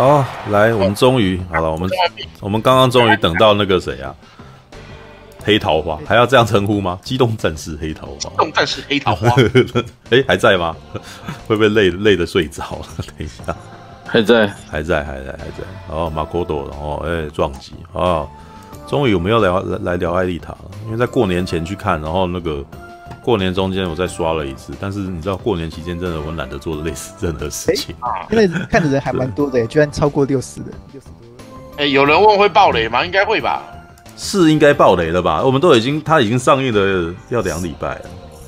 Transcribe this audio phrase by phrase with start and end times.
[0.00, 1.86] 好，来，我们终于好了，我们
[2.40, 4.14] 我们刚刚终于等到那个谁啊？
[5.44, 6.98] 黑桃花还要这样称呼吗？
[7.02, 9.28] 机动战士黑桃花，机动战士黑桃花，
[10.08, 10.74] 哎、欸，还在吗？
[11.46, 12.86] 会不会累累的睡着了？
[13.04, 13.54] 等一下，
[14.06, 15.66] 还在，还在，还在，还在。
[15.90, 18.26] 哦，马可多，然后哎，撞击啊！
[18.88, 22.64] 终于我们要聊来来聊艾丽塔了，因为在过年前去看，然后那个
[23.22, 31.30] 过年中间我再刷了一次，但是你知道过年期间真的我懒得做类似任何事情，欸、因为看的人还蛮多的，居然超过六十人，六十多人。
[31.76, 33.04] 哎、欸，有人问会爆雷吗？
[33.04, 33.62] 应该会吧。
[34.16, 35.42] 是应该爆雷了吧？
[35.42, 38.02] 我们都已经，它已经上映了要两礼拜了。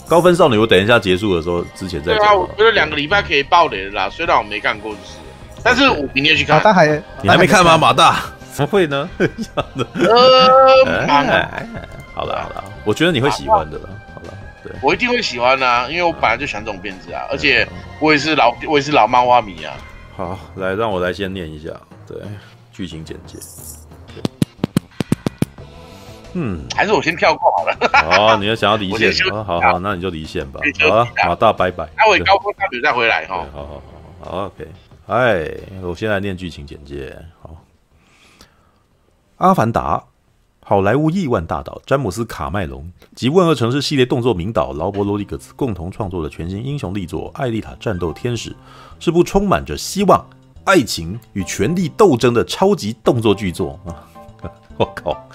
[0.08, 2.18] 高分少女，我等一下结束的时候之前再讲。
[2.18, 4.10] 对啊，我觉得两个礼拜可以爆雷了啦。
[4.10, 5.12] 虽然我没看过，就是，
[5.62, 6.56] 但是我明天去看。
[6.58, 7.78] 马大还，你还没看吗？
[7.78, 8.20] 马大
[8.52, 9.08] 怎么会呢？
[9.18, 9.28] 呃，
[12.14, 13.88] 好了好了，我觉得你会喜欢的了。
[14.82, 17.66] 我一定会喜欢的啊，因为我本来就喜欢这种片子啊，而且
[18.00, 19.74] 我也是老我也是老漫画迷啊。
[20.16, 21.70] 好，来让我来先念一下，
[22.06, 22.16] 对，
[22.72, 23.38] 剧情简介。
[26.34, 27.76] 嗯，还是我先跳过好了。
[27.92, 30.60] 好，你要想要离线，好好好，那你就离线吧。
[30.88, 31.84] 好啊，马大拜拜。
[31.96, 33.46] 待会高峰大嘴再回来哈。
[33.52, 33.82] 好好
[34.20, 34.66] 好，好，OK。
[35.06, 35.50] 哎，
[35.82, 37.14] 我先来念剧情简介。
[37.40, 37.50] 好，
[39.36, 39.98] 《阿凡达》
[40.64, 48.50] 好莱坞亿万大导詹姆斯·卡麦隆及万恶城市系列动作名导劳勃·罗里格斯共同创作的全新英雄力作《艾丽塔：战斗天使》，
[49.00, 50.24] 是部充满着希望、
[50.64, 54.06] 爱情与权力斗争的超级动作巨作啊。
[54.78, 55.28] 我靠！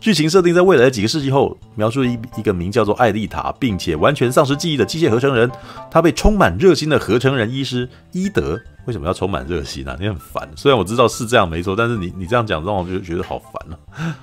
[0.00, 5.50] 剧情设定在未来的几个世纪后，描述一一个名叫做艾丽塔，并且完全丧失记忆的机械合成人。
[5.90, 9.96] 他被充满热心的合成人医师伊德，为什么要充满热心啊？
[9.98, 10.48] 你很烦。
[10.56, 14.16] 虽然我知道是这样没错，但是你你这样讲让我就觉得好烦啊。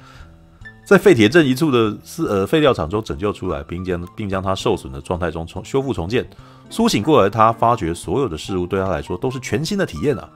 [0.85, 6.27] 在废铁镇一处的是呃废料厂中拯救出来，并将并将他受损的状态中重修复重建。
[6.69, 10.29] 苏醒过来，他发觉所有的事物对他来说都是全新的体验啊。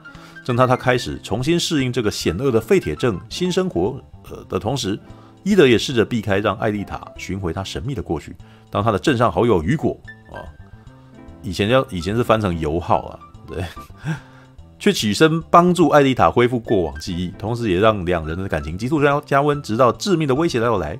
[0.46, 4.98] 正当他开始重新适应这个险恶的废铁镇新生活呃的同时，
[5.44, 8.34] 伊德也试着避开让艾丽塔寻回他神秘的过去。
[8.70, 10.00] 当他的镇上好友雨果
[10.32, 10.40] 啊，
[11.42, 13.64] 以前叫以前是翻成油耗啊，对，
[14.80, 20.98] 却起身帮助艾丽塔恢复过往记忆，同时也让两人的感情急速加加温，直到致命的威胁到来，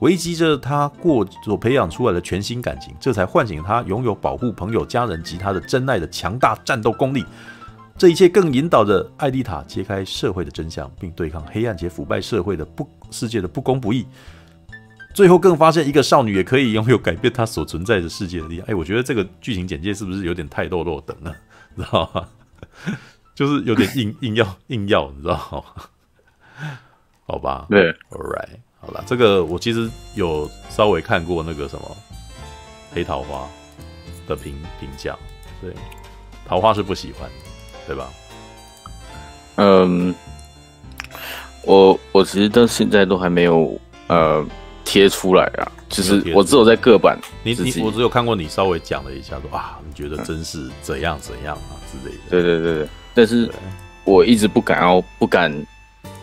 [0.00, 7.24] 危及着他过所培养出来的全新感情，这才唤醒他拥有保护朋友、家人及他的真爱的强大战斗功力。
[7.98, 14.06] 这一切更引导着艾丽塔揭开社会的真相，并对抗黑暗且腐败社会的不世界的不公不义。
[15.14, 18.66] 最后更发现一个少女也可以拥有改变她所存在的世界的力量。
[18.66, 21.36] 哎，我觉得这个剧情简介是不是有点太落落等了？
[21.76, 22.26] 知道吗？
[23.34, 25.34] 就是有点硬硬要硬要，你知道
[25.76, 25.82] 吗？
[27.26, 31.96] 好吧，对，All right，好了，这个我其实有稍微看过那个什么
[32.92, 33.48] 黑桃花
[34.26, 35.16] 的评评价，
[35.60, 35.72] 对，
[36.46, 37.28] 桃花是不喜欢。
[37.84, 38.08] 对吧？
[39.56, 40.14] 嗯，
[41.64, 43.76] 我我其实到现在都还没有
[44.06, 44.46] 呃
[44.84, 52.22] 贴出来啊，就是我只有在各版，你你我只有看过你稍微讲了一下说，说啊，你觉得真是怎样怎样啊之类的。
[52.30, 53.48] 对对对对，但是
[54.04, 55.52] 我一直不敢要不敢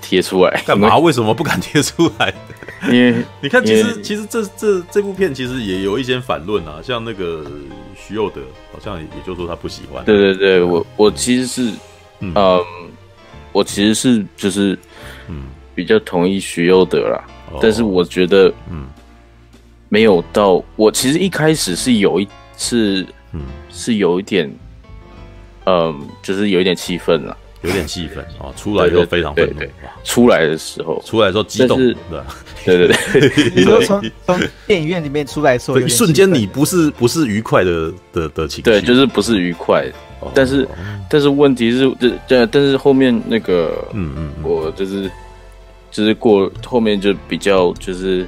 [0.02, 0.98] 贴出来，干嘛？
[0.98, 2.34] 为什么不敢贴出来？
[2.86, 7.46] 因为 你看，其实其实这这这部片其实也有一些反论啊，像那个
[7.96, 8.42] 徐佑德
[8.74, 10.04] 好像也就说他不喜欢。
[10.06, 11.72] 对对对，我我其实是，
[12.22, 12.66] 嗯，嗯，
[13.52, 14.80] 我其实是就是，
[15.28, 15.44] 嗯，
[15.76, 18.88] 比较同意徐佑德啦，嗯，但是我觉得，嗯，
[19.90, 24.50] 没有到我其实一开始是有一次，嗯，是有一点，
[25.66, 27.36] 嗯，就是有一点气愤了。
[27.62, 28.56] 有点气愤啊！
[28.56, 29.62] 出来就非常愤怒。
[30.06, 31.78] 出来的时候，出来的时候激动，
[32.64, 33.52] 对对对对。
[33.54, 39.86] 你说从从电影院里面出来的时候，一瞬间你不是不是愉快的的的情绪，对，就是不是愉快。
[40.34, 40.66] 但是
[41.10, 45.12] 但是问题是，这这但是后面那个，嗯嗯，我就是
[45.92, 48.26] 就是过后面就比较就是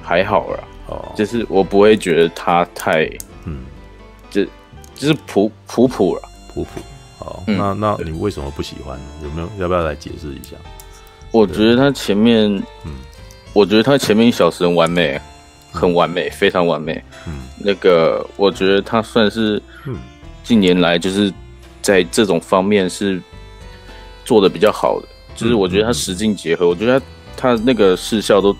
[0.00, 3.08] 还好了，哦，就是我不会觉得他太，
[3.44, 3.64] 嗯，
[4.28, 4.44] 就
[4.94, 6.22] 就是普普普了，
[6.52, 6.80] 普普。
[7.18, 8.98] 好，那那你为什么不喜欢？
[9.22, 10.56] 有没有要不要来解释一下？
[11.30, 12.50] 我觉得他前面，
[12.84, 12.92] 嗯，
[13.52, 15.20] 我觉得他前面一小时很完美，
[15.70, 17.02] 很完美，非常完美。
[17.26, 19.96] 嗯，那个我觉得他算是，嗯，
[20.42, 21.32] 近年来就是
[21.82, 23.20] 在这种方面是
[24.24, 25.06] 做的比较好的。
[25.36, 27.06] 就是我觉得他实境结合，我觉得他
[27.36, 28.54] 他那个视效都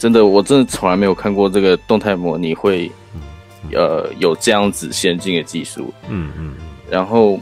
[0.00, 2.90] 真的，我真的从来没有看过这个动态模拟会，
[3.72, 5.94] 呃，有这样子先进的技术。
[6.08, 6.54] 嗯嗯，
[6.90, 7.38] 然后。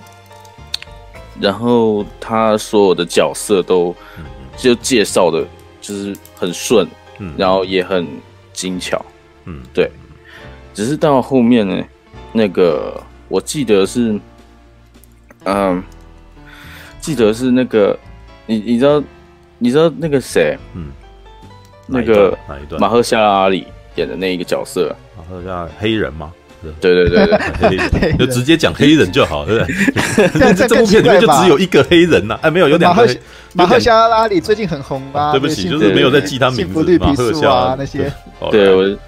[1.41, 3.95] 然后他所有的角色都
[4.57, 5.47] 就介绍的，
[5.81, 6.85] 就是很顺，
[7.21, 8.05] 嗯，然后也很
[8.53, 9.01] 精巧，
[9.45, 9.89] 嗯，对。
[10.75, 11.81] 只是到后面呢，
[12.33, 14.19] 那个我记得是，
[15.45, 15.81] 嗯，
[17.01, 17.97] 记得是那个，
[18.45, 19.01] 你你知道
[19.59, 20.59] 你知道那个谁？
[20.75, 20.91] 嗯，
[21.89, 22.81] 那个哪一段？
[22.81, 26.33] 马赫夏拉阿里演的那一个角色，马赫夏黑人吗？
[26.81, 27.39] 对对对对，
[27.71, 30.55] 黑人 就直接讲黑人就好，对不对？
[30.55, 33.09] 这这部片里面就只有一个黑人呐，哎，没有，有两个。
[33.55, 35.31] 马赫夏拉里最近很红吧？
[35.33, 36.99] 对不起，就是没有在记他名字。
[36.99, 38.13] 马赫夏那些，
[38.51, 38.99] 对我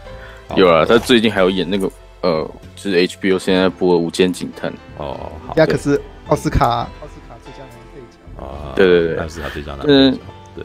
[0.57, 1.91] 有啊，他最近还有演那个
[2.23, 6.67] 呃，就是 HBO 现在播的《无间警探》哦，好，呀，可是奥斯卡
[7.01, 10.19] 奥斯卡最佳男配角啊，对对对，那是他最佳男配角。
[10.55, 10.65] 对，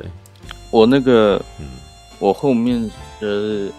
[0.70, 1.66] 我那个，嗯，
[2.26, 2.90] 我后面
[3.22, 3.72] 就是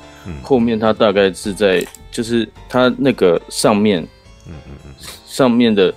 [0.42, 1.86] 后面他大概是在。
[2.12, 4.02] 就是它那个上面，
[4.46, 4.90] 嗯嗯嗯，
[5.26, 5.92] 上面的，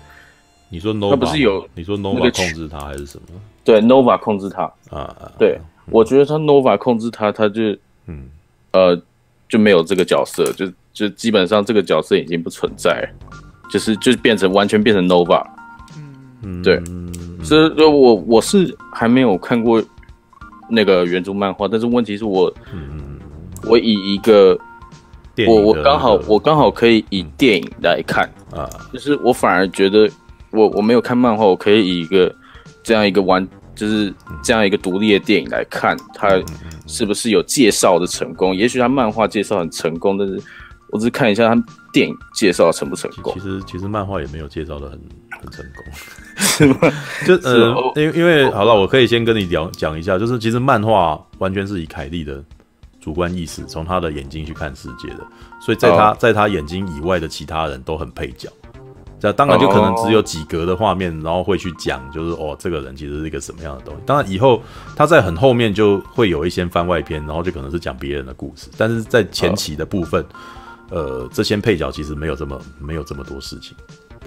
[0.67, 1.65] 你说 Nova，它不是有？
[1.73, 3.39] 你说 Nova 控制它还是什么？
[3.63, 5.31] 对，Nova 控制它啊啊！
[5.39, 7.61] 对，我觉得它 Nova 控制它，它就
[8.07, 8.27] 嗯
[8.73, 9.01] 呃
[9.47, 13.09] 就没有这个角色，就就基本上这个角色已经不存在，
[13.71, 15.41] 就是就变成完全变成 Nova。
[16.43, 16.81] 嗯，对，
[17.45, 19.81] 所以我我是还没有看过
[20.69, 23.19] 那个原著漫画，但是问题是我，嗯
[23.63, 24.57] 我以一个。
[25.47, 30.09] 我我刚好我刚好可以以电影来看啊，就是我反而觉得
[30.51, 32.35] 我我没有看漫画，我可以以一个
[32.83, 34.13] 这样一个完就是
[34.43, 36.37] 这样一个独立的电影来看，它
[36.87, 38.53] 是不是有介绍的成功？
[38.53, 40.41] 也许他漫画介绍很成功，但是
[40.89, 41.63] 我只是看一下他
[41.93, 43.33] 电影介绍成不成功。
[43.33, 44.99] 其实其实漫画也没有介绍的很
[45.41, 45.83] 很成功，
[46.37, 46.77] 是吗？
[47.25, 52.43] 就呃，因为因为好了，我可以先跟你聊讲一下，就是其实漫画完全是以凯莉的。
[53.01, 55.25] 主观意识，从他的眼睛去看世界的，
[55.61, 56.19] 所以在他、oh.
[56.19, 58.49] 在他眼睛以外的其他人都很配角，
[59.21, 64.01] 这当然就可能只有几格的画面，然后会去讲，就是哦，这个人其实是一个什么样的东西。
[64.05, 64.61] 当然以后
[64.97, 70.21] 他在很后面就会有一些番外篇，然后就可能是讲别人的故事，但是在前期的部分
[70.91, 70.99] ，oh.
[70.99, 73.77] 呃，这些配角其实没有这么没有这么多事情。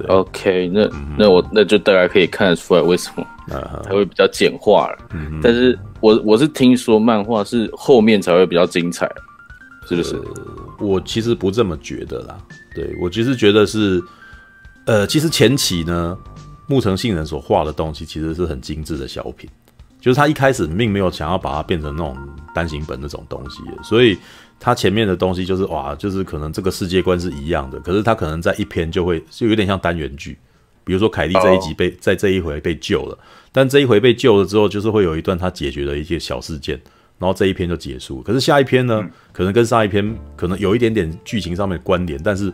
[0.02, 3.26] 对，OK，那、嗯、那我那就大概可以看得出来为什么
[3.84, 4.98] 它会比较简化了。
[5.14, 9.10] 嗯、但是我我是听说漫画是后面才会比较精彩，
[9.88, 10.16] 是不是？
[10.16, 10.24] 呃、
[10.80, 12.36] 我其实不这么觉得啦。
[12.74, 14.02] 对，我其实觉得是，
[14.86, 16.18] 呃，其实前期呢，
[16.66, 19.48] 木城信人所画的东西其实是很精致的小品，
[20.00, 22.16] 就是他一开始并没有想要把它变成那种
[22.54, 24.18] 单行本那种东西，所以。
[24.64, 30.38] 他前面的东西就是哇，就是可能这个世界观是一样的，可是他可能在一篇就会就有点像单元剧，
[30.84, 31.98] 比如说凯莉这一集被、oh.
[31.98, 33.18] 在这一回被救了，
[33.50, 36.80] 但这一回被救了之后，就是会有一段他解决的一些小事件，
[37.18, 38.22] 然后这一篇就结束。
[38.22, 42.52] 可是下一篇呢，可能跟上一篇可能有一点点剧情上面的关联，但是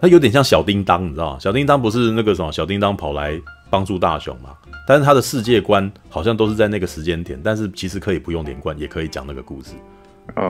[0.00, 1.38] 它有点像小叮当，你知道吗？
[1.38, 4.56] 小叮当不是那个什么小叮当跑来帮助大雄嘛？
[4.88, 9.72] 但是他的世界观好像都是在那个时间点，但是其实可以不用连贯，也可以讲那个故事。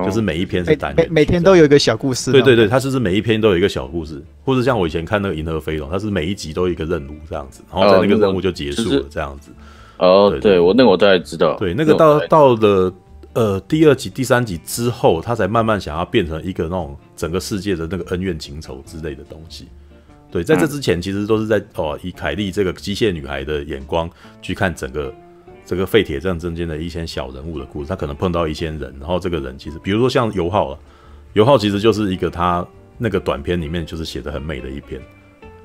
[0.05, 2.33] 就是每一篇是单，每每天都有一个小故事。
[2.33, 9.53] 对对对，它就是每一篇都有一个小故事，或者像我以前看那个《银河飞龙》，它是每一集都有一个任务这样子，然后在那个任务就结束了这样子。
[9.99, 11.57] 哦，对，对我那个我大概知道。
[11.57, 12.93] 对，那个到到了
[13.35, 19.69] 呃第二集、第三集之后，他才慢慢想要变成一个那种整个世界的那个恩怨情仇之类的东西。
[20.31, 24.11] 对，在这之前其实都是在哦以凯莉这个机械女孩的眼光
[24.43, 25.15] 去看整个。
[25.67, 30.79] 这个废铁站中间的一些小人物的故事，他可能碰到一些人，然后这个人其实，比如说像尤浩了，
[31.33, 32.65] 尤浩其实就是一个他
[32.97, 35.03] 那个短片里面就是写的很美的一篇，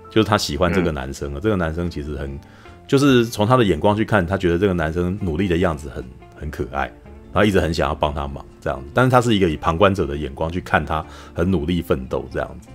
[0.10, 2.40] 就是他喜欢这个男生啊，嗯、这个男生其实很，
[2.88, 6.04] 就是从他的眼光去看，他觉得这个男生努力的样子很
[6.36, 6.88] 很可爱，
[7.32, 12.70] 然后一直很想要帮他忙这样子，但是他是一个以旁观者的眼光去看他很努力奋斗这样子，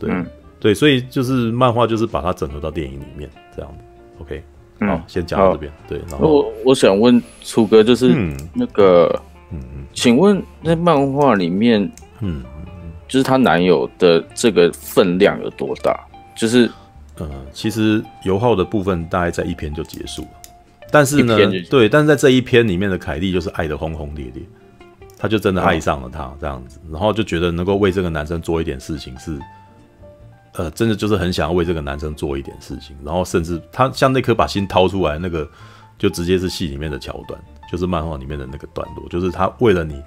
[0.00, 0.26] 对、嗯、
[0.58, 3.84] 对，所以就是漫画就是把它整合到电影里面这样子
[4.20, 4.42] ，OK。
[4.80, 5.72] 好，嗯、先讲到这边。
[5.88, 8.14] 对，然后我我想问楚哥，就是
[8.54, 9.14] 那个，
[9.52, 12.42] 嗯嗯，请问在漫画里面，嗯，
[13.06, 15.98] 就是她男友的这个分量有多大？
[16.34, 16.70] 就是，
[17.18, 20.28] 呃，其实油耗的部分大概在一篇就结束了，
[20.90, 21.36] 但是呢，
[21.68, 24.42] 对，但是在这一篇里面的凯莉就是爱得轰轰烈烈，
[25.18, 29.38] 她就真的爱上了他这样子，然后就觉得能够为这个男生做一点事情是。
[30.60, 35.48] 呃，真的就是很想要为这个男生做一点事情，然后甚至他像那颗把心掏出来，那个
[35.98, 37.40] 就直接是戏里面的桥段，
[37.72, 40.02] 就是漫画里面的那个段落，就是他为了你，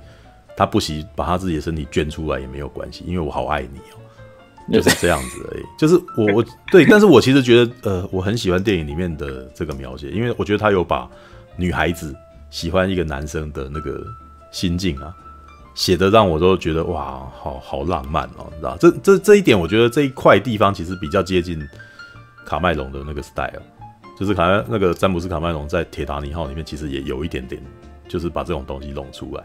[0.56, 3.98] 他不惜把他自己的身体捐出来也没有关系，因为我好爱你哦，
[4.72, 5.64] 就是这样子而已。
[5.76, 11.10] 就是我我对，但是我其实觉得，呃，我很喜欢电影里面的这个描写，因为我觉得他有把
[11.58, 12.16] 女孩子
[12.52, 14.06] 喜欢一个男生的那个
[14.52, 15.12] 心境啊。
[15.76, 21.60] 写的让我都觉得哇，好好浪漫哦，你知道这这这一点，我觉得这一块地方其实比较接近
[22.46, 23.62] 卡麦隆的那个 style，
[24.20, 27.62] 就是卡那个詹姆斯卡麦隆在《铁达尼号》里面其实也有一点点，
[28.08, 29.44] 就是把这种东西弄出来，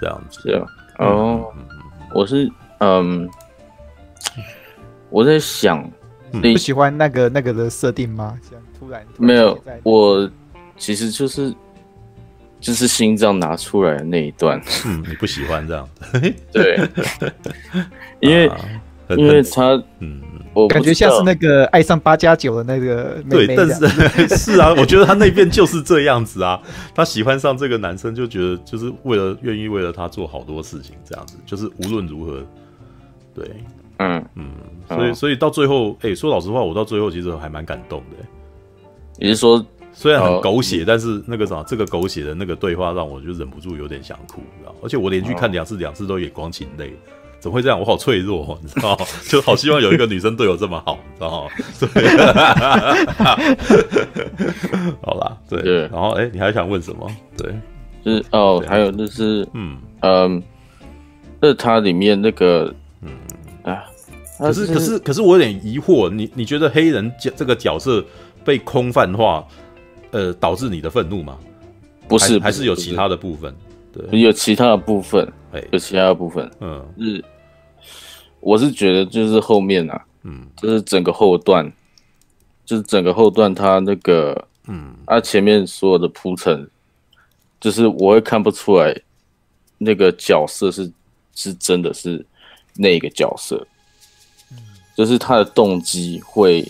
[0.00, 0.40] 这样子。
[0.40, 0.66] 是啊，
[0.98, 1.64] 哦，嗯、
[2.12, 3.28] 我是嗯，
[5.10, 5.88] 我在想，
[6.32, 8.36] 你不喜欢那个那个的设定吗？
[9.18, 10.28] 没有，我
[10.76, 11.54] 其实就是
[12.60, 15.88] 就是心脏拿出来的那一段，嗯，你不喜欢这样？
[16.52, 16.80] 对，
[18.20, 18.56] 因为、啊、
[19.16, 20.22] 因为他嗯。
[20.56, 26.58] 我感觉像是那个爱上八加九的那个妹妹，对，但是 是啊，我觉得他那边就是这样子啊，
[26.94, 32.42] 他喜欢上这个男生，就觉得就是为了愿意为了他做好多事情，这样子，就是无论如何，
[33.34, 33.50] 对，
[33.98, 34.24] 嗯。
[34.34, 34.46] 嗯，
[34.88, 38.26] 所以所以到最后，哎、欸，说老实话，我到最后其实还蛮感动的。
[39.18, 39.62] 也是说，
[39.98, 44.74] 虽然很狗血，但是那个啥，这个狗血的那个对话让我就忍不住有点想哭，知道？
[44.82, 46.92] 而且我连续看两次，两次都眼光噙泪。
[47.40, 47.78] 怎么会这样？
[47.80, 48.98] 我好脆弱，你知道？
[49.28, 51.50] 就好希望有一个女生对我这么好，你知道吗？
[51.94, 52.16] 对，
[55.02, 55.62] 好啦，对。
[55.62, 57.10] 对然后，哎、欸，你还想问什么？
[57.36, 57.54] 对，
[58.04, 60.42] 就是哦，还有就是，嗯嗯，
[61.40, 63.10] 那它里面那个，嗯
[63.62, 63.84] 啊，
[64.38, 68.04] 可是可是可是我有点疑惑，你你觉得黑人角这个角色
[68.44, 69.46] 被空泛化，
[70.10, 71.38] 呃，导致你的愤怒吗？
[72.08, 73.54] 不是，还是有其他的部分？
[73.92, 77.24] 对，有其他的部分，哎，有其他的部分，嗯，是。
[78.40, 81.68] 我是觉得就是后面啊，嗯，就是整个后段，
[82.64, 86.68] 就是整个后段，他那个，嗯，他前面所有的铺陈，
[87.58, 88.94] 就是我会看不出来
[89.78, 90.88] 那个角色是
[91.34, 92.24] 是真的是
[92.74, 93.66] 那个角色，
[94.52, 94.58] 嗯，
[94.96, 96.64] 就是他的动机会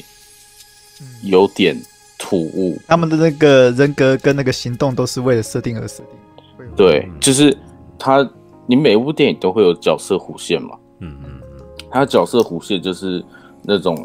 [1.25, 1.77] 有点
[2.19, 7.57] 突兀，他们的那个人格跟那个行动都是为了设定而设定，对，就是
[7.99, 8.29] 他，
[8.67, 11.43] 你每部电影都会有角色弧线嘛，嗯嗯嗯。
[11.91, 13.25] 他角色弧线就是
[13.63, 13.97] 那种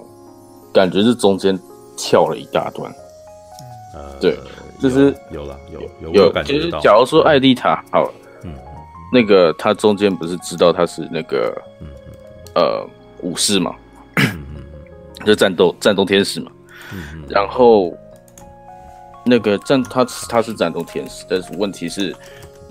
[0.74, 1.58] 感觉是中间
[1.98, 2.92] 跳了一大段，
[3.96, 4.38] 嗯，对，
[4.80, 6.60] 就是有了有有有感觉到。
[6.60, 8.14] 就是假如说艾丽塔好了，
[8.44, 8.54] 嗯，
[9.12, 11.88] 那个他中间不是知道他是那个，嗯
[12.56, 12.88] 呃
[13.22, 13.76] 武士嘛，
[14.18, 14.46] 嗯。
[15.24, 16.52] 就战斗战斗天使嘛，
[16.94, 17.94] 嗯然后
[19.26, 22.16] 那个战他他是战斗天使，但是问题是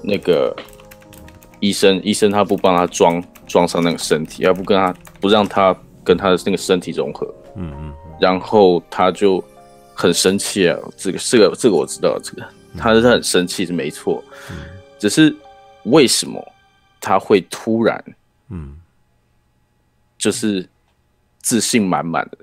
[0.03, 0.55] 那个
[1.61, 3.23] 医生医生他不帮他装。
[3.51, 9.43] 装上那个身体，要不跟他不让他跟他的那个身体融合，嗯嗯，然后他就
[9.93, 10.79] 很生气啊。
[10.97, 12.49] 这个这个这个我知道，这个
[12.79, 14.23] 他是很生气是没错，
[14.53, 14.57] 嗯，
[15.01, 15.35] 只是
[15.87, 16.41] 为什么
[17.01, 18.01] 他会突然，
[18.51, 18.77] 嗯，
[20.17, 20.65] 就是
[21.43, 22.39] 自信满满的？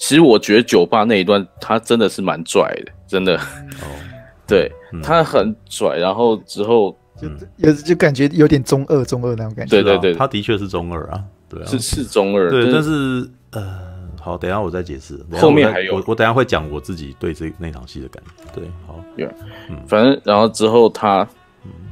[0.00, 3.86] 其实我觉得酒吧那一段他真的是蛮拽的，真的，哦，
[4.48, 6.96] 对，他很拽，然后之后。
[7.20, 7.28] 就
[7.58, 9.70] 有就感觉有点中二，中二那种感觉。
[9.70, 12.48] 对对对，他的确是中二啊，对啊，是是中二。
[12.48, 13.78] 对，但是呃，
[14.18, 15.20] 好，等一下我再解释。
[15.32, 18.50] 后面还有，我我等一下会讲我自己对这那场戏的感觉。
[18.54, 19.28] 对，好，对，
[19.68, 21.28] 嗯，反正然后之后他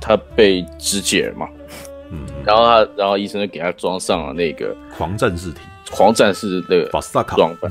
[0.00, 1.46] 他被肢解了嘛，
[2.10, 5.60] 嗯，然后他然后医生就给他装上了那个狂战士体，
[5.90, 7.70] 狂战士那个巴萨卡装扮，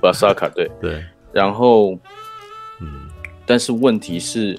[0.00, 0.70] 巴萨卡对。
[0.80, 1.98] 对，然后
[2.80, 3.08] 嗯，
[3.46, 4.58] 但是问题是，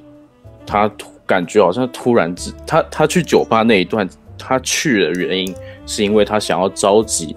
[0.66, 0.92] 他。
[1.28, 5.56] 感觉好像突然之，他他去酒吧那一段，他去的原因
[5.88, 7.36] 是因为他想要召集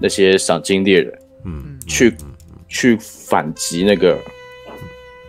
[0.00, 2.16] 那些赏金猎人，嗯，去
[2.66, 4.18] 去反击那个。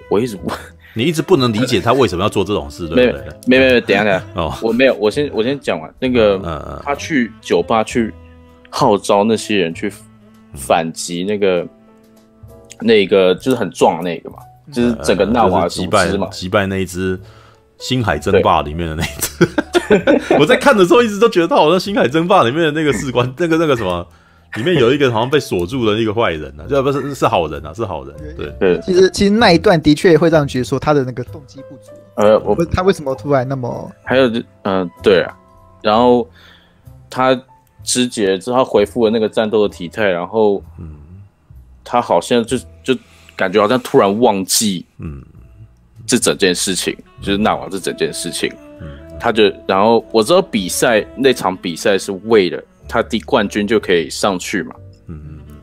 [0.09, 0.51] 我一直不，
[0.95, 3.25] 你一直不能理解他为什么要做这种事，对不对？
[3.45, 4.25] 没没没，等下等下。
[4.33, 5.93] 哦，我没有，我先我先讲完。
[5.99, 8.11] 那个，他去酒吧去
[8.71, 9.93] 号召那些人去
[10.55, 11.67] 反击那个
[12.79, 14.37] 那个就是很壮的那个嘛，
[14.73, 17.19] 就是整个纳瓦击败嘛，击败那一只。
[17.77, 24.05] 星海争霸里面的那一只， 我在看的时候一直都觉得他好像星海争霸里面的那个士官， 那个那个什么，
[24.55, 28.15] 里面有一个好像被锁住的那个坏人啊，就 不是是好人啊，是好人。
[28.37, 31.89] 对对，其实其实那一段的确会让人觉得说他的那个动机不足。
[32.17, 33.91] 呃，我他为什么突然那么？
[34.03, 35.35] 还有就嗯、呃，对啊，
[35.81, 36.29] 然后
[37.09, 37.33] 他
[37.83, 40.95] 肢解之后他恢复了那个战斗的体态，然后嗯，
[41.83, 42.95] 他好像就就
[43.35, 45.23] 感觉好像突然忘记嗯。
[46.07, 54.75] 这整件事情就是纳瓦这整件事情，嗯，他就然后我知道比赛那场比赛是为了他第冠军就可以上去嘛，
[55.07, 55.55] 嗯嗯嗯，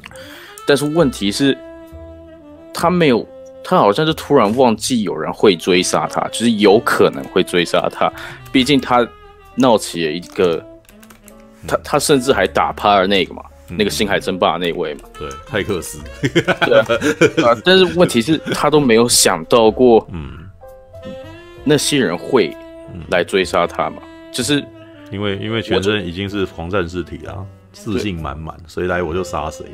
[0.66, 1.58] 但是问题是，
[2.72, 3.28] 他没有，
[3.62, 8.10] 他好像就突然忘记有人会追杀他，就是有可能会追杀他，
[8.50, 9.06] 毕竟他
[9.56, 10.64] 闹起了一个，
[11.66, 13.42] 他他甚至还打趴了那个嘛。
[13.70, 20.38] 那个星海争霸那位嘛，对，泰克斯，对啊，啊，但是问题是，他都没有想到过，嗯，
[21.64, 22.50] 那些人会
[23.10, 23.98] 来追杀他嘛？
[24.32, 24.64] 就是
[25.10, 29.66] 因为因为全身已经是狂战士体啊，自信满满，谁来我就杀谁，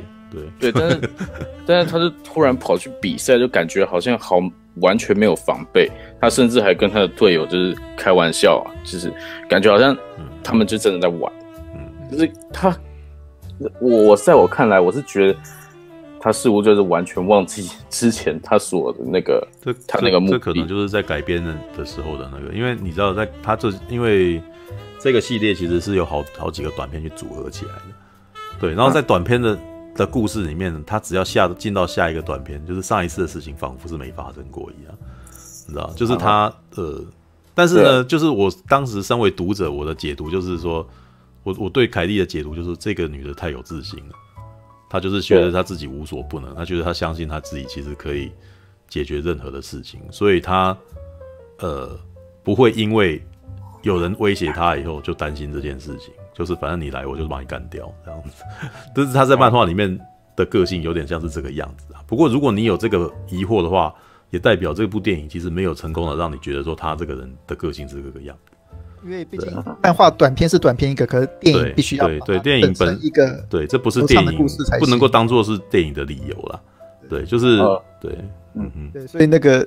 [0.59, 0.69] 对。
[0.69, 1.09] 对，但是
[1.65, 4.39] 但是他就突然跑去比赛，就感觉好像好
[4.81, 5.89] 完全没有防备，
[6.19, 9.09] 他甚至还跟他的队友就是开玩笑啊，就是
[9.47, 9.95] 感觉好像
[10.43, 11.44] 他们就真的在玩，嗯，
[12.11, 12.75] 就是他。
[13.79, 15.39] 我我在我看来，我是觉得
[16.19, 24.43] 他似乎就是完全忘记之前他所的那个，这他那个目的，这可能就是在改编的的时候的那个，因为你知道，在他这因为
[24.99, 27.81] 这个系列其实是有好好几个短片去组合起来的，
[28.59, 34.93] 对，然后在短片的、嗯、的故事里面，他只要下进到下一个短片，就是上一次的事情仿佛是没发生过一样，
[35.65, 37.01] 你知道，就是他、嗯、呃，
[37.53, 40.85] 但是呢，就是我当时身为读者，我的解读就是说，
[41.45, 44.15] 我我对凯莉的解读就是这个女的太有自信了。
[44.89, 48.31] 她就是觉得她自己无所不能，她觉得她相信她自己其实可以
[48.89, 50.75] 解决任何的事情，所以她
[51.59, 51.97] 呃
[52.43, 53.21] 不会因为
[53.83, 58.43] 有人威胁她以后就担心这件事情，就是反正你来我就把你干掉这样子。
[58.95, 59.99] 但是她在漫画里面
[60.35, 62.01] 的个性有点像是这个样子啊。
[62.07, 63.93] 不过如果你有这个疑惑的话，
[64.31, 68.54] 也代表这部电影其实没有成功的让你觉得说她这个人的个性是这个样子。
[69.05, 69.47] 因为毕竟
[69.83, 76.59] 漫画短片是短片一个，可是电影必须要对对，电影本一个对，这不是电影故事才不能够当做是电影的理由啦。
[77.07, 77.57] 对，就是
[78.01, 78.17] 对，
[78.55, 78.71] 嗯。
[78.75, 79.59] 嗯，对，所以那个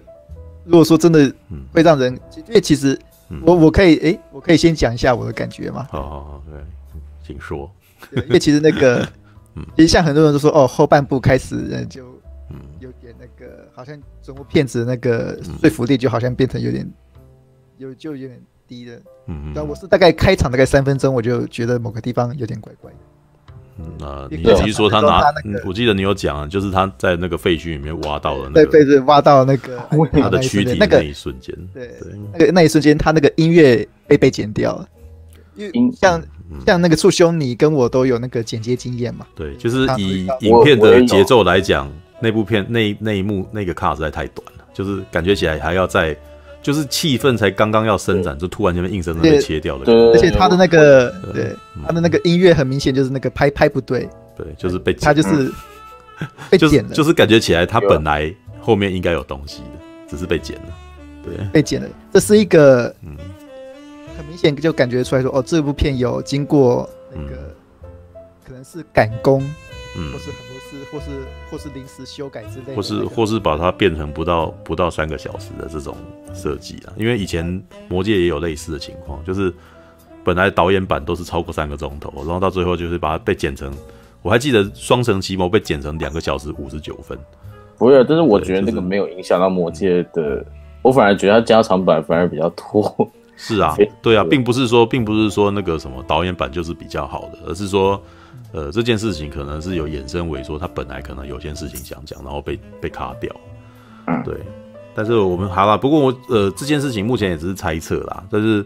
[0.65, 1.33] 如果说真的
[1.73, 2.13] 会让人，
[2.49, 2.99] 因为其实
[3.43, 5.87] 我我可以哎，我可以先讲一下我的感觉嘛。
[5.89, 6.61] 好好好，对，
[7.25, 7.71] 请说。
[8.13, 9.07] 因为其实那个，
[9.77, 12.03] 其实像很多人都说哦，后半部开始就
[12.81, 16.93] 有点那个，好像整部片子那个说服力就好像变成有点
[17.77, 18.41] 有就有点。
[18.69, 22.99] 低的，嗯，但我是大概开场大概三分钟，我就觉得某个地方有点怪怪的。
[23.81, 25.23] 嗯，那你其实说他拿，
[25.65, 29.79] 我记得你有讲，就是他在那个废墟里面挖到了，对对对，挖到那个
[30.13, 34.89] 他的躯体那一瞬间，对对，那个那一瞬间，他那个音乐被被剪掉了。
[35.55, 36.23] 因为像
[36.67, 39.27] 像那个促兄，你跟我都有那个剪接经验嘛？
[39.35, 46.17] 对，就是以影片的节奏来讲，那部片那那一幕那个卡实在太短了，就是感觉起来还要再。
[46.69, 49.87] 就是气氛才刚刚要伸展，就突然间被硬生生被切掉了。
[49.87, 51.57] 对，而且他的那个，对，
[51.87, 54.07] 他的那个音乐很明显就是那个拍拍不对。
[54.37, 55.51] 对，就是被他就是
[56.51, 60.77] 被剪了，就是感觉起来他本来后面应该有东西的，只是被剪了。
[61.25, 61.89] 对，被剪了。
[62.13, 63.17] 这是一个，嗯，
[64.19, 67.55] 很明显就感觉出来说，哦，这部片有经过那个，
[68.47, 69.41] 可能是赶工，
[69.97, 70.48] 嗯，或是很。
[70.91, 71.11] 是，或是
[71.51, 75.97] 或是临时修改之类的，或是或是把它变成不到不到三个小时的这种
[76.35, 79.53] 设计啊，因为以前魔戒也有类似的情况，就是
[80.25, 83.73] 本来导演版都是超过三个钟头，然后到最后就是把它被剪成，
[84.23, 87.19] 我还记得双城奇谋被剪成两个小时五十九分。
[87.79, 90.47] 不是，但是我觉得那个没有影响到魔戒的，就是、
[90.83, 93.11] 我反而觉得它加长版反而比较拖。
[93.37, 98.01] 是 啊，对啊，并不是说并不是说那个什么导演版就是比较好的，而是说。
[98.53, 103.35] 呃，这件事情可能是有衍生为说，他本来可能有件事情想讲，然后被被卡掉。
[104.25, 104.35] 对，
[104.95, 108.65] 但是我们好了，不过我呃，这件事情目前也只是猜测啦，但是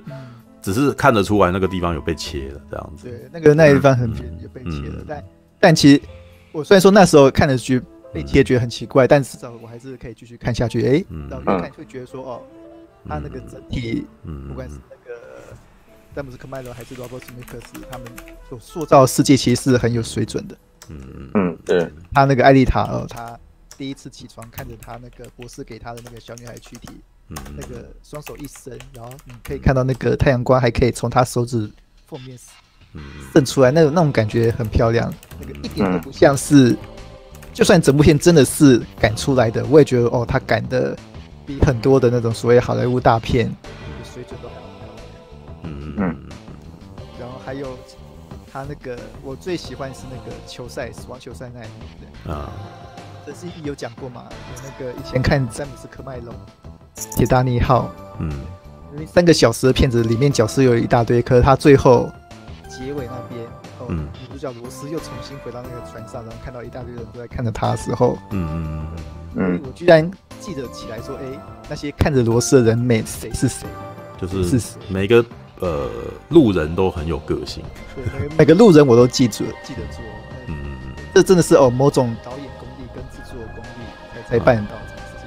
[0.62, 3.08] 只是看得出来那个地方有被切了这样子。
[3.08, 4.08] 对，那个那一地方很
[4.40, 5.24] 也被切了，但
[5.58, 6.02] 但其实
[6.52, 10.86] 我虽然说那时候看的剧被切觉得很奇怪，但至少我还是可以继续看下去。
[10.86, 12.40] 哎，到越看会觉得说，哦，
[13.08, 14.06] 他那个整体，
[14.48, 14.76] 不管是。
[16.14, 18.06] 詹姆斯·科麦伦还是罗伯·史密克斯，他们
[18.48, 20.56] 所塑造的世界其实是很有水准的。
[20.90, 21.90] 嗯嗯，对。
[22.12, 23.38] 他那个艾丽塔，哦，他
[23.78, 26.90] 第一次起床看着他那个博士给他的那个小女孩躯体，
[27.28, 31.70] 嗯，那个双手一伸，然后你可以看到那个太阳光还可以从他手指
[32.06, 32.38] 缝面
[33.32, 35.12] 渗出来，那种那种感觉很漂亮。
[35.40, 36.76] 那个一点都不像是，
[37.54, 40.94] 就算整部片真的是赶出来的，我也觉得哦，他赶的
[41.46, 43.50] 比很多的那种所谓好莱坞大片
[47.52, 47.76] 还有
[48.50, 52.32] 他那个，我最喜欢是那个球赛，死亡球赛那一幕。
[52.32, 52.50] 啊，
[53.26, 54.24] 这是有讲过吗？
[54.64, 56.34] 那个以前看詹姆斯·科麦隆
[57.14, 58.30] 《铁达尼号》，嗯，
[58.94, 62.10] 因为三个小时的片子里面角色有一大堆，可是他最后
[62.70, 63.46] 结尾那边，
[63.80, 68.86] 哦，女主角罗斯又重新回到那个船上，然后看到一大堆人都在看着他的时候，嗯嗯
[69.34, 70.10] 嗯，我居然
[70.40, 71.24] 记得起来说，哎，
[71.68, 73.66] 那些看着罗斯的人，每谁是谁？
[74.18, 75.22] 就是每个。
[75.62, 75.88] 呃，
[76.30, 77.62] 路人都很有个性，
[78.36, 80.02] 每个路人我都记住，记得住。
[80.48, 83.86] 嗯嗯嗯，这真的是哦，某种导演功力跟制作功力
[84.28, 84.76] 才才办得到。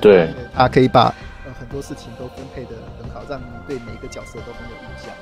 [0.01, 1.05] 对，他可以把
[1.45, 2.71] 呃很多事情都分配的
[3.01, 5.13] 很好，让你对每一个角色都很有印象。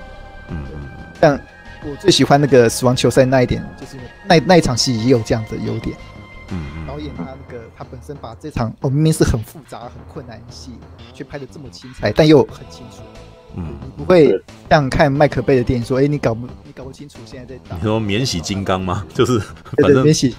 [0.48, 1.40] 嗯嗯，但
[1.84, 3.98] 我最喜欢那个死亡球赛那一点，就是
[4.28, 5.96] 那那一场戏也有这样的优点。
[6.50, 10.72] 嗯嗯，导演他那个他本身把这场哦明明是很复杂很困难的戏，
[11.14, 13.04] 却拍的这么精彩，但又很清楚。
[13.56, 14.34] 嗯，你不会
[14.70, 17.76] 像看麦克贝的电影说，哎、欸，你搞不你搞不清楚现在在打。
[17.76, 19.06] 你说免洗金刚吗？
[19.14, 19.40] 就是
[19.78, 20.36] 反正免洗，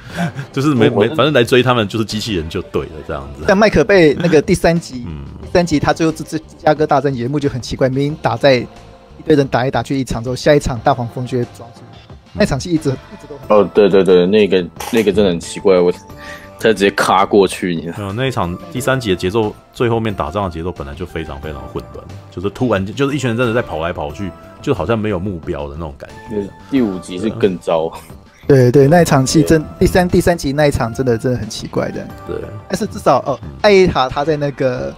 [0.53, 3.45] 就是没没，反正来追他们就是机器人就对了，这样子。
[3.47, 8.67] 像麦克贝那个第三集， 嗯、第三集他最后这这芝加哥大战节目就很奇怪，明明打在一
[9.25, 11.81] 堆人打来打去一场之后，下一场大黄蜂就会抓住。
[12.01, 13.57] 嗯、那场戏一直一直都很。
[13.57, 15.93] 哦，对对对，那个那个真的很奇怪，我。
[16.65, 18.11] 他直接卡过去，你知道？
[18.15, 24.31] 那一场第三集的节奏，最后面打仗的节奏本来就非常非常混乱，就是突然就是一群人真的在跑来跑去，
[24.63, 26.49] 就好像没有目标的那种感觉。
[26.71, 27.93] 第五集是更糟。
[28.49, 32.07] 对对，那一场戏真第三第三集那一场真的真的很奇怪的。
[32.27, 32.37] 对，
[32.69, 34.95] 但是至少哦，艾丽塔她在那个，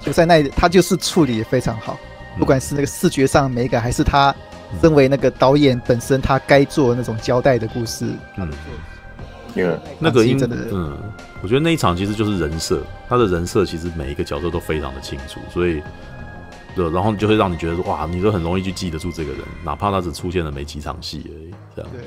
[0.00, 1.98] 就在那他就是处理的非常好，
[2.38, 4.34] 不管是那个视觉上美感，还是他
[4.82, 8.50] 身为那个导演本身他该做的那种交代的故事，嗯，
[9.54, 10.96] 因为那个真的，嗯，
[11.42, 15.82] 我觉得那一场其实就是人设，他的人设其实每一个角色都非常的清楚，所以。
[16.76, 21.90] 对，然后就会让你觉得说，哇，你都很容易去记得住这个人，哪怕他只出现了没几场戏而已，这样。
[21.90, 22.00] 对，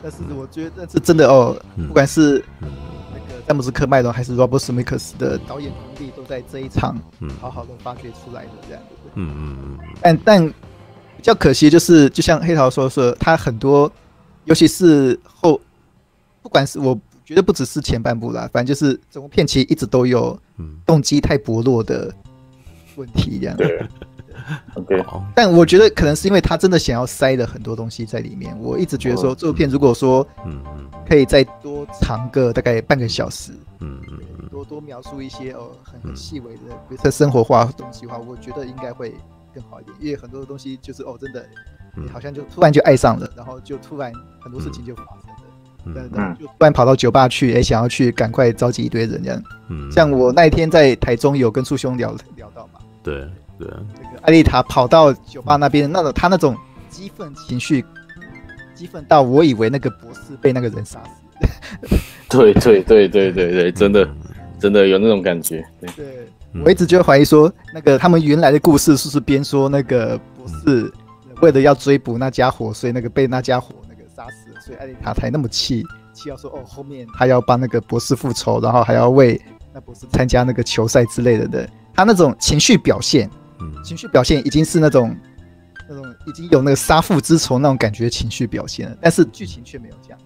[0.00, 6.96] 但是我觉得这真的哦，不管是那个詹姆斯·科麦隆还是 Robert Zemeckis 的导演功力，都在这一场
[7.40, 8.82] 好好的发掘出来的这样。
[9.16, 9.78] 嗯嗯嗯。
[10.00, 13.90] 但但比较可惜就是，就像黑桃说说，他很多，
[14.44, 15.60] 尤其是后，
[16.44, 20.38] 不管是我觉得不只是前半部啦，反正就是整部片其实一直都有
[20.84, 22.14] 动机太薄弱的。
[22.96, 23.56] 问题这样。
[23.56, 23.84] 对
[24.74, 25.04] ，OK，
[25.34, 28.56] 但我觉得可能是因为他真的想要塞了很多东西在里面。
[28.60, 39.12] 我一直觉得说这部片如果说，嗯嗯，可以再多长个大概半个小时，嗯嗯，多多描述一些哦很很细微的，比如说生活化东西的话，我觉得应该会
[39.52, 39.96] 更好一点。
[39.98, 41.44] 因为很多的东西就是哦真的，
[41.96, 45.23] 你好像就突然就爱上了，然后就突然很多事情就发生
[46.38, 49.42] 就突然跑到酒吧去，哎，想要去赶快召集一堆人这样。
[49.68, 52.80] 嗯，像我那一天在台中有跟树兄聊聊到嘛。
[53.02, 53.20] 对
[53.58, 56.56] 对，那个艾丽塔跑到酒吧那边，那种他那种
[56.88, 57.84] 激愤情绪，
[58.74, 61.10] 激愤到我以为那个博士被那个人杀死。
[62.30, 64.08] 对对对对对对，真的
[64.58, 65.64] 真的有那种感觉。
[65.80, 70.90] 对，对我一直就怀疑说，那个他们原来的故事是不是编说那个博士
[71.40, 73.74] 为了要追捕那家伙，所以那个被那家伙
[74.64, 79.38] 所以艾丽塔才那么气，气到说哦，后面他要帮那个博士复仇，然后还要为
[79.74, 81.68] 那博士参加那个球赛之类的的。
[81.94, 83.28] 他那种情绪表现，
[83.60, 85.14] 嗯，情绪表现已经是那种，
[85.86, 90.18] 那种已经有那个杀父之仇那种感觉情绪表现了，但是剧情却没有这样。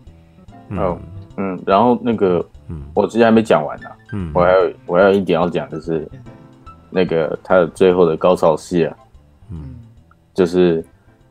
[0.68, 1.00] 嗯。
[1.40, 6.08] 嗯，然后那个，嗯，我之前还没讲完呢，嗯，我还有我还有一点要讲，就是
[6.90, 8.96] 那个他的最后的高潮戏啊，
[9.50, 9.76] 嗯，
[10.34, 10.84] 就是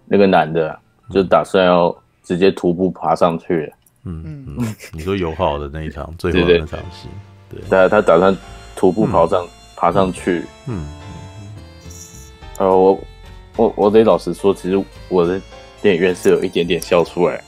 [0.06, 0.78] 那个男的
[1.10, 1.94] 就打算要
[2.28, 3.72] 直接徒步爬上去，
[4.04, 4.46] 嗯。
[4.58, 7.08] 嗯，你说油耗的那一场最后的那场戏，
[7.50, 8.36] 对，他他打算
[8.76, 9.48] 徒步爬上。
[9.80, 10.88] 爬上去，嗯，
[12.58, 13.00] 呃，我
[13.56, 15.40] 我我得老实说，其实我的
[15.84, 17.40] 电影院是有一点点笑出来，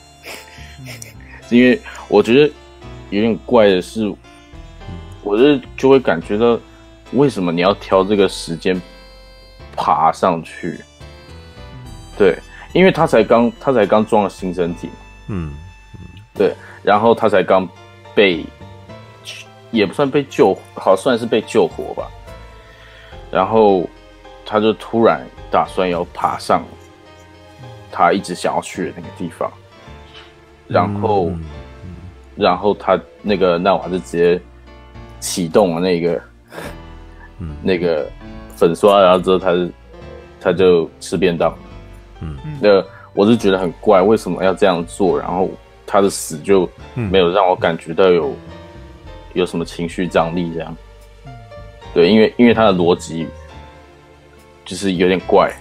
[1.50, 2.54] 因为我觉得
[3.10, 4.14] 有点怪的是，
[5.24, 6.56] 我是就会感觉到
[7.14, 8.80] 为什么你要挑这个时间
[9.74, 10.78] 爬上去？
[12.16, 12.38] 对，
[12.72, 14.88] 因为他才刚他才刚装了新身体，
[15.28, 15.52] 嗯
[15.94, 16.00] 嗯，
[16.34, 17.68] 对，然后他才刚
[18.14, 18.44] 被
[19.70, 22.10] 也不算被救，好算是被救活吧。
[23.30, 23.88] 然后，
[24.44, 26.64] 他就突然打算要爬上
[27.92, 29.48] 他一直想要去的那个地方，
[30.66, 31.30] 然后，
[32.34, 34.40] 然后他那个奈瓦就直接
[35.20, 36.22] 启动了那个，
[37.62, 38.10] 那个
[38.56, 39.68] 粉刷，然后之后他就
[40.40, 41.56] 他就吃便当，
[42.20, 45.18] 嗯，那我是觉得很怪，为什么要这样做？
[45.18, 45.50] 然后
[45.86, 48.34] 他的死就没有让我感觉到有
[49.34, 50.76] 有什么情绪张力这样。
[51.92, 53.26] 对，因为因为他的逻辑
[54.64, 55.52] 就是有点怪，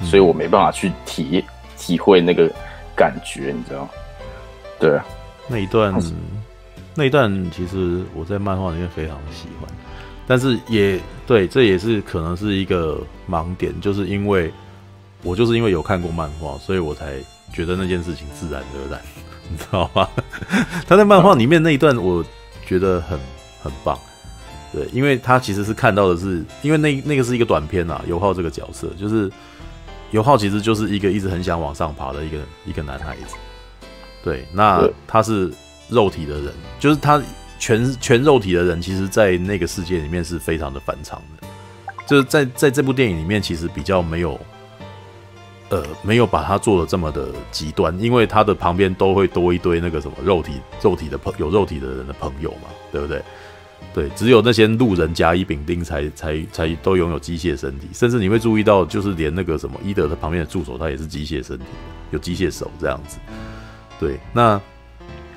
[0.00, 1.44] 嗯、所以我没办法去体
[1.76, 2.50] 体会那个
[2.96, 3.90] 感觉，你知道吗？
[4.80, 5.04] 对啊，
[5.46, 5.94] 那一段
[6.94, 9.68] 那一段其实我在漫画里面非常的喜欢，
[10.26, 12.98] 但是也对，这也是可能是一个
[13.28, 14.50] 盲点，就是因为
[15.24, 17.14] 我就是因为有看过漫画，所以我才
[17.52, 19.00] 觉得那件事情自然而然，
[19.50, 20.08] 你知道吗？
[20.86, 22.24] 他在漫画里面那一段，我
[22.64, 23.18] 觉得很
[23.62, 23.98] 很棒。
[24.72, 29.30] 对，因为他其实是看到的是，因为那那个是一个短片啊，油耗这个角色就是
[30.10, 33.34] 油耗，其实就是一个一直很想往上爬的一个一个男孩子。
[34.22, 35.52] 对，那他是
[35.88, 37.22] 肉体的人，就是他
[37.58, 41.46] 全全肉体的人，其实，在那个世界里面是非常的反常的。
[42.06, 44.38] 就是在在这部电影里面，其实比较没有，
[45.70, 53.22] 呃，没有把他做的这么的极端，因为他的旁边都会多一堆那个什么肉体肉体的朋有肉体的人的朋友嘛，对不对？
[53.92, 61.64] 对，只有那些路人甲乙丙丁才才才都拥有机械身体，甚至你会注意到，就是连那个什么伊德的旁边的助手，他也是机械身体，
[62.10, 63.18] 有机械手这样子。
[64.00, 64.60] 对，那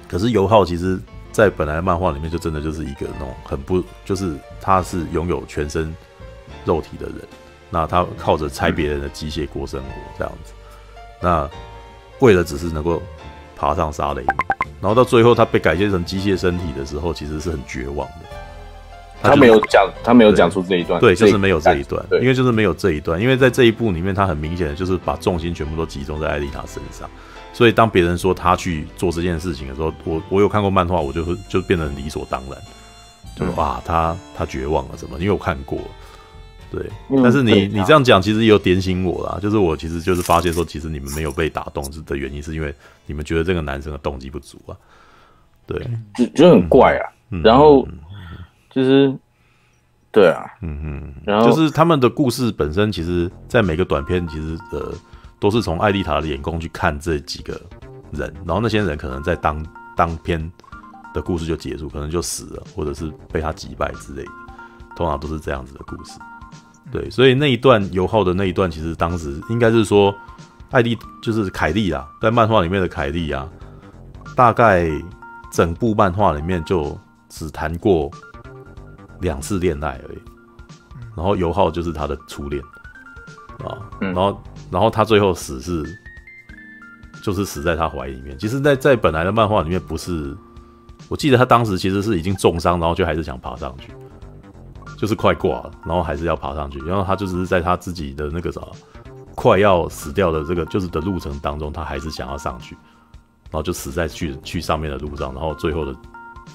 [0.07, 0.99] 可是油耗其实，
[1.31, 5.95] 在本来漫画里面就真的就是一个那种很不，就是他是拥有全身
[6.65, 7.17] 肉体的人，
[7.69, 10.53] 那他靠着拆别人的机械过生活这样子。
[11.21, 11.49] 那
[12.19, 13.01] 为了只是能够
[13.55, 14.23] 爬上沙雷，
[14.79, 18.25] 然后到最后他被改建成机械身体的时候，其实是很绝望的。
[19.21, 27.09] 他，他没有讲，他没有讲出这一段，对，就是没有这一段，对，因为就是没有这一段，因为在这一部里面，他很明显的就是把重心全部都集中在艾丽塔身上，
[27.51, 32.61] 所以当别人说他去做这件事情的时候，我我有看过漫画，我就会就变得很理所当然，
[33.35, 35.17] 就是哇，他他绝望了什么？
[35.17, 35.79] 因为我看过，
[36.71, 36.89] 对，
[37.23, 42.73] 但是你你这样讲，其实也有点醒我啦，就是我其实就是发现说，其实你们没有被打动的原因，是因为
[43.05, 44.75] 你们觉得这个男生的动机不足啊，
[45.65, 47.05] 对，就就很怪啊，
[47.43, 47.87] 然后。
[48.69, 49.11] 就是，
[50.11, 54.93] 对啊，嗯嗯，然后就是他们的故事本身，其实，在每个短片，其实呃，
[55.39, 57.59] 都是从艾丽塔的眼光去看这几个
[58.11, 60.39] 人，然后那些人可能在当当片
[61.11, 64.31] 的故事就结束，可能就死了，或者是被他击败之类的，
[64.95, 66.19] 通常都是这样子的故事。
[66.91, 70.15] 对，所以那一段油耗的那一段，其实当时应该是说，
[70.71, 73.49] 艾丽就是凯莉啊，在漫画里面的凯莉啊，
[74.35, 74.89] 大概
[75.51, 76.97] 整部漫画里面就
[77.29, 78.11] 只谈过。
[79.21, 80.19] 两次恋爱而已，
[81.15, 82.61] 然后油耗就是他的初恋
[83.65, 85.83] 啊，然后然后他最后死是
[87.23, 88.37] 就是死在他怀里面。
[88.37, 90.37] 其实在，在在本来的漫画里面，不是，
[91.09, 93.91] 我记得他当时其实是已经重伤，然后就还是想爬上去，
[94.97, 96.79] 就是快挂了，然后还是要爬上去。
[96.79, 98.61] 然后他就只是在他自己的那个啥
[99.35, 102.75] 快要死掉的这个就是的路程当中，他还是想要上去，
[103.43, 105.33] 然后就死在去去上面的路上。
[105.33, 105.95] 然后最后的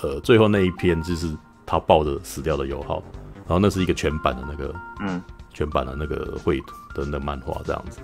[0.02, 1.34] 呃最后那一篇就是。
[1.64, 2.96] 他抱着死掉的油耗，
[3.46, 5.22] 然后那是一个全版的那个，嗯，
[5.54, 8.00] 全版的那个绘图的那漫画这样子，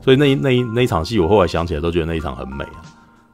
[0.00, 2.80] 所以那一那一那一场戏，我后来想起来都觉得那一场很美啊。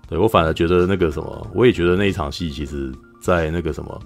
[0.09, 4.01] 对，我反而觉得那个什么，我也觉得那一场戏，其实在那个什么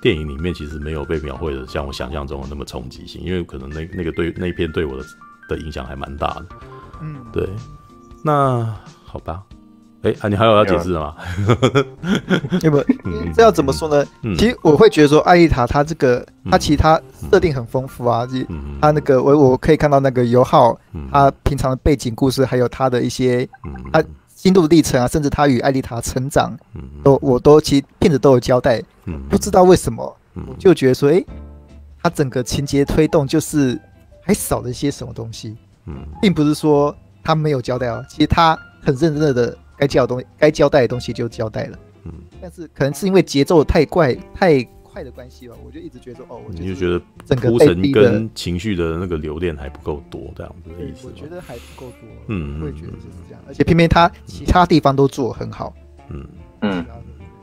[0.00, 5.04] 电影里面，其实没有被描绘的像我想象中的那么冲击性，因为可能那那个对那一篇对我的
[5.48, 6.46] 的影响还蛮大的。
[7.02, 7.48] 嗯，对，
[8.22, 9.42] 那好吧。
[10.02, 11.14] 哎、欸，啊，你还有要解释的吗？
[12.62, 12.82] 要不，
[13.36, 14.02] 这要怎么说呢？
[14.22, 16.98] 嗯、其实我会觉得说，艾丽塔她这个，她其实她
[17.30, 18.26] 设定很丰富啊。
[18.48, 20.74] 嗯、她那个，我我可以看到那个油耗，
[21.12, 23.46] 她平常的背景故事，还有她的一些，
[23.92, 24.02] 她
[24.40, 26.56] 心路历程啊，甚至他与艾丽塔成长，
[27.04, 28.82] 都我都其实片子都有交代。
[29.28, 31.26] 不知道为什么，我就觉得说，哎、欸，
[32.02, 33.78] 她整个情节推动就是
[34.22, 35.58] 还少了一些什么东西。
[36.22, 39.54] 并不是说他没有交代哦，其实他很认真的。
[39.76, 41.78] 该交的东西，该交代的东西就交代了。
[42.04, 51.06] 嗯，但是可能是因为节奏太怪、太快的关系吧，我就一直觉得说，哦，我就，你就觉得整个铺陈跟情绪的那个留恋还不够多，这样子的意思。
[51.06, 52.08] 我觉得还不够多。
[52.26, 53.40] 嗯，我也觉得就是这样。
[53.46, 55.72] 而且偏偏他其他地方都做很好。
[56.08, 56.26] 嗯
[56.62, 56.84] 嗯，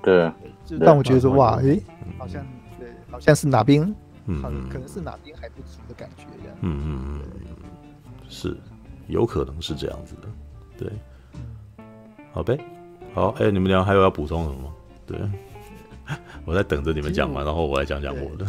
[0.04, 0.30] 对，
[0.66, 1.82] 就让我觉得说，哇，诶，
[2.18, 2.46] 好像
[2.78, 3.82] 对，好像是哪边，
[4.26, 6.58] 嗯，可能是哪边还不足的感觉这样。
[6.62, 7.46] 嗯嗯嗯，
[8.28, 8.58] 是，
[9.08, 10.28] 有可能是这样子的，
[10.78, 10.92] 对。
[12.34, 12.56] 好呗，
[13.16, 14.74] 好，哎、欸，你们俩还有要补充什么吗？
[15.08, 15.18] 对，
[16.46, 18.46] 我在等着你们讲完，然后我来讲讲我的。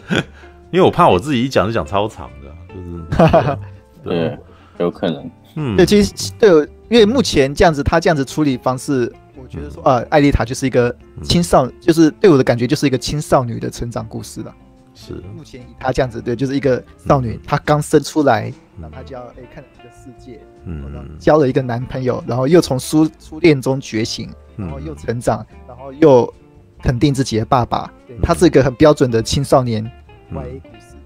[0.70, 3.58] 因为我怕我自己一讲就讲超长的，就是
[4.04, 4.38] 对，
[4.78, 5.30] 有可能。
[5.56, 6.48] 嗯，对，其实对，
[6.88, 14.54] 因为目前这样子，他这样子处理方式，我觉得说，啊，艾丽塔就是一个青少，嗯、就是对我的感觉就是一个青少女的成长故事了。
[14.94, 20.40] 是，目前以他这样子，对，就是一个少女，她刚生出来，然后她就要哎看这个世界。
[20.66, 26.34] 嗯，交了一个男朋友，然后又从初初恋中觉醒，然后又成长，然后又
[26.82, 27.92] 肯定自己的爸爸。
[28.22, 29.84] 他是一个很标准的青少年
[30.32, 30.96] YA 故事。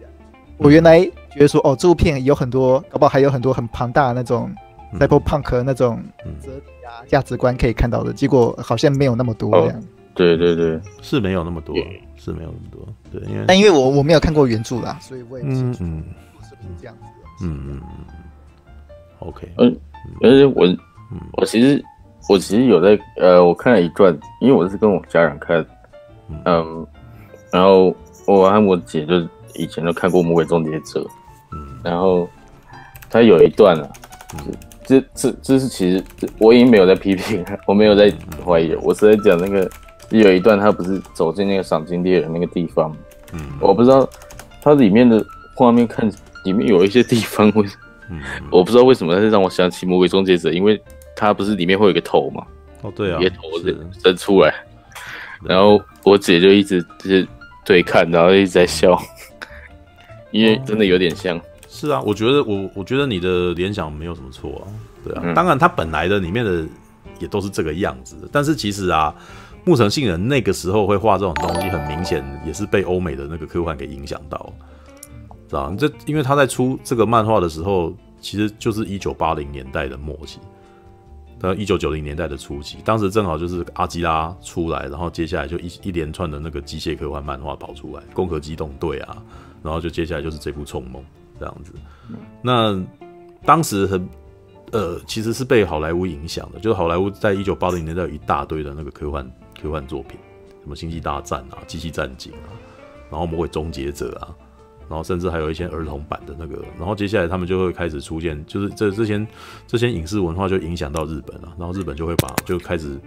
[0.57, 4.55] 我原来觉得说，哦，这部片有很多，搞不好还有很多很庞大的那种
[4.95, 6.03] cyberpunk 那种
[6.41, 8.13] 哲理啊、价值观可以看到的。
[8.13, 9.83] 结果好像没有那么多这样。
[10.15, 11.75] 对对对，是没有那么多，
[12.17, 12.89] 是没有那么多。
[13.11, 17.03] 对，因为但因为我我没有看过原著啦，所以我也不清楚是不是这样子。
[17.43, 17.81] 嗯嗯。
[19.19, 19.77] OK，嗯，
[20.23, 20.77] 而且我，
[21.33, 21.85] 我其实，
[22.29, 25.65] 我其实有在，呃，我看了一段，因为我是跟我家人看，
[26.47, 26.87] 嗯，
[27.53, 27.95] 然后
[28.27, 29.17] 我和我姐就
[29.55, 31.01] 以前就看过《魔鬼终结者》，
[31.53, 32.29] 嗯，然后
[33.11, 33.89] 他有一段啊，
[34.85, 36.03] 这这这是其实
[36.39, 38.13] 我已经没有在批评，我没有在
[38.45, 39.71] 怀疑，我是在讲那个
[40.11, 42.91] 有一段他不是走进那个赏金猎人那个地方，
[43.35, 44.09] 嗯，我不知道
[44.63, 45.23] 它里面的
[45.55, 46.11] 画面看
[46.45, 47.65] 里面有一些地方会。
[48.11, 50.79] 嗯，我不知道为什么，但是让我想起《魔鬼终结者》，因为
[51.17, 52.47] 它不是里面会有一个头吗？
[52.83, 53.43] 哦，对啊，一个头
[54.03, 54.55] 伸出来，
[55.43, 57.27] 然后我姐就一直就是
[57.65, 59.01] 对看，然后一直在笑，
[60.33, 61.41] 因为真的有点像。
[61.69, 64.69] 是啊，我觉得我我觉得你的联想没有什么错啊，
[65.03, 66.65] 对啊，当然它本来的里面的
[67.19, 69.13] 也都是这个样子，但是其实啊，
[69.65, 74.53] 木城信人那个时候会画这种东西，很明显也是被欧美的那个科幻给影响到。
[75.49, 80.39] 知道，这因为他在出这个漫画的时候，其实就是一九八零年代的末期，
[81.39, 89.23] 到一九九零年代的初期，当时正好就是阿基拉出来，然后接下来就一一连串的那个机械科幻漫画跑出来，《攻壳机动队》啊，
[89.63, 91.03] 然后就接下来就是这部《銃梦》
[91.39, 91.73] 这样子。
[92.41, 92.83] 那
[93.45, 94.09] 当时很
[94.73, 100.19] 呃，其实是被好莱坞影响的，就是好莱坞在一九八零年代有一大堆的那个科幻科幻作品，
[100.63, 102.49] 什么《星际大战》啊，《机器战警》啊，
[103.11, 104.35] 然后《魔鬼终结者》啊。
[104.89, 109.27] 然后甚至还有一些儿童版的那个，然后接下来他们就会开始出现，就是这这些
[109.67, 113.01] 这些影视文化就影响到日本了，然后日本就会把就开始，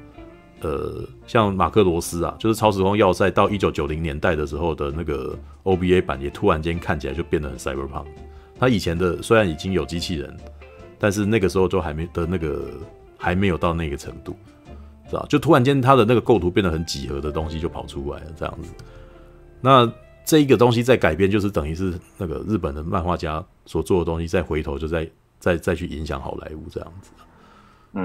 [0.62, 8.06] 呃，像马克罗斯啊，就是超时空要塞到一九九零年代的时候的那个 OBA 版，也突然间看起来就变得很 cyberpunk。
[8.60, 10.36] 他以前的虽然已经有机器人，
[10.98, 12.72] 但是那个时候就还没的那个
[13.18, 14.36] 还没有到那个程度，
[15.10, 15.24] 是吧？
[15.30, 18.72] 就突然间他的那个构图变得很几何的东西就跑出来了，这样子，
[19.62, 19.92] 那。
[20.28, 25.10] 这一个东西在改编，就是等于是那个日本的漫画家所做的东西，再回头就再
[25.40, 27.10] 再再去影响好莱坞这样子，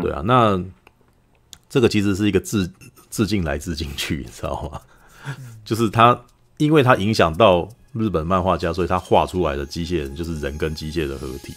[0.00, 0.62] 对啊，那
[1.68, 2.70] 这个其实是一个致
[3.10, 4.80] 致敬来致敬去，你知道吗？
[5.64, 6.16] 就是他，
[6.58, 11.52] 因为他影响到日本漫画家，所以他画出来的机械人就是人跟机械的合体，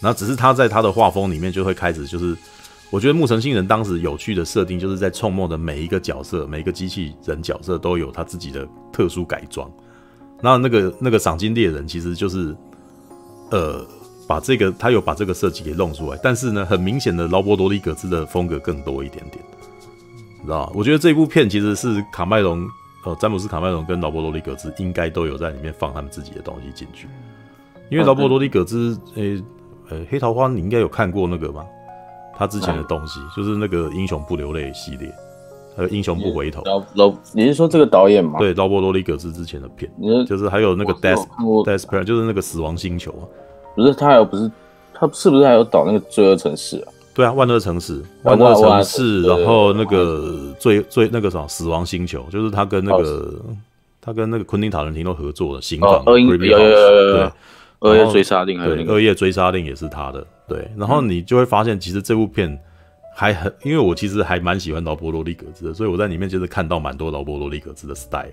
[0.00, 2.34] 然后只是他在他的画风里面就会开始，就是
[2.88, 9.70] 我觉得木城信人当时有趣的设定，就是在创梦的每一个角色，每一个机器人角色都有他自己的特殊改装。
[10.40, 12.54] 那那个那个赏金猎人其实就是，
[13.50, 13.84] 呃，
[14.26, 19.44] 把这个他有把这个设计给弄出来，但是呢，很明显的劳勃罗里格兹的风格更多一点点，
[20.38, 20.72] 你知道吗？
[20.74, 22.64] 我觉得这部片其实是卡麦隆，
[23.04, 27.08] 呃，詹姆斯卡麦隆跟劳勃罗里格兹应该都有在里面放他们自己的东西进去，
[27.90, 29.42] 因为劳勃罗里格兹，诶，
[29.88, 31.64] 呃，黑桃花你应该有看过那个吗？
[32.36, 35.12] 他之前的东西就是那个英雄不流泪系列。
[35.78, 36.60] 还有英雄不回头。
[36.64, 38.36] 老老，你是说这个导演吗？
[38.40, 39.88] 对，劳勃罗里格兹之前的片，
[40.26, 41.24] 就是还有那个 Death
[41.64, 43.22] Death 就是那个死亡星球啊。
[43.76, 44.50] 不是，他还有不是，
[44.92, 46.90] 他是不是还有导那个罪恶城市啊？
[47.14, 53.40] 对啊，万恶城市，万恶城市，然后那个最最那个什么死亡星球，就是他跟那个
[54.00, 56.02] 他跟那个昆汀塔伦提诺合作的刑房。
[56.06, 57.32] 有有有有有。
[57.78, 60.26] 恶夜追杀令还有那个恶夜追杀令也是他的。
[60.48, 62.58] 对，然后你就会发现，其实这部片。
[63.18, 68.30] 还很，因为我其实还蛮喜欢劳勃罗利格兹的，所以我在里面就是看到蛮多劳勃罗利格兹的 style，、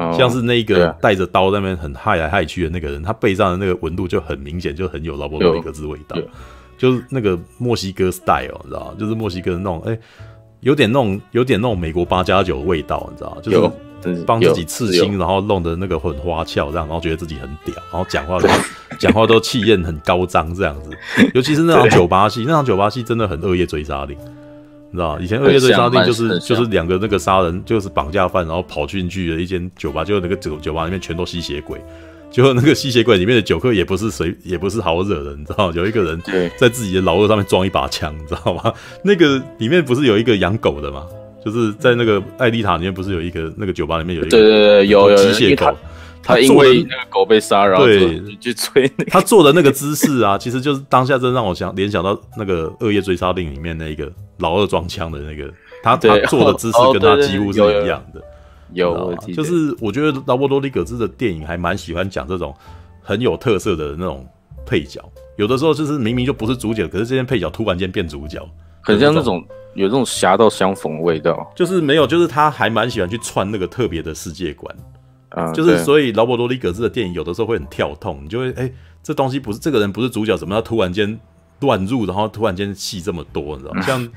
[0.00, 6.18] 哦、像是那一个带着刀在那边很害来害去的那个人，他背上的那个纹路就很明显，就很有劳勃罗利格兹味道，
[6.76, 8.94] 就是那个墨西哥 style，你知道吗？
[8.98, 10.00] 就是墨西哥的那种，哎、欸，
[10.58, 13.40] 有点那种，有点那种美国八加九的味道，你知道吗？
[13.40, 13.89] 就是。
[14.26, 18.48] 帮自己刺青，然后弄得那个很花俏，这样，然后觉得自己很屌，然后讲话都
[18.98, 20.90] 讲话都气焰很高涨，这样子。
[21.34, 24.16] 尤其是那场酒吧戏，那场酒吧戏真的很恶业追杀令，
[24.90, 25.18] 你知道吗？
[25.20, 31.80] 以前恶业追杀令就是就是两个那个杀人，就是绑架犯，然后跑进去的一间酒吧，就那个酒酒吧里面全都吸血鬼，
[32.30, 35.74] 就那个吸血鬼里面的酒客也不是谁，也不是好惹的，你知道吗？
[35.76, 36.20] 有一个人
[36.56, 38.72] 在自己的老二上面装一把枪，你知道吗？
[39.04, 41.06] 那个里面不是有一个养狗的吗？
[41.44, 45.74] 就是在那个艾丽塔里面，不是有一个那个酒吧里面有一个对对对有有机械狗，
[46.22, 55.50] 他因为那个狗被杀，然后对去追他做的那个姿势啊，其实就是当下真让我想联想到那个《恶夜追杀令》里面那个老二装枪的那个，
[55.82, 58.22] 他他做的姿势跟他几乎是一样的。
[58.72, 62.54] 有，就是我觉得劳勃罗里格兹的电影还蛮喜欢讲这种
[63.00, 64.24] 很有特色的那种
[64.66, 65.00] 配角，
[65.36, 68.46] 有的时候就是明明就不是主角，可是这些配角突然间变主角，
[68.82, 69.42] 很像那种。
[69.74, 74.76] 有这种侠盗相逢的味道，就是没有，就是他还蛮喜欢去串那个特别的世界观，
[75.28, 81.18] 啊，就是所以劳勃罗里格兹的电影有的时候会很跳痛，你就会哎、欸，这东西不是这个人不是主角，怎么他突然间
[81.60, 83.82] 乱入，然后突然间戏这么多，你知道吗？
[83.86, 84.08] 像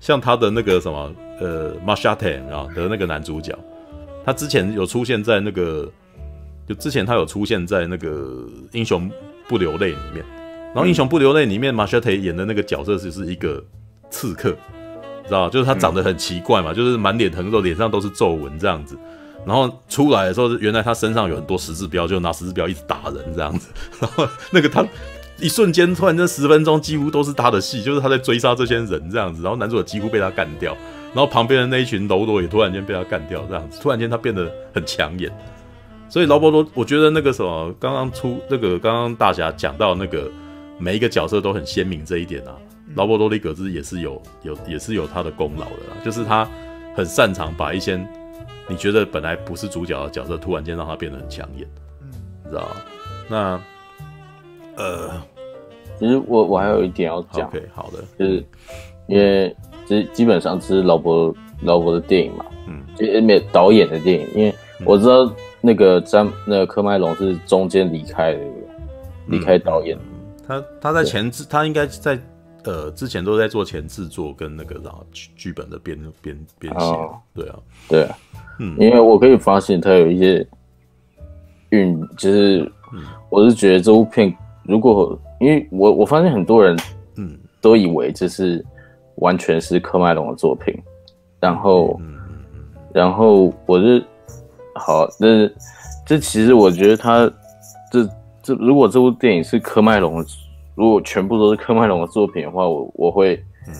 [0.00, 3.56] 像他的那个什么呃，Machete 啊的那个男主角，
[4.24, 5.88] 他之前有出现在那个，
[6.66, 9.10] 就之前他有出现在那个英雄
[9.46, 10.24] 不流泪里面，
[10.74, 13.62] 然后英雄不流泪里面 Machete 演的那个角色就是一个
[14.10, 14.56] 刺客。
[15.24, 18.96] 知道，就是他长得很奇怪嘛，嗯、就是满脸横肉，脸上都是皱纹这样子。
[19.44, 23.68] 然后出来的时候，原来他身上有很多十字标，就拿十字标一直打人这样子。
[24.00, 24.86] 然后那个他
[25.40, 29.42] 一瞬间突然这十分钟几乎都是他的戏，就是他在追杀这些人这样子。
[29.42, 30.76] 然后男主角几乎被他干掉，
[31.12, 33.80] 然后旁边的那一群喽啰也突然间被他干掉这样子。
[33.80, 35.28] 突然间他变得很抢眼。
[36.08, 40.30] 所以劳勃罗，我觉得那个什么，刚刚出那个刚刚大侠讲到那个
[40.78, 42.54] 每一个角色都很鲜明这一点啊。
[42.94, 46.46] 劳勃罗里格兹也是有有也是有他的功劳的啦，就是他
[46.94, 47.98] 很擅长把一些
[48.68, 51.66] 你觉得本来不是主角的角色，突然间让他变得很抢眼，
[52.02, 52.10] 嗯，
[52.50, 52.68] 知道
[53.28, 53.60] 那
[54.76, 55.22] 呃，
[55.98, 58.44] 其实我我还有一点要讲，OK，好的，就是
[59.06, 68.40] 因为基基本上是劳勃劳勃的电影嘛，嗯，就没有导演的电影，因为我知道那个詹那个科麦隆是中间离开的，
[69.28, 69.98] 离开导演，
[70.46, 72.18] 他他在前置，他应该在。
[72.64, 77.58] 呃，之前都在做前制作跟那个然后剧剧本的编编编写，哦对啊，
[77.88, 78.16] 对啊，
[78.60, 80.46] 嗯，因为我可以发现他有一些
[81.70, 84.32] 运，就是，嗯我是觉得这部片
[84.64, 86.78] 如果，因为我我发现很多人
[87.16, 88.64] 嗯都以为这是
[89.16, 90.72] 完全是柯麦龙的作品，
[91.40, 92.18] 然后，嗯
[92.94, 94.04] 然后我是
[94.74, 95.48] 好，那
[96.06, 97.30] 这其实我觉得他
[97.90, 98.08] 这
[98.42, 100.26] 这如果这部电影是柯麦龙的，
[100.74, 103.36] 如果全部都是柯麦龙的作品的话，我我会
[103.68, 103.74] 嗯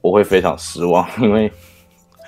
[0.00, 1.52] 我会非常失望，因为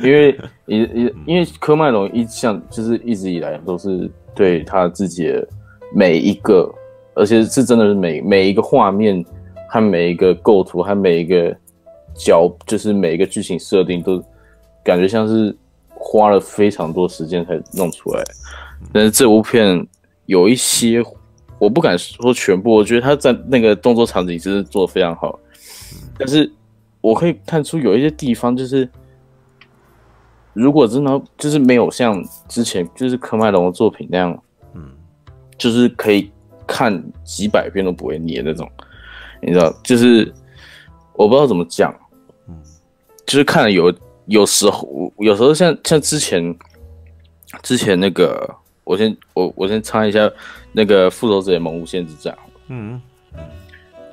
[0.01, 5.49] 因为 因因因为柯麦龙一向就是一直以来都是对他自己的
[5.95, 6.73] 每一个，
[7.15, 9.25] 而且是真的是每每一个画面
[9.69, 11.57] 和每一个构图和每一个
[12.15, 14.23] 角，就是每一个剧情设定都
[14.85, 15.57] 感觉像是
[15.89, 18.23] 花了非常多时间才弄出来。
[18.93, 19.85] 但是这部片
[20.27, 21.03] 有一些，
[21.59, 25.39] 我不敢说全部，我觉得他在那个动作场景其实做的非常好，
[26.19, 26.51] 但是
[27.01, 28.89] 我可以看出有一些地方就是。
[30.57, 34.43] 如果真的就是没有像之前就是科麦隆的作品那样，
[34.73, 34.89] 嗯，
[35.59, 36.31] 就是可以
[36.65, 38.71] 看几百遍都不会腻的那种，
[39.43, 40.33] 你知道，就是
[41.15, 41.93] 我不知道怎么讲，
[42.47, 42.55] 嗯，
[43.27, 43.93] 就是看了有
[44.27, 46.57] 有时候有时候像像之前
[47.61, 48.49] 之前那个，
[48.85, 50.30] 我先我我先插一下
[50.72, 52.37] 那个复仇者联盟无限之战，
[52.68, 53.01] 嗯，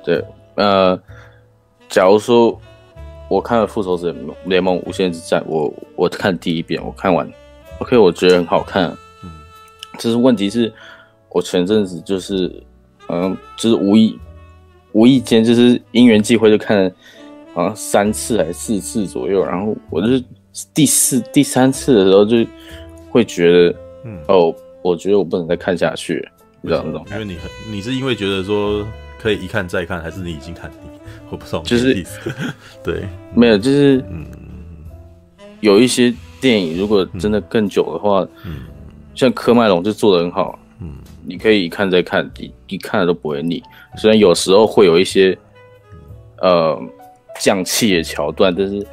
[0.04, 0.24] 对，
[0.56, 1.00] 呃，
[1.88, 2.60] 假如说。
[3.28, 4.14] 我看了《复仇者
[4.44, 7.26] 联盟：无限之战》我，我我看第一遍，我看完
[7.78, 8.94] ，OK，我觉得很好看。
[9.24, 9.30] 嗯，
[9.98, 10.70] 就是问题是，
[11.30, 12.62] 我前阵子就是，
[13.08, 14.18] 嗯，就是无意
[14.92, 16.92] 无意间就是因缘际会就看了，
[17.54, 20.22] 好像三次还是四次左右，然后我就是
[20.74, 22.36] 第四第三次的时候就
[23.08, 23.74] 会觉得，
[24.04, 26.26] 嗯，哦，我觉得我不能再看下去，
[26.60, 27.04] 你知道那种？
[27.10, 28.86] 因为你很，你是因为觉得说
[29.18, 30.88] 可以一看再看，还是你已经看腻？
[31.30, 32.30] 我不知道，就是意思，
[32.84, 34.26] 对，没有，就是嗯，
[35.60, 38.64] 有一些电影如果真的更久的话，嗯，
[39.14, 43.62] 像科麦龙就做的很好，嗯，你可以一看再看，一一看了都不会腻。
[43.96, 45.36] 虽然有时候会有一些
[46.42, 46.78] 呃
[47.40, 48.86] 降气的桥段，但是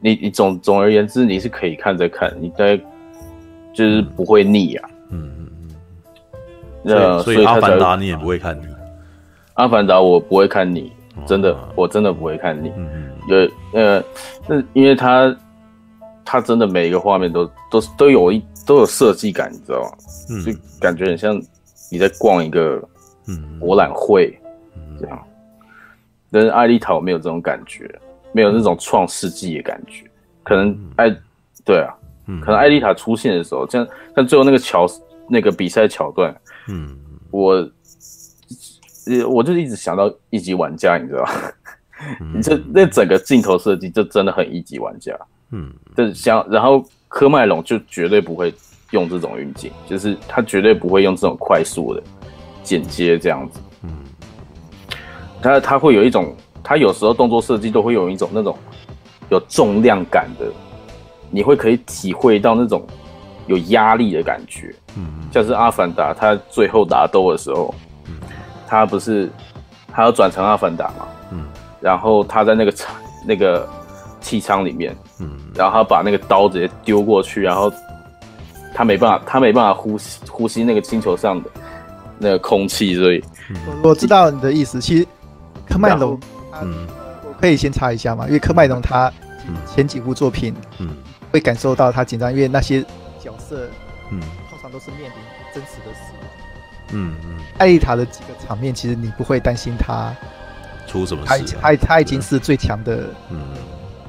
[0.00, 2.80] 你你总总而言之，你是可以看再看，你大概
[3.72, 5.70] 就是不会腻啊，嗯嗯嗯。
[6.82, 8.66] 那所以阿凡达你也不会看腻。
[9.54, 10.90] 阿凡达我不会看腻，
[11.26, 12.72] 真的，我真的不会看腻。
[12.76, 13.36] 嗯有
[13.74, 14.02] 呃，
[14.48, 15.36] 那因为它
[16.24, 19.90] 它真的每一个画面都都都有一都有设计感，你知道吗？
[20.30, 21.40] 嗯，就感觉很像
[21.90, 22.82] 你在逛一个
[23.28, 24.36] 嗯博览会
[24.98, 25.22] 这样。
[26.32, 27.90] 但是艾丽塔我没有这种感觉，
[28.32, 30.08] 没有那种创世纪的感觉。
[30.42, 31.14] 可能艾
[31.64, 31.92] 对啊，
[32.40, 34.86] 可能艾丽塔出现的时候，像像最后那个桥
[35.28, 36.34] 那个比赛桥段，
[36.68, 36.96] 嗯，
[37.30, 37.68] 我。
[39.28, 41.32] 我就一直想到一级玩家，你知道吗？
[42.32, 45.12] 你 这那整个镜头设计就真的很一级玩家。
[45.50, 48.54] 嗯，但像然后科麦隆就绝对不会
[48.90, 52.00] 用这种运镜，就是他绝对不会用这种快速的
[52.62, 53.58] 剪接这样子。
[53.82, 53.90] 嗯，
[55.42, 58.56] 他他会有一种，他有时候动作设计都会有一种那种
[59.28, 60.46] 有重量感的，
[61.30, 62.86] 你会可以体会到那种
[63.46, 64.74] 有压力的感觉。
[64.96, 67.74] 嗯，像是阿凡达他最后打斗的时候。
[68.68, 69.28] 他不是，
[69.92, 71.08] 他要转成阿凡达嘛？
[71.32, 71.44] 嗯，
[71.80, 72.94] 然后他在那个舱
[73.26, 73.68] 那个
[74.20, 77.72] 气舱里面，嗯，然后他把那个刀直接丢过去，然后
[78.72, 81.50] 他没办法，他没办法呼吸呼吸那个星球上的
[82.16, 83.20] 那个空气，所以，
[83.82, 84.80] 我我知道你的意思。
[84.80, 85.04] 其实
[85.68, 86.16] 科麦龙，
[86.62, 86.86] 嗯，
[87.26, 89.12] 我可以先插一下嘛，因为科麦龙他
[89.66, 90.90] 前几部作品，嗯，
[91.30, 92.82] 会感受到他紧张，因为那些
[93.18, 93.68] 角色，
[94.10, 95.16] 嗯，通常都是面临
[95.54, 96.30] 真实的死亡。
[96.92, 100.12] 嗯嗯，艾丽塔的几个场面，其实你不会担心他
[100.88, 103.38] 出什么事，他他他已经是最强的，嗯，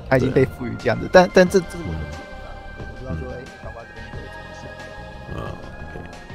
[0.10, 2.50] 他已经被赋予这样子，但但这这是我的解读啊，
[2.80, 5.36] 我不知道说哎，爸爸这边会怎么想？
[5.36, 5.40] 嗯，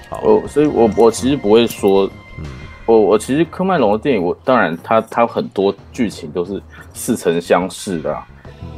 [0.09, 2.09] 好，我所以我我其实不会说，
[2.39, 2.45] 嗯，
[2.87, 6.63] 我我其实科麦龙的电影，我当然他他很多剧情都是
[6.95, 8.17] 似曾相识的，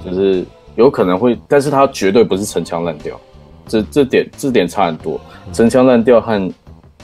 [0.03, 0.43] 就是
[0.79, 3.19] 有可能会，但是它绝对不是陈腔滥调，
[3.67, 5.21] 这这点这点差很多，
[5.53, 6.53] 陈腔滥调和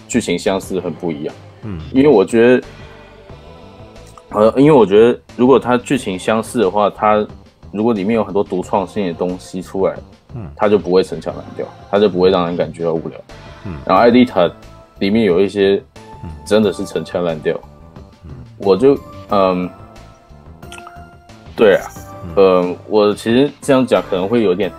[0.07, 2.67] 剧情相似很不一样，嗯，因为我觉得，
[4.31, 7.27] 呃，因为我觉得如果它剧情相似的话，它
[7.73, 9.97] 如果里面有很多独创性的东西出来，
[10.37, 13.21] 嗯，它就不会陈腔滥调，它就不会让人感觉到无聊，
[13.67, 13.75] 嗯。
[13.85, 14.49] 然后艾丽塔
[15.01, 15.83] 里面有一些，
[16.47, 17.59] 真的是陈腔滥调，
[18.25, 18.97] 嗯，我就，
[19.31, 19.69] 嗯，
[21.57, 21.91] 对啊，
[22.37, 24.71] 嗯，我其实这样讲可能会有点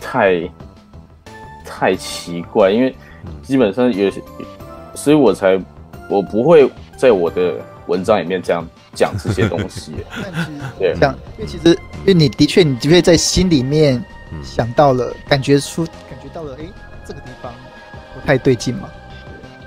[0.00, 0.50] 太
[1.64, 2.94] 太奇怪，因为
[3.42, 4.22] 基本上有些。
[4.94, 5.56] 所以我才，
[6.10, 7.54] 我不会在我的
[7.86, 9.92] 文章里面这样讲这些东西。
[10.76, 11.68] 对，这样，因为其实，
[12.00, 14.04] 因为你的确，你的确在心里面
[14.42, 16.64] 想到了，感觉出，感觉到了，哎，
[17.04, 17.52] 这个地方
[18.12, 18.88] 不太对劲嘛。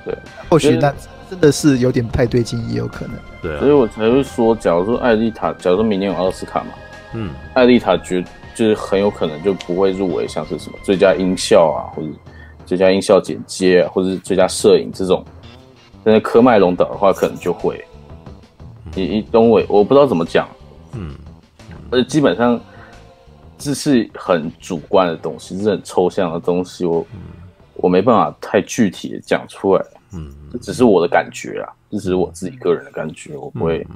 [0.03, 0.13] 对，
[0.49, 0.93] 或许那
[1.29, 3.15] 真的是有点不太对劲，也有可能。
[3.41, 6.71] 对，所以我才会说，假如说艾丽塔，假如说明年有奥斯卡嘛，
[7.14, 8.24] 嗯，艾丽塔绝
[8.55, 12.09] 就是很有可能就不会入围，像是什么最佳音效啊，或者
[12.66, 15.24] 最佳音效剪接啊，或者是最佳摄影这种。
[16.03, 17.84] 但是科麦隆岛的话，可能就会。
[18.93, 20.49] 你你懂我，我不知道怎么讲，
[20.93, 21.16] 嗯，
[21.91, 22.59] 而基本上
[23.57, 27.20] 这是很主观的东西，是很抽象的东西，我、嗯、
[27.76, 33.88] 我没办法太具体的讲出来，嗯，这只是我的感觉啊，这只是我自己个人的感觉，我不会，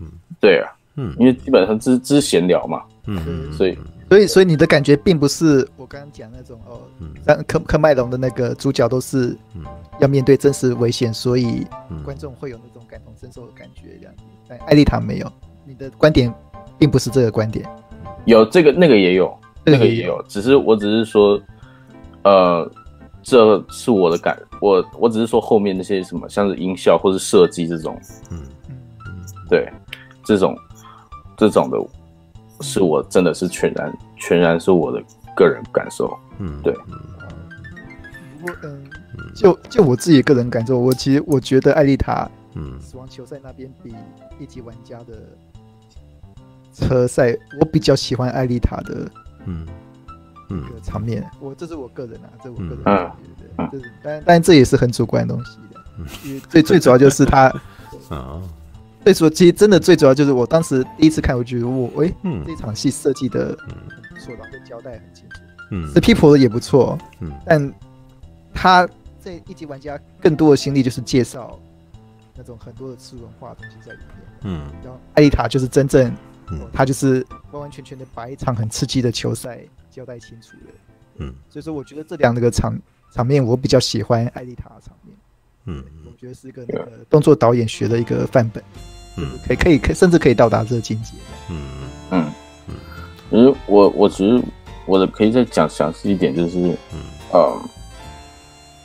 [0.00, 0.06] 嗯，
[0.40, 3.78] 对啊，嗯，因为基本上这这是闲聊嘛，嗯，所以
[4.08, 6.80] 所以所以你的感觉并不是我刚刚讲那种哦，
[7.26, 9.36] 像科科麦隆的那个主角都是
[10.00, 11.66] 要面对真实危险，所以
[12.04, 12.82] 观众会有那种。
[12.88, 14.14] 感同身受的感觉这样。
[14.14, 15.32] 子，但艾丽塔没有。
[15.64, 16.32] 你的观点
[16.78, 17.68] 并不是这个观点，
[18.26, 21.38] 有这个那个也有，那个也有，只是我只是说，
[22.22, 22.70] 呃，
[23.24, 28.40] 这是我的感，我我只是说后面那些什么，像是音效或是设计这种，嗯。
[28.68, 29.68] 嗯，对，
[30.24, 30.56] 这种
[31.36, 31.78] 这种的，
[32.60, 35.02] 是我真的是全然全然是我的
[35.34, 36.72] 个人感受，嗯，对。
[38.40, 38.84] 不过嗯，
[39.34, 42.28] 就就我自己个人感受，我其实我觉得艾丽塔。
[42.54, 43.94] 嗯，死亡球赛那边比
[44.38, 45.14] 一级玩家的
[46.72, 49.10] 车赛，我比较喜欢艾丽塔的，
[49.44, 49.66] 嗯
[50.48, 51.28] 嗯，场面。
[51.38, 53.12] 我这是我个人啊，这是我个人感
[53.56, 55.80] 觉的，这是但但这也是很主观的东西的。
[56.24, 57.48] 因为最最主要就是他，
[58.08, 58.40] 啊，
[59.06, 63.56] 最主其实真的最主要就是我当时第一次看，我觉得我哎，嗯，这场戏设计的
[64.10, 65.36] 不错，然后交代很清楚，
[65.70, 67.72] 嗯，这 people 也不错，嗯，但
[68.52, 68.88] 他
[69.22, 71.56] 这一级玩家更多的心力就是介绍。
[72.34, 76.12] 那种很多的次文化的东西在里面，嗯，然后艾丽塔就是真正，
[76.50, 80.72] 嗯，他就是完完全全的把一场很刺激的球赛交代清楚了，
[81.18, 82.76] 嗯，所以说我觉得这两个场
[83.12, 85.16] 场面我比较喜欢艾丽塔的场面，
[85.66, 88.62] 嗯，我觉得是一个那个动作导演学的一个范本，
[89.16, 91.12] 嗯，可以可以可甚至可以到达这个境界，
[91.50, 91.56] 嗯。
[92.10, 92.32] 嗯。
[92.68, 92.74] 嗯，
[93.30, 94.42] 其实我我其实
[94.84, 96.58] 我的可以再讲详细一点，就是，
[96.92, 97.00] 嗯。
[97.32, 97.60] 嗯，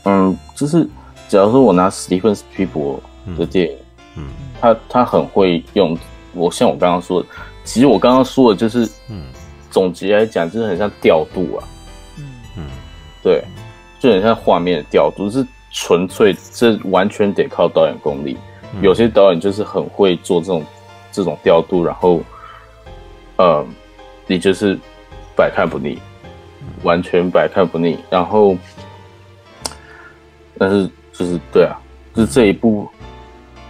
[0.05, 0.88] 嗯，就是
[1.27, 3.01] 假如说我拿史蒂芬史匹柏。
[3.38, 3.77] 的电影，
[4.15, 4.23] 嗯，
[4.59, 5.95] 他他很会用，
[6.34, 7.27] 我像我刚刚说的，
[7.63, 9.25] 其实我刚刚说的就是，嗯，
[9.69, 11.63] 总结来讲就是很像调度啊，
[12.17, 12.25] 嗯。
[12.57, 12.63] 嗯，
[13.21, 13.43] 对，
[13.99, 18.36] 就很像画面的调度，是纯粹这完全得靠导演功力，
[18.74, 20.63] 嗯，有些导演就是很会做这种
[21.11, 22.22] 这种调度，然后，
[23.38, 23.65] 呃，
[24.28, 24.78] 你就是
[25.36, 25.99] 百看不腻，
[26.84, 28.55] 完全百看不腻，然后，
[30.57, 31.80] 但是就是对啊，
[32.13, 32.89] 就是这一部。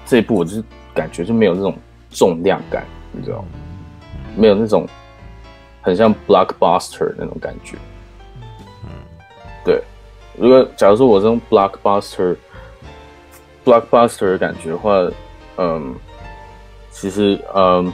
[0.03, 0.61] 这一部我就是
[0.93, 1.73] 感觉就没有那种
[2.09, 3.45] 重量感，你知道吗？
[4.35, 4.85] 没有那种
[5.81, 7.77] 很像 blockbuster 那种感觉。
[8.83, 8.89] 嗯，
[9.63, 9.81] 对。
[10.37, 12.35] 如果假如说我这种 blockbuster
[13.65, 14.91] blockbuster 的感觉的话，
[15.57, 15.95] 嗯，
[16.91, 17.91] 其实嗯，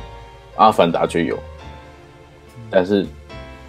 [0.55, 1.37] 阿凡达就有。
[2.69, 3.05] 但是，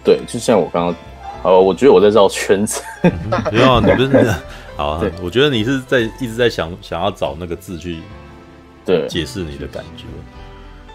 [0.03, 0.95] 对，就像我刚刚，
[1.41, 2.81] 好，我觉得我在绕圈子。
[3.49, 4.33] 不要，你不是
[4.75, 5.11] 好啊？
[5.21, 7.99] 我觉得你是在一直在想想要找那个字去。
[8.85, 10.05] 对，解释你的感觉，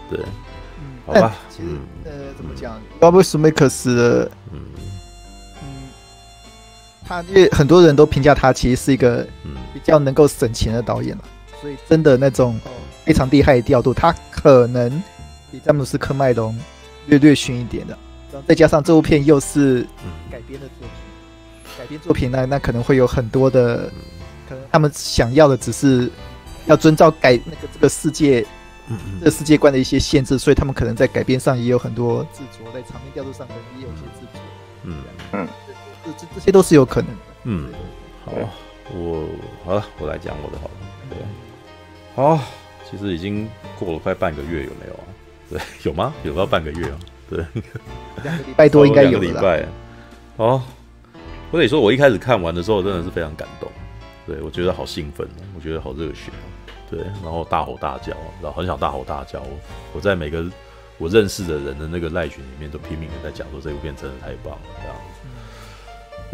[0.09, 0.19] 对，
[0.77, 1.69] 嗯，好吧，其实，
[2.03, 4.59] 呃，怎么讲？Robert Zemeckis，嗯，
[7.07, 9.25] 他因为很多人都评价他其实是一个
[9.73, 11.23] 比较能够省钱的导演了，
[11.61, 12.59] 所以真的那种
[13.03, 14.91] 非常厉害的调度，他可能
[15.51, 16.57] 比詹姆斯科麦隆
[17.07, 17.97] 略略逊一点的，
[18.31, 19.85] 然后再加上这部片又是
[20.31, 23.91] 改编的作品，改编作品呢，那可能会有很多的，
[24.49, 26.11] 可能他们想要的只是。
[26.67, 28.43] 要遵照改那个这个世界，
[28.87, 34.39] 嗯，这世界观的一些限制，所以他们可能在改编上也有很多执着，在场面调度上可能也有一些执着，
[34.81, 34.97] 嗯。
[35.33, 35.47] 嗯，
[36.05, 37.21] 这这这些都是有可能的。
[37.45, 37.69] 嗯，
[38.23, 38.31] 好，
[38.93, 39.27] 我
[39.65, 40.73] 好了，我来讲我的好了。
[41.09, 41.17] 对，
[42.15, 42.39] 好，
[42.89, 43.49] 其实已经
[43.79, 45.03] 过了快半个月，有没有啊？
[45.49, 46.13] 对，有吗？
[46.23, 46.97] 有到半个月啊？
[47.29, 47.45] 对，
[48.23, 49.67] 两个礼拜多应该有两个礼拜。
[50.37, 50.61] 哦，
[51.51, 53.69] 我得说，我一开始看完的时候，真的是非常感动。
[54.27, 56.31] 对，我觉得好兴奋，我觉得好热血。
[56.89, 59.41] 对，然后大吼大叫，然后很想大吼大叫。
[59.93, 60.45] 我在每个
[60.97, 65.14] 我认识的人的那个赖群里面，都拼命的在讲说这部片真的太棒了，这样子。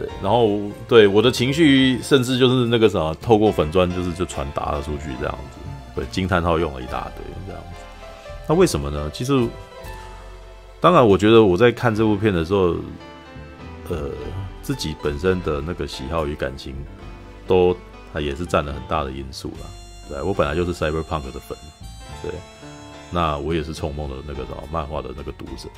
[0.01, 5.59] 对，然后对我的情绪，甚至就是那个什么，透过粉砖就是就传达了出去，这样子。
[5.93, 7.79] 对，惊叹号用了一大堆，这样子。
[8.49, 9.11] 那为什么呢？
[9.13, 9.47] 其实，
[10.79, 12.75] 当然，我觉得我在看这部片的时候，
[13.89, 14.09] 呃，
[14.63, 16.75] 自己本身的那个喜好与感情。
[17.45, 17.77] 都，
[18.11, 19.67] 它也是占了很大的因素啦。
[20.09, 21.55] 对，我本来就是 Cyberpunk 的粉，
[22.23, 22.31] 对。
[23.11, 25.69] 那我也是冲梦的那个什么漫画的那个读者，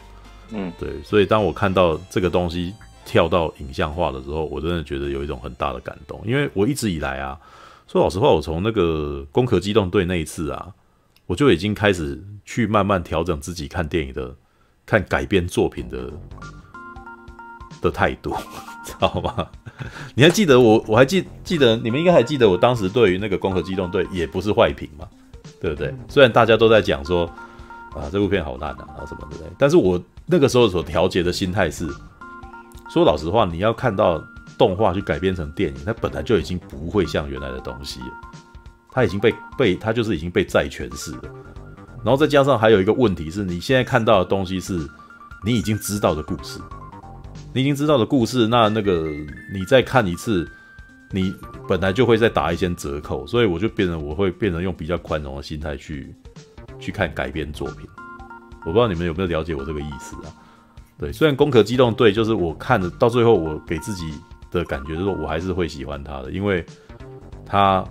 [0.51, 7.37] 嗯，对，所以当我看到这个东西跳到影像化的时候，我真的觉得有一种很大的感动，因为我一直以来啊，
[7.87, 10.73] 说老实话，我从那个《攻壳机动队》那一次啊，
[11.27, 14.35] 我就已经开始去慢慢调整自己看电影的、
[14.85, 16.11] 看改编作品的
[17.81, 18.33] 的态度，
[18.85, 19.47] 知道吗？
[20.15, 20.83] 你还记得我？
[20.87, 25.07] 我还记记得你们应该还记得我当时对于那个《攻壳机动队》也不是坏评嘛，
[25.59, 25.93] 对不对？
[26.07, 27.25] 虽然大家都在讲说
[27.91, 31.87] 啊这部片好烂啊，然后什么之类，但是我那个时候所调节的心态是，
[32.93, 34.23] 说老实话，你要看到
[34.55, 38.05] 动画去改编成电影，它本来就已经不会像原来的东西了，
[38.91, 41.21] 它已经被被它就是已经被再诠释了，
[42.03, 44.87] 然后再加上还有一个问题是，你现在看到的东西是
[45.43, 46.59] 你已经知道的故事。
[47.51, 49.07] 你已经知道的故事，那那个
[49.51, 50.47] 你再看一次，
[51.09, 51.33] 你
[51.67, 56.15] 本来就会再打一些折扣，所以我就变成我会变成用比较宽容的心态去
[56.79, 57.87] 去看改编作品。
[58.61, 60.29] 我不知道你们有没有了解我这个意思啊？
[60.97, 64.13] 对，虽然《攻壳机动队》就是我看的到最后，我给自己
[64.51, 66.65] 的感觉就是我还是会喜欢他的，因为
[67.45, 67.83] 他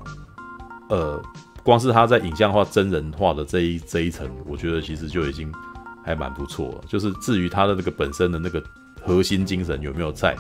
[0.88, 1.22] 呃，
[1.62, 5.52] 光是他在影像化、真人化的这一这一层，我觉得其实就已经
[6.04, 6.80] 还蛮不错了。
[6.86, 8.62] 就是至于他的那个本身的那个。
[9.04, 10.36] 核心精神有没有在？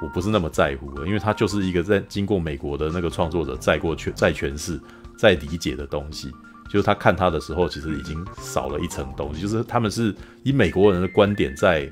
[0.00, 4.80] 我不是那么在乎的，因为它就是一个在经过美国的那个创作者再过去再诠释、
[5.18, 6.32] 再理解的东西。
[6.68, 9.40] 就是他看他的时候，其实已经少了一层东西。
[9.40, 11.88] 就是他们是以美国人的观点在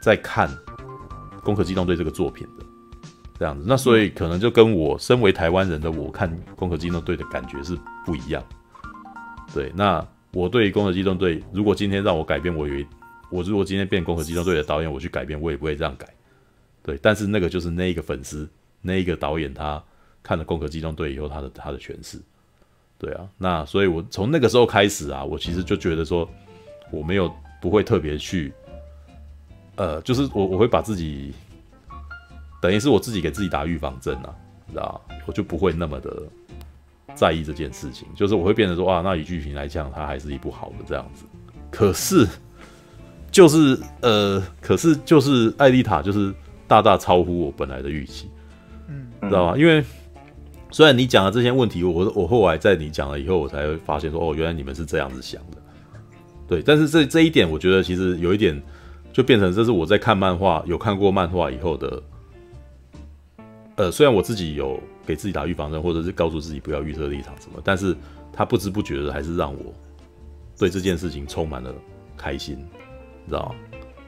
[0.00, 0.48] 在看
[1.42, 2.64] 《攻壳机动队》这个作品的
[3.38, 3.64] 这样子。
[3.66, 8.42] 那所以可能就跟我身为台湾人的我看《攻壳机动队》的感觉是不一样。
[9.52, 12.86] 对，那我对《攻壳机动队》，如果今天让我改变，我以为。
[13.30, 16.06] 我如果今天变《攻壳机动队》的导演，我去改编，我也不会这样改。
[16.84, 18.48] 对，但是那个就是那一个粉丝，
[18.80, 19.82] 那一个导演，他
[20.22, 22.20] 看了《攻壳机动队》以后，他的他的诠释。
[23.04, 26.26] 对啊，那所以，我从那个时候开始啊，我其实就觉得说，
[26.90, 27.30] 我没有
[27.60, 28.52] 不会特别去，
[29.76, 31.34] 呃，就是我我会把自己，
[32.62, 34.34] 等于是我自己给自己打预防针啊，
[34.66, 36.22] 你知道，我就不会那么的
[37.14, 41.24] 在意这件事情，就是我会变得说，啊，那以剧情来讲，它还是一部好的这样子。
[41.70, 42.26] 可是。
[43.30, 46.32] 就是呃，可是就是艾丽塔，就是
[46.68, 48.30] 大大超乎我本来的预期，
[48.86, 49.58] 嗯，知道吗？
[49.58, 49.84] 因为
[50.74, 55.58] 虽然你讲的这些问题，我我后来在你讲了以后，我才会发现说，哦，原来你们是这样子想的，
[56.48, 56.60] 对。
[56.60, 58.60] 但是这这一点，我觉得其实有一点，
[59.12, 62.02] 就变成这是我在看漫画，有看过漫画以后的，
[63.76, 67.94] 呃，虽然我自己有给自己打预防针，或者是告诉自己不要预设立场什么，但是
[68.32, 69.72] 他不知不觉的还是让我
[70.58, 71.72] 对这件事情充满了
[72.16, 72.58] 开心。
[73.24, 73.54] 你知道，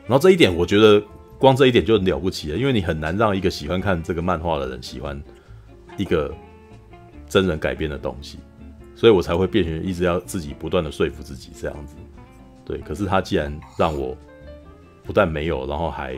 [0.09, 1.01] 然后这一点我觉得
[1.39, 5.23] 光这一点就很了不起了，因为你很难让一个喜欢看这个漫画的人喜欢
[5.97, 6.35] 一个
[7.29, 8.39] 真人改编的东西，
[8.95, 11.97] 所以我才会变成一直要自己不断的说服自己这样子。
[12.65, 14.17] 对，可是他既然让我
[15.05, 16.17] 不但没有，然后还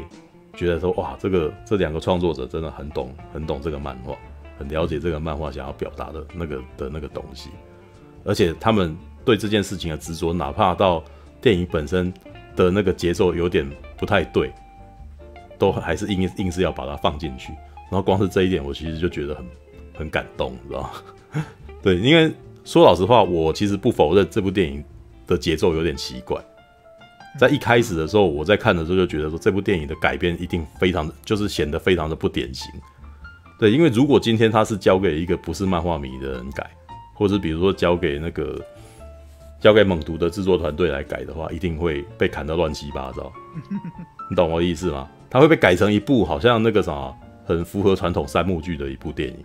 [0.55, 4.17] 觉得说哇，这个这两个创作者真的很懂，很懂这个漫画，
[4.59, 7.51] 很了解这个漫画想要表达的那个的那个东西，
[8.25, 11.03] 而且他们对这件事情的执着，哪怕到
[11.41, 12.13] 电影本身。
[12.57, 13.65] 的那个节奏有点
[13.97, 14.53] 不太对，
[15.61, 17.53] 都还是硬硬是要把它放进去，
[17.89, 19.47] 然后光是这一点，我其实就觉得很
[19.99, 20.91] 很感动，知道？
[21.83, 22.33] 对，因为
[22.65, 24.83] 说老实话，我其实不否认这部电影
[25.27, 26.41] 的节奏有点奇怪，
[27.39, 32.71] 在一开始的时候，我在看的时候就觉得说这部电影的改编一定非常的，就是显得非常的不典型。
[33.59, 36.71] 对，因为如果今天他是交给一个不是漫画迷的人改，
[37.15, 38.59] 或者比如说交给那个。
[39.61, 43.33] 交给猛毒的制作团队来改的话，一定会被砍得乱七八糟。
[44.31, 45.09] 你懂我的意思吗？
[45.29, 47.13] 它会被改成一部好像那个啥，
[47.45, 49.37] 很符合传统三幕剧的一部电影。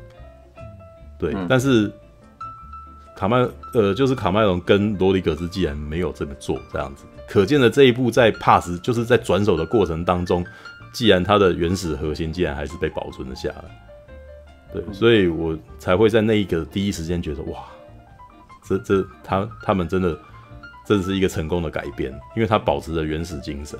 [1.23, 1.89] 对，嗯、但是
[3.15, 10.45] 卡麦呃，就是卡麦隆跟罗里格斯既然没有这么做，这样子，可见的这一步在 pass 就是在转手的过程当中，
[10.91, 13.63] 既然它的原始核心竟然还是被保存了下来。
[14.73, 17.59] 对，所以我才会在那一个第一时间觉得哇。
[18.65, 20.17] 这这他他们真的，
[20.85, 23.77] 这是一个成功的改编，因为他保持着原始精神。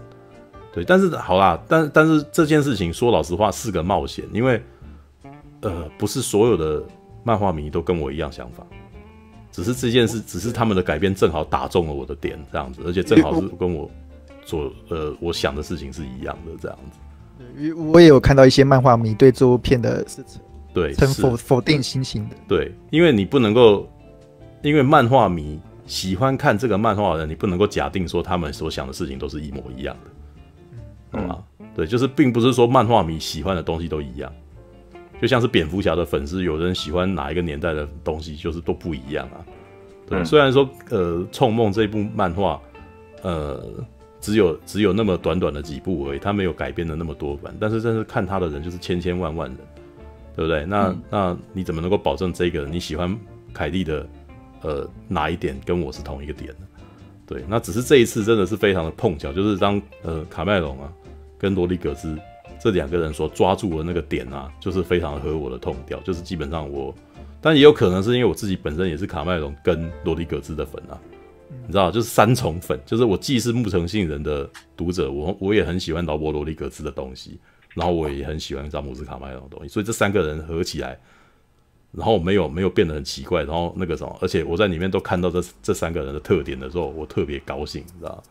[0.73, 4.61] 对，但是好啦，但但是这件事情说老实话是个冒险，因为
[5.61, 6.83] 呃，不是所有的
[7.23, 8.65] 漫画迷都跟我一样想法，
[9.51, 13.89] 只是这件事，只是他们的改编正好打中了我的点，这样子，而且正好是跟我
[14.45, 16.99] 做呃我想的事情是一样的，这样子。
[17.57, 20.23] 因为我也有看到一些漫画迷对这部片的是
[20.73, 23.89] 对很否否定心情的，对，因为你不能够。
[24.61, 31.43] 因为漫画迷喜欢看这个漫画的人，你不能够假定说他们所想的事情都是一模一样的，懂吗？
[31.75, 34.31] 对，就是并不是说漫画迷喜欢的东西都一样，
[35.23, 39.39] 就像是蝙蝠侠的粉丝，有人喜欢哪一个年代的东西，就是都不一样啊。
[40.05, 42.61] 对，嗯、虽然说呃，《冲梦》这部漫画，
[43.21, 43.63] 呃，
[44.19, 49.57] 只有只有那么短短的几部而已，它没有改编的那么多版，但是真是看他的人就是千千万万人，
[50.35, 50.65] 对不对？
[50.65, 53.17] 那、嗯、那你怎么能够保证这个你喜欢
[53.53, 54.05] 凯蒂的
[54.61, 56.67] 呃哪一点跟我是同一个点呢？
[57.25, 60.91] 对，那只是这一次真的是非常的碰巧，就是当呃卡麦隆啊
[61.37, 62.19] 跟罗里格兹
[62.63, 66.95] 这两个人所抓住的那个点啊，就是非常合我的痛调，就是基本上我。
[67.41, 70.97] 但也有可能是因为我自己本身也是卡麦隆跟罗里格兹的粉啊，
[71.67, 77.37] 你知道，就是三重粉，就是我既是木城信人的读者，我我也很喜欢劳勃罗里格兹的东西，
[77.73, 80.97] 然后我也很喜欢詹姆斯卡麦隆的东西，所以这三个人合起来，
[81.91, 88.23] 然后没有没有变得很奇怪，然后那个什么，而且我在里面都看到这这三个人的特点的时候，我特别高兴，你知道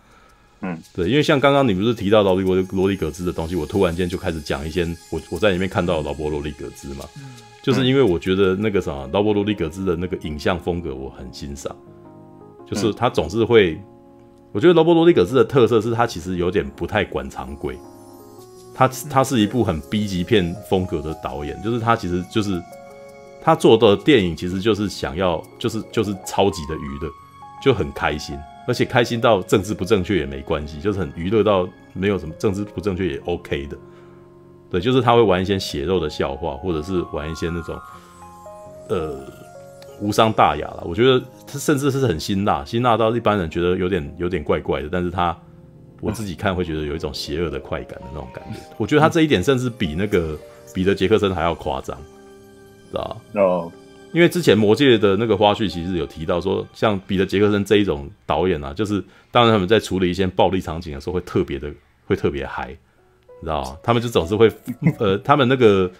[0.63, 7.05] 嗯，对，因为像刚刚你不是提到劳勃罗里格兹的东西，我突然间就开始讲一些我我在里面看到劳勃罗里格兹嘛。
[7.63, 11.73] 就是因为我觉得那个啥，劳勃罗里格兹的那个影像风格我很欣赏，
[12.67, 13.81] 就是他总是会，
[14.51, 17.79] 我觉得劳勃罗里格兹的特色是他其实有点不太管常规，
[18.75, 22.61] 他他是一部很 B 级片风格的导演，就是他其实就是
[23.41, 27.09] 他做的电影其实就是想要就是就是超级的娱乐，
[27.63, 28.37] 就很开心，
[28.67, 33.77] 而且开心到政治不正确也没关系，就是很娱乐到没有什么政治不正确也 OK 的。
[34.71, 37.79] 对，就是他会玩一些血肉的笑话，或者是玩一些那种，
[38.89, 39.21] 呃，
[40.01, 40.83] 无伤大雅了。
[40.87, 45.37] 我觉得他甚至是很辛辣，辛辣到一般人觉得有点有点怪怪的，但是他
[46.01, 48.59] 我自己看会觉得有一种邪恶的快感的那种感觉。
[48.79, 50.39] 我觉得他这一点甚至比那个
[50.73, 51.95] 彼得杰克森还要夸张，
[52.91, 53.41] 知道吧？
[53.41, 53.73] 哦，
[54.13, 61.71] 因为之前魔戒的那个花絮其实有提到说，像彼得杰克森这一种导演啊，就是当然他们在处理一些暴力场景的时候会特别的
[62.07, 62.77] 会特别嗨。
[63.41, 63.77] 你知道吗？
[63.83, 64.49] 他们就总是会，
[65.01, 65.91] 呃，他们那个，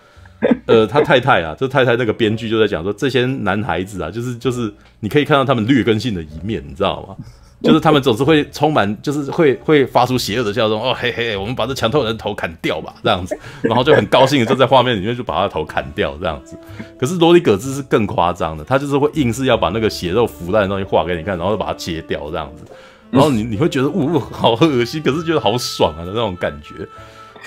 [0.67, 7.17] 呃，他太太啊，就太太那个编剧就在讲说，这些男孩子啊，就是就是，你可以看到他们劣根性的一面，你知道吗？
[7.63, 16.57] 就是他们总是会充满，就是会会发出邪恶的笑容，哦嘿嘿，我们把这强偷人头砍掉吧，这样子，然后就很高兴的就在画面里面就把他的头砍掉，这样子。
[16.99, 22.65] 可是罗里葛兹是更夸张的，他就是会硬是要把那个血肉腐烂的东西画给你看，然后把它切掉这样子，
[23.11, 26.87] 然后你你会觉得，呜、呃，好恶心，可是觉得好爽啊的那种感觉。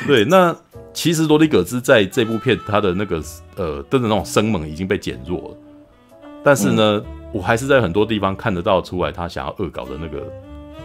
[0.05, 0.55] 对，那
[0.93, 3.22] 其实罗里葛兹在这部片他的那个
[3.55, 5.57] 呃真的那种生猛已经被减弱了，
[6.43, 7.01] 但是呢，
[7.36, 10.32] 我还是在很多地方看得到出来他想要恶搞的那个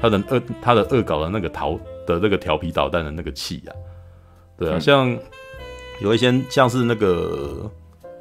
[0.03, 3.71] 他的恶他的恶搞的那个淘的那个调皮捣蛋的那个气啊，
[4.59, 5.17] 对啊，嗯、像
[6.03, 7.71] 有一些像是那个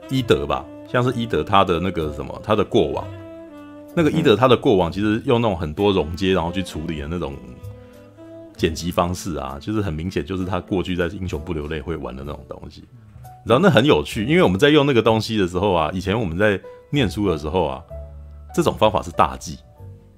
[0.09, 3.03] 伊德吧，像是伊德他的那个什么他的过往，
[3.95, 7.33] 那个伊德他的过往其实用那种很多融接然后去处理的那种。
[8.55, 12.83] 剪辑方式啊，就是很明显，就是他过去在《英雄不流泪》会玩的那种东西，
[13.45, 16.59] 然后那很有趣，因为我们在用那个东西的时候啊，以前我们在
[16.89, 17.81] 念书的时候啊，
[18.53, 19.57] 这种方法是大忌，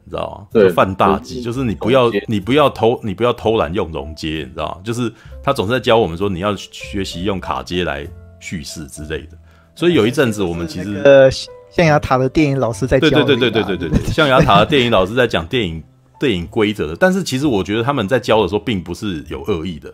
[0.03, 0.47] 你知道吗？
[0.51, 4.81] 对，就犯大忌，就是你不要你不要偷你不要偷懒用融接，你知道吗？
[4.83, 5.11] 就是
[5.43, 8.07] 他总是在教我们说你要学习用卡接来
[8.39, 9.37] 叙事之类的，
[9.75, 11.29] 所以有一阵子我们其实呃，
[11.69, 15.83] 象牙塔的电影老师在教，对对对对对对对对，象牙塔的电影老师在讲电影。
[16.21, 19.91] 电影规则的，但是其实我觉得他们在教的时候并不是有恶意的，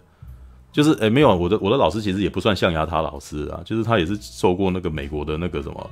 [0.73, 5.89] 就是哎、欸，没有我的我的老师其实也不算象牙塔老师啊，就是他也是受过那个美国的那个什么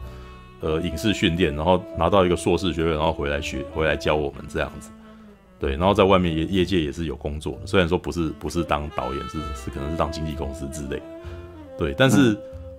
[0.66, 4.90] 呃影视训练，然后拿到一个硕士学位，然后回来学回来教我们这样子，
[5.60, 11.04] 对，然后在外面业业界也是有工作的，虽然说不是不是当导演，是是可能是当经纪公司之类的，
[11.78, 12.36] 对，但是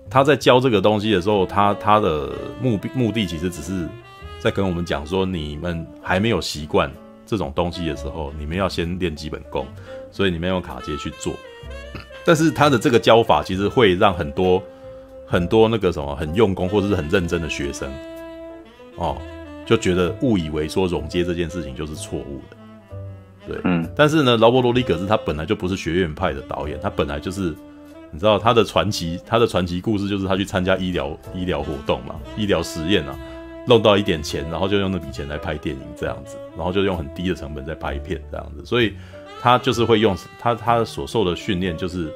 [0.09, 2.31] 他在教这个东西的时候，他他的
[2.61, 3.87] 目的目的其实只是
[4.39, 6.91] 在跟我们讲说，你们还没有习惯。
[7.29, 9.67] 这种东西的时候，你们要先练基本功，
[10.13, 11.33] 所以你们用卡接去做。
[12.23, 14.63] 但是他的这个教法其实会让很多
[15.27, 17.91] 很多那个什么很用功或者是很认真的学生，
[18.95, 19.17] 哦，
[19.65, 22.57] 就觉得误以为说融接这件事情就是错误的。
[23.47, 23.87] 对，嗯。
[23.95, 27.53] 但是呢，劳勃罗里格斯他本来就不是学院派的导演，他本来就是
[28.11, 33.17] 你知道他的传奇，他的传奇故事就是他去参加医疗医疗活动嘛，医疗实验啊。
[33.69, 38.93] 弄到一点钱，然后就用那笔钱来拍电影这样子，然后就用很低的成本在拍片这样子，所以
[39.41, 42.09] 他就是会用他他所受的训练，就是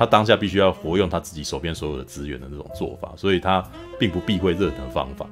[0.00, 3.62] 他当下必须要活用他自己手边所有的资源的那种做法，所以他
[3.98, 5.26] 并不避讳任何方法，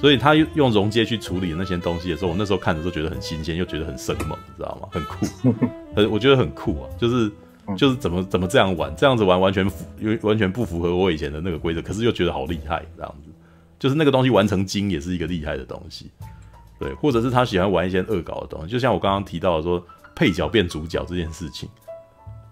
[0.00, 4.88] 所以他用溶接去处理那些东西的时候，我那时候看的时候觉得很新鲜，又觉得很生猛，你知道吗？
[4.90, 5.54] 很酷，
[5.94, 7.30] 很我觉得很酷啊，就是
[7.76, 13.30] 就是怎么怎么这样玩，这样子玩完全符，因为完全不符合我以前的那个规则，可是又觉得好厉害这样子。
[13.78, 16.10] 就是那个东西完成精也是一个厉害的东西，
[16.80, 19.80] 对，或者是他喜欢玩一些恶搞的东西，就像我刚刚提到的说
[20.16, 21.68] 配角变主角这件事情，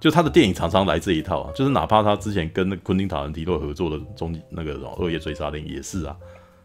[0.05, 6.15] 就他的电影常常来这一套啊，就是哪怕他之前跟那昆汀塔伦提洛合作的中那个什么《恶夜追杀令》也是啊，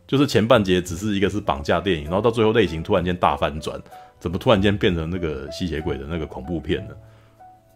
[0.06, 3.82] 就是前半节只是一个是绑架电影，然后到最后类型突然间大翻转，
[4.20, 6.94] 怎么突然间变成那个吸血鬼的那个恐怖片呢？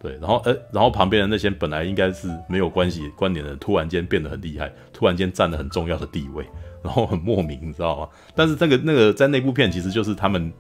[0.02, 6.46] 对，然后呃，然后旁边的那些本来应该是没有关系观点的，突然间变得很厉害，突然间占了很重要的地位，
[6.84, 8.10] 然后很莫名，你知道吗？
[8.36, 10.52] 但是这个那个在那部片其实就是他们，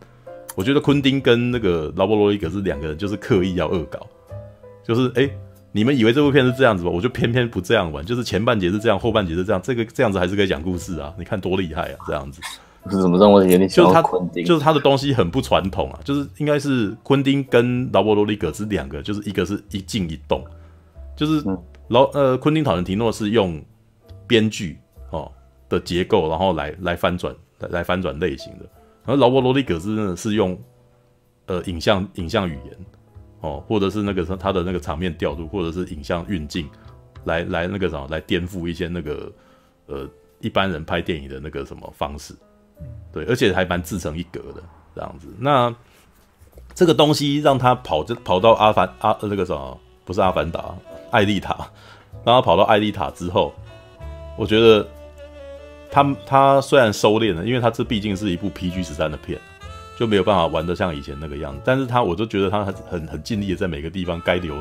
[0.55, 4.07] 我觉得昆汀跟那个劳勃罗伊格是两个人，就是刻意要恶搞，
[4.83, 5.29] 就是哎。
[5.75, 6.91] 你们以为这部片是这样子吧？
[6.91, 9.59] 我就偏偏不这样玩，就是前半节是这样，后半节是这样。
[9.59, 11.11] 这个这样子还是可以讲故事啊！
[11.17, 11.97] 你看多厉害啊！
[12.05, 12.39] 这样子
[12.91, 13.99] 是怎么让我有点就是他
[14.45, 20.45] 就是他的东西很不传统啊，就是应该是昆汀跟劳勃罗里格是两个，就是一个是一静一动，
[21.15, 21.43] 就是
[21.87, 23.59] 劳呃昆汀塔伦提诺是用
[24.27, 24.77] 编剧
[25.09, 25.31] 哦
[25.69, 28.65] 的结构，然后来来翻转来来翻转类型的，
[29.05, 30.55] 而劳勃罗里格是真的是用
[31.47, 32.77] 呃影像影像语言。
[33.43, 36.65] 哦，或者是那个他的那个场面调度，或者是影像运镜，
[37.25, 39.29] 来来那个什么，来颠覆一些那个
[39.87, 42.33] 呃一般人拍电影的那个什么方式，
[43.11, 44.63] 对，而且还蛮自成一格的
[44.95, 45.27] 这样子。
[45.37, 45.75] 那
[46.73, 50.73] 这个东西让他跑就跑到阿凡阿那个什么，不是阿凡达，
[51.11, 51.69] 艾丽塔，
[52.23, 53.53] 让他跑到艾丽塔之后，
[54.37, 54.87] 我觉得
[55.91, 59.37] 他他虽然收敛了，因为他这毕竟是一部 PG 十三的片。
[59.97, 64.55] 就没有办法玩得像以前那个样子，但是他我就觉得他很很很尽力的在每个地方该留，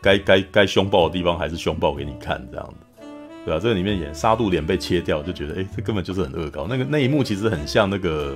[0.00, 3.06] 该该该凶暴的地方还是凶暴给你看这样子，
[3.44, 3.60] 对吧、啊？
[3.60, 6.66] 这个里面演杀戮脸被切掉，就觉得哎、这根本就是很恶搞。
[6.66, 8.34] 那个那一幕其实很像那个，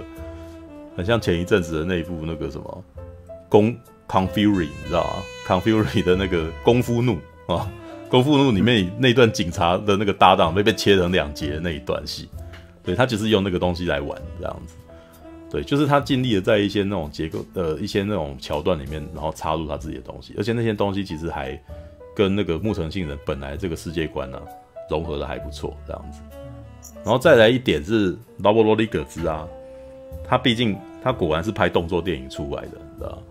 [0.97, 2.85] 很像前一阵子的那一部那个什么
[3.49, 3.75] 功
[4.09, 7.69] c o n f u r y 你知道吗？Confuri 的那个功夫怒啊，
[8.09, 12.29] 功夫怒里面那段警察的那个搭档被被切成两截的那一段戏，
[12.83, 14.75] 对，他只是用那个东西来玩这样子。
[15.49, 21.57] 对，就是他尽力的在一些那种结构，呃，一些那种桥段里面，然后插入他自己的东西，而且那些东西其实还
[22.17, 24.43] 跟那个木城杏人本来这个世界观呢、
[24.91, 26.21] 融合的还不错，这样子。
[27.05, 29.47] 然后再来一点是劳勃罗里格兹啊，
[30.25, 33.23] 他毕竟他果然是拍动作电影出来的，你知道？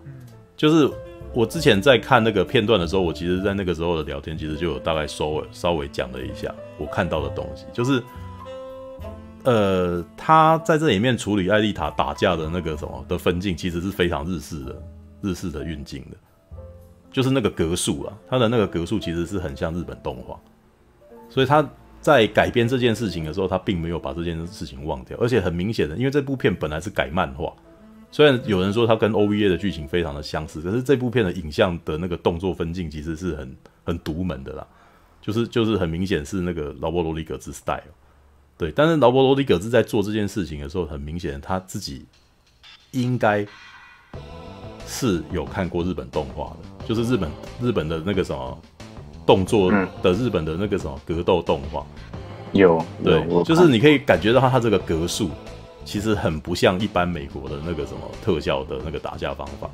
[0.55, 0.89] 就是
[1.33, 8.01] 我之前在看那个片段的时候，我其实在那个时候的聊天，其实就有大概稍微稍微讲了一下我看到的东西，就是。
[9.45, 14.83] 呃，他在这里面处理艾丽塔打架的那个什么的分镜，其实是非常日式的，
[15.21, 16.17] 日式的运镜的，
[17.11, 20.39] 就是那个格数啊，他的那个格数其实是很像日本动画，
[21.29, 21.63] 所以他
[22.01, 27.53] 在改编这件事情的时候，他并没有把这件事情忘掉，而且很明显的，因为这部片本来是改漫画，
[28.11, 34.67] 虽然有人说它跟 OVA 的剧情非常的相似，可是这部片的影像的那个动作分镜其实是很很独门的啦，
[35.21, 37.81] 就是就是很明显是那个劳勃罗里格兹 style。
[38.57, 42.05] 对，但是劳勃罗迪格兹在做这件事情的时候，很明显他自己
[42.91, 43.45] 应该
[44.87, 47.29] 是有看过日本动画的，就是日本
[47.61, 48.57] 日本的那个什么
[49.25, 49.69] 动作
[50.01, 51.85] 的日本的那个什么格斗动画，
[52.53, 55.29] 有，对，就是你可以感觉到他这个格数
[55.83, 59.69] 其实很不像一般美国的那个什么特效的那个打架方法，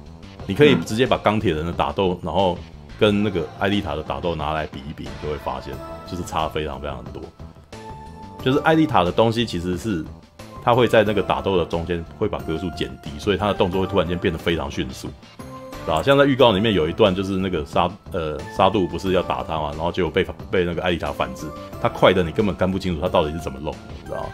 [0.48, 2.58] 你可以直接把钢铁人的打斗，然后
[3.00, 5.72] 跟那个艾丽塔的打斗拿来比一比，你就会发现
[6.10, 7.22] 就是差非常非常多。
[8.42, 10.04] 就是艾丽塔的东西其实是，
[10.64, 15.08] 他会在那个打斗的中间会把格数减低，所以他的动作会突然间变得非常迅速，
[15.88, 21.46] 啊，像在预告里面有一段就是那个沙呃沙杜不是要打他嘛，然后就被被那个艾丽塔反制，
[21.82, 24.30] 他快的你根本看不清楚他到底是怎么弄，你知道吗？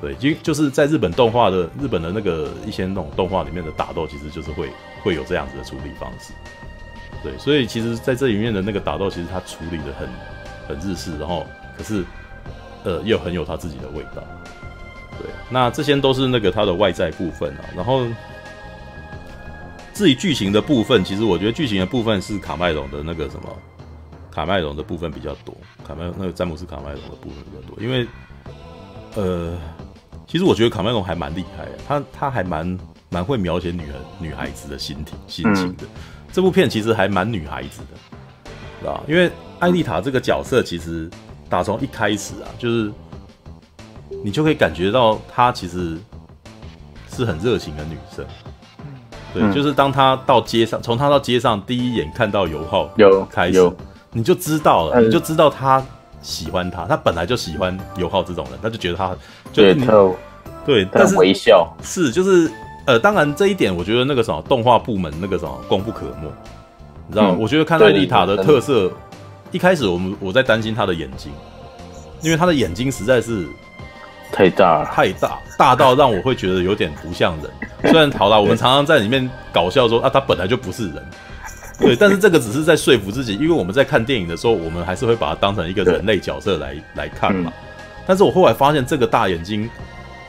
[0.00, 4.68] 对，就就是在日本动画的日本的那个一些那种动画里面的打斗，其实就是会
[5.02, 6.32] 会有这样子的处理方式，
[7.22, 10.08] 对，所以其实在这里面的那个打斗，其实他处理的很
[10.68, 11.46] 很日式，然后
[11.78, 12.04] 可是。
[12.84, 14.22] 呃，又很有他自己的味道，
[15.18, 17.64] 对，那这些都是那个他的外在部分啊。
[17.74, 18.04] 然后
[19.94, 23.48] 至于剧情的部分，其实我觉得剧情的部分是卡麦隆的那个什么，
[24.30, 27.82] 卡麦隆的部分比较多，卡麦那个詹姆斯卡麦隆的部分比较多。
[27.82, 28.06] 因为
[29.14, 29.56] 呃，
[30.26, 32.78] 其实我觉得卡麦隆还蛮厉害的，他他还蛮
[33.08, 35.84] 蛮会描写女人女孩子的心情心情的。
[36.30, 41.08] 这部片其实还蛮女孩子的，知道，因为艾丽塔这个角色其实。
[41.54, 42.90] 打从一开始啊，就是
[44.24, 45.96] 你就可以感觉到她其实
[47.08, 48.24] 是很热情的女生。
[49.32, 53.72] 对，嗯、就是当她到街上，从她到街上第一眼看到油耗有开始，
[54.10, 55.80] 你就知道了，你就知道她
[56.20, 59.14] 喜欢他，她本来就喜欢油耗这种人，她就觉得他
[59.52, 59.86] 就是你
[60.66, 62.50] 对，但是微笑是就是
[62.84, 66.28] 呃，当然这一点我觉得那个什么动画部门那个什么功不可没，
[67.06, 67.36] 你知道吗？
[67.38, 68.90] 嗯、我觉得看艾丽塔的特色。
[69.54, 71.30] 一开始我们我在担心他的眼睛，
[72.22, 73.46] 因为他的眼睛实在是
[74.32, 77.48] 太大了，太大，大到让我会觉得有点不像人。
[77.88, 81.08] 虽然好啦，我们常常在里面搞笑说啊，他本来就不是人，
[81.78, 87.52] 对， 但是这个只是在说服自己，因为我们在看电影的时候，我们还是会把它当成一个人类角色来来看嘛。
[88.08, 89.70] 但是我后来发现，这个大眼睛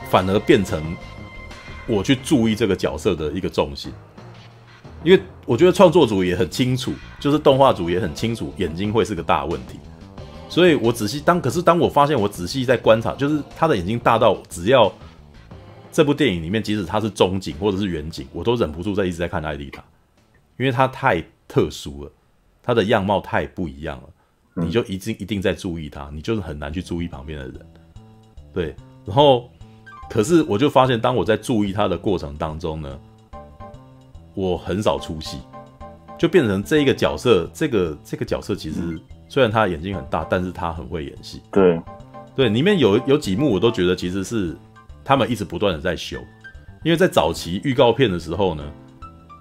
[0.08, 0.96] 反而变成
[1.88, 3.92] 我去注意这个角色的一个重心，
[5.04, 9.78] 因为我觉得创作组也很清楚，就是动画组也很清楚，眼睛会是个大问题。
[10.48, 14.92] 所以我仔细当，可是当我发现我仔细在观察，就是他的眼睛大到只要
[15.92, 19.82] 这部电影里面，即使他是中景或者是远景，我都忍不住在一直在看艾丽塔，
[20.56, 22.10] 因为他太特殊了，
[22.62, 24.08] 他的样貌太不一样了。
[24.58, 27.66] 你就一定一定在注意他，你就是很难去注意旁边的人，
[28.54, 28.74] 对。
[29.04, 29.50] 然后，
[30.08, 32.98] 可是我就发现，当我在注意他的过程当中呢，
[34.36, 35.38] 我很少出戏，
[36.16, 38.76] 就变成这一个角色，这个这个角色其实
[39.28, 41.42] 虽然他眼睛很大，但是他很会演戏。
[41.50, 41.80] 对，
[42.36, 44.54] 对，里面有有几幕我都觉得其实是
[45.02, 46.18] 他们一直不断的在修，
[46.84, 48.62] 因为在早期预告片的时候呢。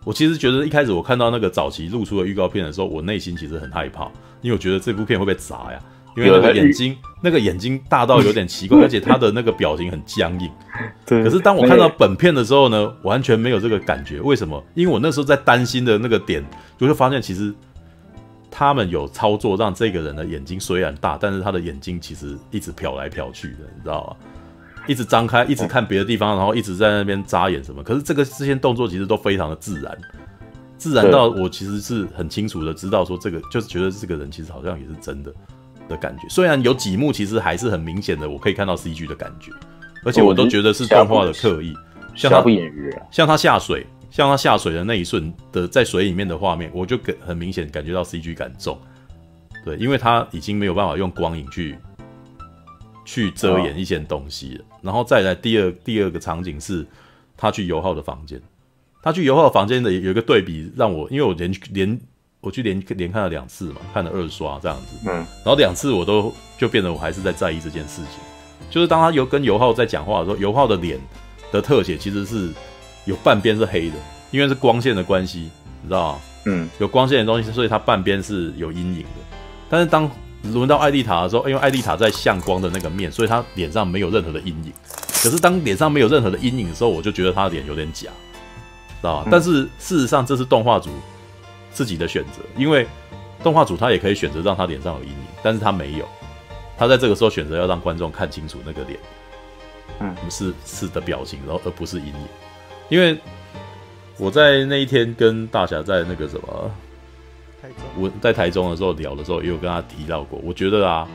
[0.05, 4.03] 我其实觉得一开始我看到那个早期露出的预告片的时候，我内心其实很害怕，
[4.43, 5.79] 因为我觉得这部片会被砸呀，
[6.15, 6.95] 因为那个眼睛，
[7.25, 10.47] 那个眼睛大到有点奇怪， 而且他的那个表情很僵硬。
[11.05, 11.23] 对。
[11.23, 14.21] 可是当我看到本片的时候呢，完全没有这个感觉。
[14.21, 14.63] 为什么？
[14.75, 16.45] 因为我那时候在担心的那个点，
[16.77, 17.51] 就会发现其实
[18.51, 24.27] 他们有操作让这个人的眼睛虽然大，但是他的眼睛其实一直瞟来瞟去的，你知道吗？
[24.87, 27.81] 一直张开，一直看别的地方，然后一直在那边眨眼什么。
[27.81, 29.97] 可是这个这些动作其实都非常的自然，
[30.77, 35.33] 自然到我其实是很清楚的知道说这个就是觉得这个人其实好像也是真的
[35.87, 36.27] 的感觉。
[36.29, 39.51] 虽然有几幕其实还是很明显的，我可以看到 CG 的感觉，
[40.03, 41.73] 而且我都觉得是动画的刻意。
[42.15, 48.79] 像他不演员，像他下水，像他下水的那一瞬的在水里面的画面，我就很很明显感觉到 CG 感重。
[49.63, 51.77] 对，因为他已经没有办法用光影去。
[53.07, 56.83] 去遮掩一些东西了，然后再来第二第二个场景是，
[57.37, 58.41] 他去油耗的房间，
[58.99, 61.99] 他去尤浩的房间的有一个对比，让我因为我连连
[62.45, 68.19] 我去连连看了两次嘛，看了二刷这样子，嗯，然后两次我都就变得我还是在在意这件事情，
[68.69, 70.99] 就是当他有跟尤浩在讲话的时候，尤浩的脸
[71.51, 72.51] 的特写其实是
[73.05, 73.95] 有半边是黑的，
[74.29, 75.49] 因为是光线的关系，
[75.81, 76.19] 你知道吗？
[76.45, 79.37] 嗯，有光线的东西，所以它半边是有阴影的，
[79.67, 80.07] 但是当
[80.53, 84.71] 轮到艾丽塔的时候，因为艾丽塔在向光的那个面，所以她脸上没有任何的阴影。
[85.23, 88.11] 可是当脸上没有任何的阴影的时候，我就觉得她的脸有点假，
[89.01, 89.23] 知道吧？
[89.25, 90.91] 嗯、但是事实上这是动画组
[91.75, 92.87] 自己的选择，因为
[93.43, 96.07] 动画组他也可以选择让他脸上有阴影，但是他没有，
[96.77, 98.97] 他在这个时候选择要让观众看清楚那个脸，
[99.99, 102.27] 嗯，是是的表情，然后而不是阴影。
[102.89, 103.15] 因为
[104.17, 106.71] 我在那一天跟大侠在那个什么。
[107.97, 110.39] 我在台中的时候聊的时候，也有跟他提到过。
[110.43, 111.07] 我觉得啊，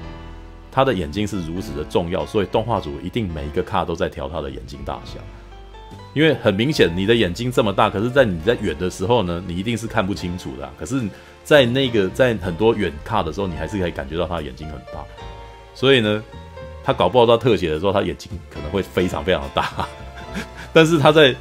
[0.72, 5.20] 他的眼睛是如此的重要，所以动画组一定每一个卡都在调他的眼睛大小。
[6.12, 10.68] 因为很明显，你的眼睛这么大，可是，在你在远的时候呢，你一定是看不清楚的。
[10.78, 11.00] 可是，
[11.44, 15.04] 在那个在很多远卡的时候，你还是可以感觉到他眼睛很大。
[15.74, 16.22] 所以呢，
[16.82, 19.86] 他搞不好到特写的时候，他眼睛可能会非常非常的大。
[20.72, 21.34] 但是他在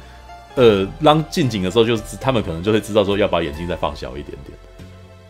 [0.54, 4.56] 呃让近景的时候，就是他们可能就会知道说要把眼睛再放小一点点。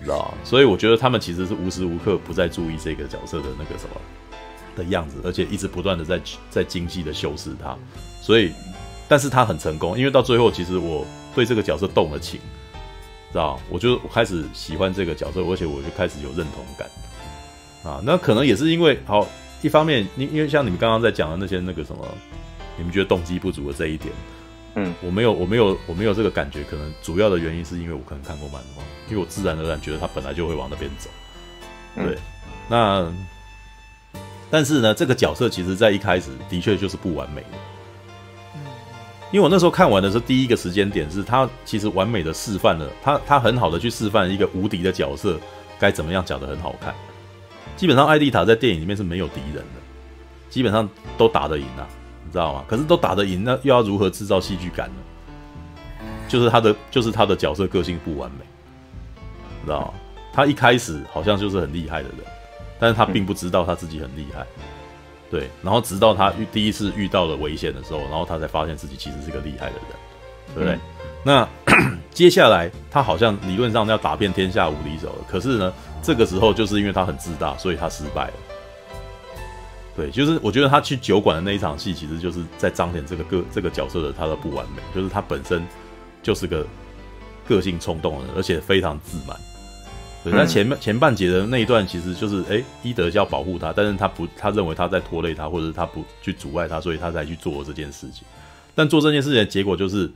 [0.03, 3.97] 知道，所以我觉得他们其实是无时无刻不在注意这个角色的那个什么
[4.77, 7.77] 的样子，而且一直不断的在在精细的修饰他。
[8.23, 8.53] 所以，
[9.11, 11.05] 但是他很成功，因为到最后，其实我
[11.35, 12.39] 对这个角色动了情，
[13.33, 16.89] 知道，我就开始喜欢这个角色，而且我就开始有认同感
[17.83, 18.01] 啊。
[18.05, 19.27] 那可能也是因为，好，
[19.63, 22.07] 一方面，因因为像你们刚刚在讲的那些那个什么，
[22.77, 24.15] 你们觉得动机不足的这一点。
[24.77, 26.63] 嗯，我没有，我没有，我没有这个感觉。
[26.63, 31.11] 可能主要的原因是因为我可能看过漫画，因为我自然而然觉得他本来就会往那边走。
[31.97, 32.19] 对，嗯、
[32.69, 33.13] 那
[34.49, 37.59] 但是呢，这个角色其实在一开始的确就是不完美的。
[39.33, 45.39] 因为我那时候看完的时候，第一个时间点是他其实完美的示范了，他他很好的去示范一个无敌的角色
[45.79, 46.95] 该怎么样讲得很好看。
[47.77, 49.81] 基本上艾丽塔在电影里面是没有敌人的，
[50.49, 51.87] 基本上都打得赢啊。
[52.23, 52.65] 你知道吗？
[52.69, 56.07] 可是都打得赢，那又要如何制造戏剧感呢？
[56.29, 58.45] 就是他的，就是他的角色个性不完美，
[59.61, 59.95] 你知道吗？
[60.33, 62.19] 他一开始好像就是很厉害的人，
[62.79, 64.47] 但是他并不知道他自己很厉害，
[65.31, 65.49] 对。
[65.63, 70.79] 然后直到他遇第一次遇到了危险的时候，然后他才发现自己其实是个厉害的人，对不对？
[71.23, 71.49] 那
[72.11, 75.73] 接下来他好像理论上要打遍天下无敌手了，可是呢，
[76.03, 78.35] 这个时候就是因为他很自大，所以他失败了。
[79.97, 85.63] 对，就是我觉得他去酒馆的那一场戏，其实就是在彰显这个个这个角色的他的不完美，就是他本身
[86.23, 86.67] 就是个
[87.47, 89.39] 个性冲动的人，而且非常自满。
[90.23, 98.25] 对，那前面前半节的那一段，其实就是哎，伊德要保护他，但是他不，他认为他在拖累他，或者是他不去阻碍他，所以他才去做这件事情。
[98.75, 100.11] 但做这件事情的结果就是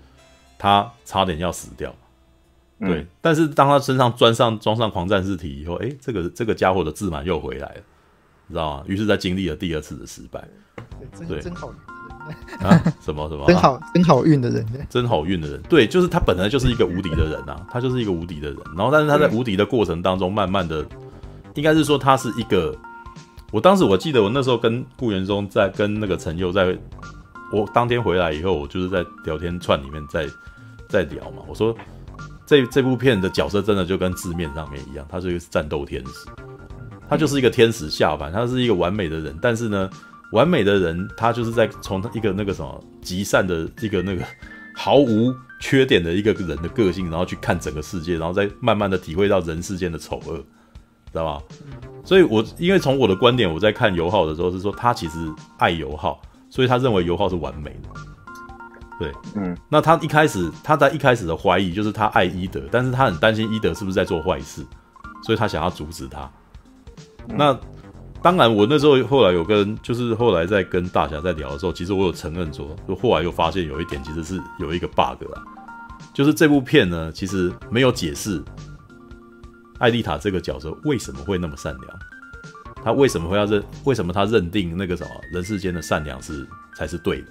[0.58, 1.94] 他差点要死掉。
[2.80, 7.80] 对，但是当他身上装上装上狂战士体以后，哎，这个这个家伙的自满又回来了。
[8.48, 8.84] 知知道吗？
[8.86, 10.42] 于是，在经历了第二次的失败。
[11.26, 11.74] 对，真真好
[12.60, 12.80] 啊！
[13.00, 13.44] 什么什么？
[13.46, 15.60] 真好真好运的人，真好运的人。
[15.68, 18.58] 对，就是他本来就是一个无敌的人啊，他就是一个无敌的人。
[18.76, 20.84] 然后，但是他在无敌的过程当中，慢慢的，
[21.54, 22.74] 应该是说他是一个。
[23.52, 26.76] 我当时我记得我那时候跟顾元松在跟那个陈佑在，
[27.52, 30.26] 我当天回来以后，我就是在聊天串里面在
[30.88, 31.42] 在聊嘛。
[31.46, 31.72] 我说
[32.46, 36.28] 这这部片的角色真的就跟字面上面一样，他是一个战斗天使，
[37.08, 39.88] 他就是一个天使下凡，他是一个完美的人，但是呢。
[40.34, 44.24] 完美的人，他就是在从一个那个什么极善的一个那个
[44.74, 50.44] 毫无缺点的一个人的个性，然后去看整个世界，然后再慢慢的体会到人世间的丑恶，知
[51.12, 51.42] 道吧？
[52.04, 56.20] 所以我因为从我的观点，我在看油耗的时候是说，他其实爱油耗，
[56.50, 57.88] 所以他认为油耗是完美的。
[58.98, 64.66] 对，嗯，那他一开始他在一开始的怀疑就是他爱伊德，但是他很担心伊德是不是在做坏事，
[65.22, 66.28] 所以他想要阻止他。
[67.28, 67.56] 那。
[68.24, 75.44] 当然，我那时候后来有跟，就是后来在跟大侠在聊的时候，其实我有承认说，就后来又发现有一点其实是有一个 bug 啊，
[76.14, 78.42] 就是这部片呢，其实没有解释
[79.78, 81.98] 艾丽塔这个角色为什么会那么善良，
[82.82, 87.26] 他为什么会要认，为什么他认定那个什么人世间的善良是才是对的，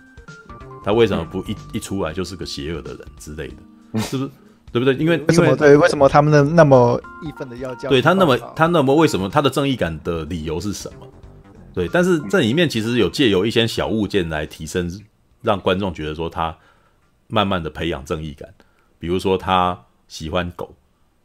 [0.86, 4.30] 他为什么不一一出来就是个邪恶的人之类的，是不是？
[4.74, 4.96] 对不对？
[4.96, 5.78] 因为为什么对？
[5.78, 7.88] 为什么他们的那么义愤的要叫？
[7.88, 11.08] 对他那么他那么为什么他的正义感的理由是什么？
[11.76, 14.92] 对，但是这里面其实有借由一些小物件来提升，
[15.44, 16.58] 让观众觉得说他
[17.28, 18.50] 慢慢的培养正义感。
[18.98, 20.74] 比如说他喜欢狗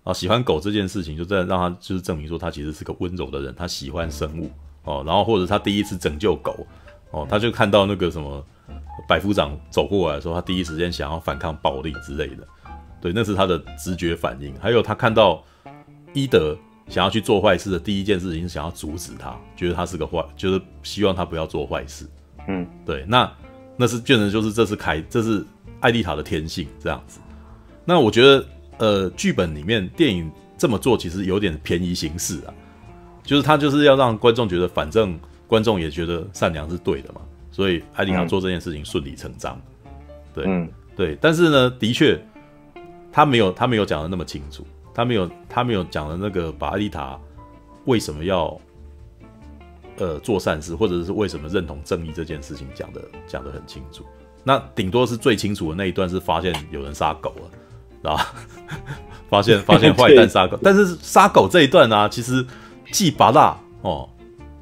[0.05, 4.51] 啊，喜欢狗这件事情，就在让他就是证明说他其实是个温柔的人，他喜欢生物
[4.85, 5.03] 哦。
[5.07, 6.67] 然后或者他第一次拯救狗
[7.13, 8.45] 哦，他就看到那个什么
[9.09, 12.47] 百夫长走过来的时候，他第一时间想要反抗暴力之类的。
[13.01, 14.53] 对，那是他的直觉反应。
[14.61, 15.45] 还有他看到
[16.13, 16.57] 伊德
[16.89, 22.07] 想要去做坏事的第一件事情是想要阻止他，觉得他是个坏，就是希望他不要做坏事。
[22.49, 23.31] 嗯，对，那
[23.77, 25.45] 那是卷人就是这是凯，这是
[25.81, 27.21] 艾丽塔的天性这样子。
[27.85, 28.45] 那我觉得，
[28.79, 32.55] 呃，剧本里面电影这么做其实有点便宜形式啊，
[33.23, 37.21] 就是他就是要让观众觉得，反正观众也觉得善良是对的嘛，
[37.53, 39.61] 所以艾丽塔做这件事情顺理成章。
[40.35, 42.21] 对，嗯，对，但是呢，的确。
[43.19, 44.65] 他没有，他没有讲的那么清楚，
[44.95, 47.19] 他没有，他没有讲的那个把艾丽塔
[47.85, 48.57] 为什么要
[49.97, 54.05] 呃做善事，或者是为什么认同正义这件事情讲的讲的很清楚。
[54.45, 57.35] 那顶多是最清楚的那一段是发现有人杀狗
[58.05, 58.33] 了，啊，
[59.29, 62.47] 发现发现坏蛋杀狗， 但是杀狗这一段呢，啊，其实
[62.93, 64.09] 既拔辣哦，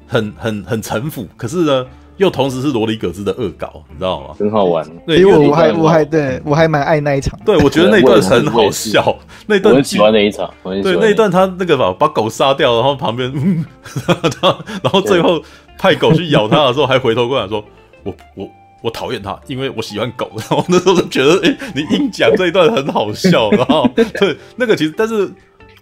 [0.07, 1.85] 很很很城府，可是呢。
[2.17, 4.35] 又同时是罗里葛兹的恶搞，你知道吗？
[4.37, 4.85] 很好玩。
[5.05, 7.39] 对，因为我还我还对我还蛮爱那一场。
[7.45, 9.17] 对，我觉得那一段很好笑。
[9.45, 10.51] 那段我很喜欢那一场。
[10.63, 13.65] 对，那一段他那个把把狗杀掉，然后旁边，嗯，
[14.83, 15.41] 然后最后
[15.77, 17.63] 派狗去咬他的时候，还回头过来说
[18.03, 18.49] ：“我我
[18.83, 23.51] 我讨厌他，因为我喜欢狗。”然后那时候就觉得，哎、欸，你硬讲这一段很好笑。
[23.51, 25.31] 然后 对那个其实，但是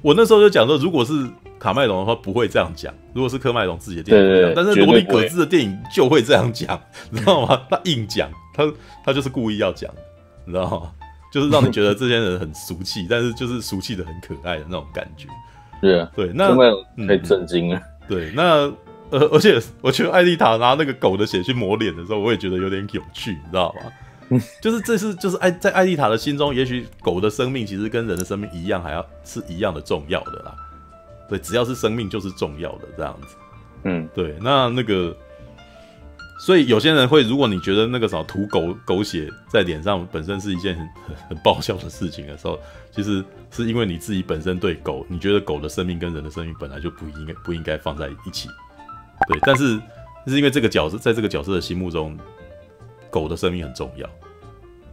[0.01, 1.13] 我那时候就讲说，如果是。
[1.59, 6.79] 卡麦隆的话不会这样讲，如果是科麦隆自己的电影，但是罗里葛兹的电影就会这样讲，
[7.09, 7.61] 你知道吗？
[7.69, 8.63] 他硬讲，他
[9.03, 9.91] 他就是故意要讲，
[10.45, 10.91] 你知道吗？
[11.31, 15.27] 就是让你觉得这些人很俗气，但是就是俗气的很可爱的那种感觉。
[15.81, 16.55] 对啊，对，那
[17.05, 17.81] 太震惊了。
[18.07, 18.71] 对，那
[19.09, 24.39] 呃，而且我觉得艾丽塔拿那个狗的血去抹脸的时候，我也觉得有点有趣，你知道吗？
[24.61, 30.55] 就是这是就是艾在艾丽塔的心中，也许狗的生命其实跟人的生命一样，还要是一样的重要的啦。
[31.27, 33.35] 对，只要是生命就是重要的这样子，
[33.83, 35.15] 嗯，对，那那个，
[36.39, 42.59] 所以有些人会，如果你觉得那个什么涂狗狗血在脸上本身是一件很很很爆笑的事情的时候，
[42.91, 48.49] 其实是因为你自己本身对狗，你觉得狗的生命跟人的生命本来就不应该不应该放在一起，
[49.27, 49.79] 对，但是
[50.27, 52.17] 是因为这个角色在这个角色的心目中，
[53.09, 54.07] 狗的生命很重要，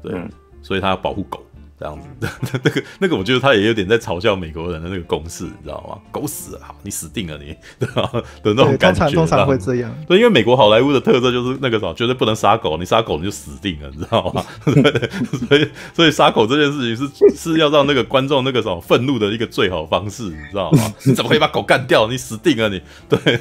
[0.02, 0.30] 对，嗯，
[0.62, 1.44] 所以他要保护狗。
[1.82, 2.28] 这样子，
[2.62, 5.98] 那个那个，我觉得他也有点在嘲笑美国人的那个公式，你知道吗？
[6.12, 8.08] 狗死了，好，你死定了，你对吧？
[8.12, 9.92] 的那种感觉，通常通常会这样。
[10.06, 14.44] 对，因为美国好莱坞的特色就是那个什么，绝对不能杀狗，你杀狗你就死定了，你知道吗？
[14.64, 15.10] 对，
[15.48, 20.92] 所以所以杀狗这件事情是是要让那个观众那个什么愤怒的一个最好方式，你知道吗？
[21.04, 22.06] 你怎么可以把狗干掉？
[22.06, 23.40] 你死定了，你对。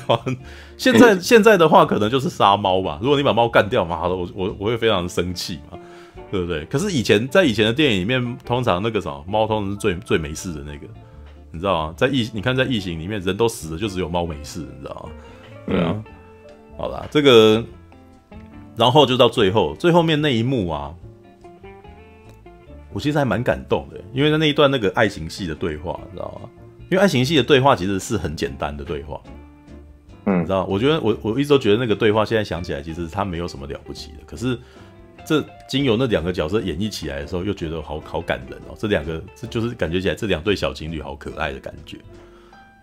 [0.78, 2.98] 现在现在的话，可能就是杀猫吧。
[3.04, 5.78] 如果你把猫干掉，妈的，我我我会非常的生气嘛。
[6.32, 6.64] 对不对？
[6.66, 10.88] 可是以前在以前的电影里面，通常那个什么猫通常是最最没事的那个，
[11.52, 11.94] 你知道吗？
[11.98, 15.10] 在异你看在异形里面，人都死了，就只有猫没事，你知道吗？
[15.68, 16.04] 对啊，嗯、
[16.78, 17.64] 好啦，这个，
[18.78, 20.96] 然后就到最后最后面那一幕啊，
[22.94, 26.50] 我其实还蛮感动的，因为在那一段那个爱情戏的对话，你知道吗？
[26.90, 29.22] 因为爱情戏的对话其实是很简单的对话，
[30.26, 34.18] 嗯，你知道，我觉得我我一直都觉得那个对话，现在想起来，其实它没有什么了不起的。
[34.26, 34.58] 可是
[35.32, 38.76] 这经由那两个角色演绎起来的时候，又觉得好好感人哦。
[38.78, 41.98] 这两个，这就是感觉起来这两对小情侣好可爱的感觉。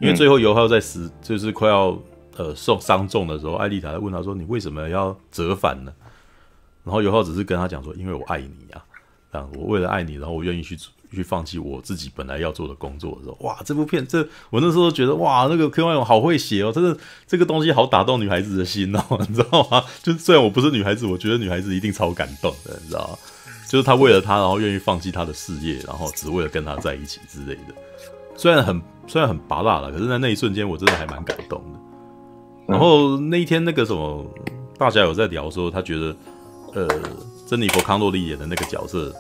[0.01, 1.95] 因为最后尤浩在死，就是快要
[2.39, 5.93] 呃受伤重的时候，艾丽塔在问他说：“你为什么要折返呢？”
[6.85, 8.83] 然后尤浩只是跟他讲说：“因为我爱你啊，
[9.33, 10.75] 啊，我为了爱你，然后我愿意去
[11.17, 19.83] 去放弃我自己本来要做的工作的时候，哇，这部片这我那时候觉得哇，那个柯万勇好会写哦，真的这个东西好打动女孩子的心哦， 你知道吗？
[20.03, 23.19] 就虽然我不是女孩子，我觉得女孩子一定超感动的，你知道吗？
[23.69, 27.75] 就是他为了他，然后愿意放弃他的事业，然后只为了跟他在一起之类的。
[28.35, 31.79] 虽然很虽然很拔辣了，可是在那一瞬间，我真的还蛮感动的。
[32.67, 34.25] 然后那一天那个什么，
[34.79, 36.17] 大家有在聊说，他觉得
[36.75, 36.89] 呃，
[37.47, 39.15] 珍妮佛康诺利演的那个角色。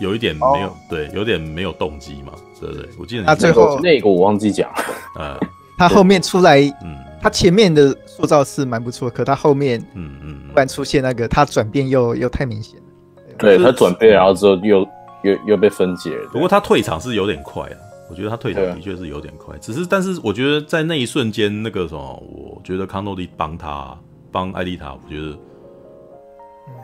[0.00, 0.76] 有一点没有、oh.
[0.90, 2.88] 对，有点没有动机嘛，对不对？
[2.98, 4.70] 我记得他最后那个我忘记讲，
[5.18, 5.38] 呃，
[5.78, 12.82] 他后面出来，嗯，他前面的塑造是蛮不错，可他后面，嗯嗯，突然出现那个他转变又又太明显了，
[13.38, 14.86] 对他转变，然后之后又
[15.22, 16.28] 又又被分解了。
[16.30, 17.76] 不过他退场是有点快啊，
[18.10, 23.96] 我觉得他退场的确是有点快，只是但是我觉得在那一瞬间那个什么，我觉得康诺利帮他
[24.30, 25.36] 帮艾丽塔，我觉得。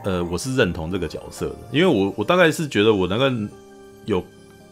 [0.04, 3.54] 呃，我是认同这个角色的，因为我我大概是觉得我能够
[4.04, 4.24] 有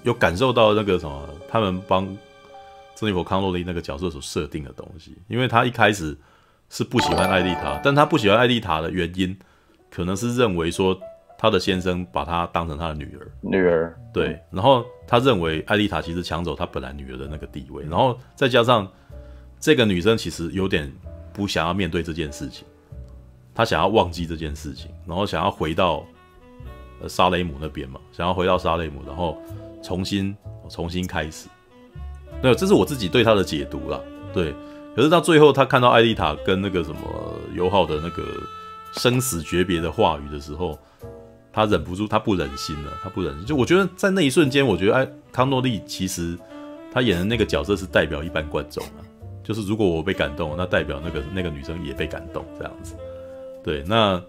[0.02, 2.04] 有感受到那个什么，他们帮
[2.96, 6.16] 珍妮佛康洛利那个角色所设定的东西，因为他一开始
[6.68, 9.36] 是不喜欢艾丽塔，但他不喜欢艾丽塔的原因，
[9.90, 10.98] 可能是认为说
[11.38, 18.86] 他的先生把她当成他的女儿，女儿对，然后他认为艾丽塔其实抢走他本来女儿的那个地位，然后再加上
[19.58, 20.92] 这个女生其实有点
[21.32, 22.66] 不想要面对这件事情。
[23.52, 26.06] 她想要忘记这件事情，然后想要回到
[27.02, 29.36] 呃沙雷姆那边嘛，想要回到沙雷姆，然后
[29.82, 30.34] 重新
[30.68, 31.48] 重新开始。
[32.40, 34.00] 没有，这是我自己对他的解读啦。
[34.32, 34.54] 对，
[34.94, 37.00] 可是到最后，他看到艾丽塔跟那个什么
[37.54, 38.22] 尤浩的那个
[38.92, 40.78] 生死诀别的话语的时候，
[41.52, 43.44] 他忍不住，他不忍心了，他不忍心。
[43.44, 46.38] 就我觉得在那一瞬间，我觉得艾康诺利其实
[46.92, 49.02] 他演的那个角色是代表一般观众啊，
[49.42, 52.94] 就是如果我被感动，那代表那个那个女生也被感动这样子。
[53.62, 54.22] 对，那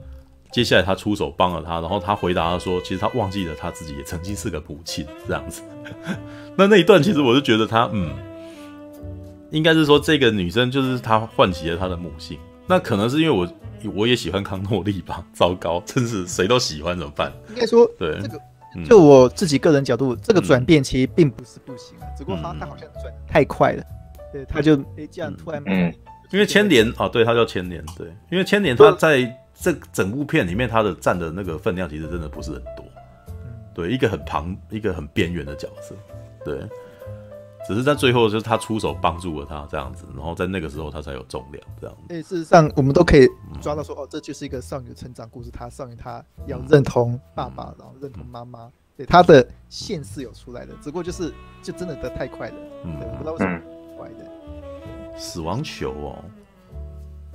[0.52, 5.62] 接下来他出手帮了他，然后他回答他说，其实他忘记了他自己也曾经是个母亲这样子。
[6.58, 8.14] 那那一段其实我就觉得他，嗯，
[9.50, 12.38] 应该是说这个女生就是他唤起了他的母性。
[12.68, 15.26] 那可能是因为我我也喜欢康诺利吧？
[15.34, 17.32] 糟糕，真是谁都喜欢怎么办？
[17.50, 18.40] 应该说，对这个，
[18.88, 23.84] 就我自己个人角度，嗯、这个转变其实并不是不行，只不过他他好像转太快了，
[24.32, 25.64] 对，他就哎这样突然。
[25.66, 25.94] 嗯
[26.32, 29.20] 因为千年啊，对，他叫千年，对，因为千年他在
[29.62, 32.84] 这整部片里面，他的占的那个分量其实真的不是很多，
[33.76, 35.96] 对，一个很旁，一个很边缘的角色，
[36.44, 36.68] 对，
[37.68, 42.14] 只是在最后就是他出手帮助了他这样子，然后在那个时候他才有重量这样子。
[42.14, 43.28] 哎，事实上我们都可以
[43.62, 48.68] 抓到说，哦，这就是一个少女的成长故事，她少女她要认同爸爸，然后认同妈妈，
[48.98, 51.32] 对，她的线是有出来的，只不过就是
[51.62, 53.62] 就真的得太快了，嗯，我不知道为什么。
[55.18, 56.24] 死亡球哦，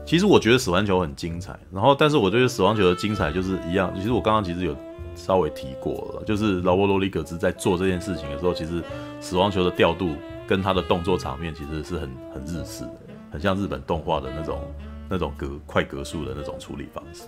[0.07, 4.75] 其实我觉得死亡球很精彩，然后但是我觉得死亡球的精彩就是一样，其实我刚刚其实有
[5.17, 8.81] 稍微提过了，就是劳勃罗里格兹在做这件事情的时候，其实
[9.21, 10.11] 死亡球的调度
[10.47, 12.93] 跟他的动作场面其实是很很日式的，
[13.33, 14.61] 很像日本动画的那种
[15.09, 17.25] 那种格快格数的那种处理方式，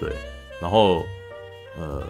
[0.00, 0.10] 对，
[0.60, 1.04] 然后
[1.78, 2.02] 呃，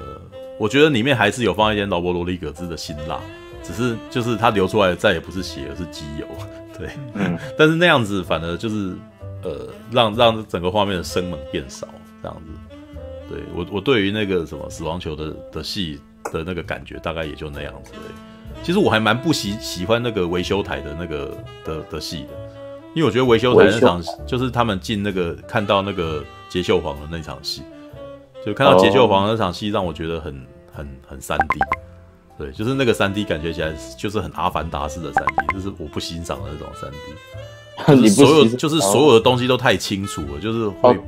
[0.59, 3.21] 我觉得里面还是有放一点劳勃罗里格兹的辛辣，
[3.63, 6.27] 只是就是他流出来的再也不是血，而是机油。
[6.77, 8.97] 对，嗯，但是那样子反而就是，
[9.45, 11.87] 呃，让让整个画面的生猛变少，
[12.23, 12.77] 这样子。
[13.29, 16.01] 对我，我对于那个什么死亡球的的戏
[16.33, 17.93] 的那个感觉，大概也就那样子。
[18.63, 22.31] 其实我还蛮不喜喜欢那个维修台的那个的的戏的，
[22.95, 27.63] 因为我觉得维修台那场就是他们进那个看到那个杰秀皇的那场戏，
[28.45, 31.59] 就看到杰秀皇那场戏，让我觉得很很很三 D。
[32.37, 36.97] 对，就是那个三 D 感觉起来就是很阿凡达式的三 D，就是我不欣赏的那种三 D，
[37.87, 40.99] 就是所有就是所有的东西都太清楚了，就是会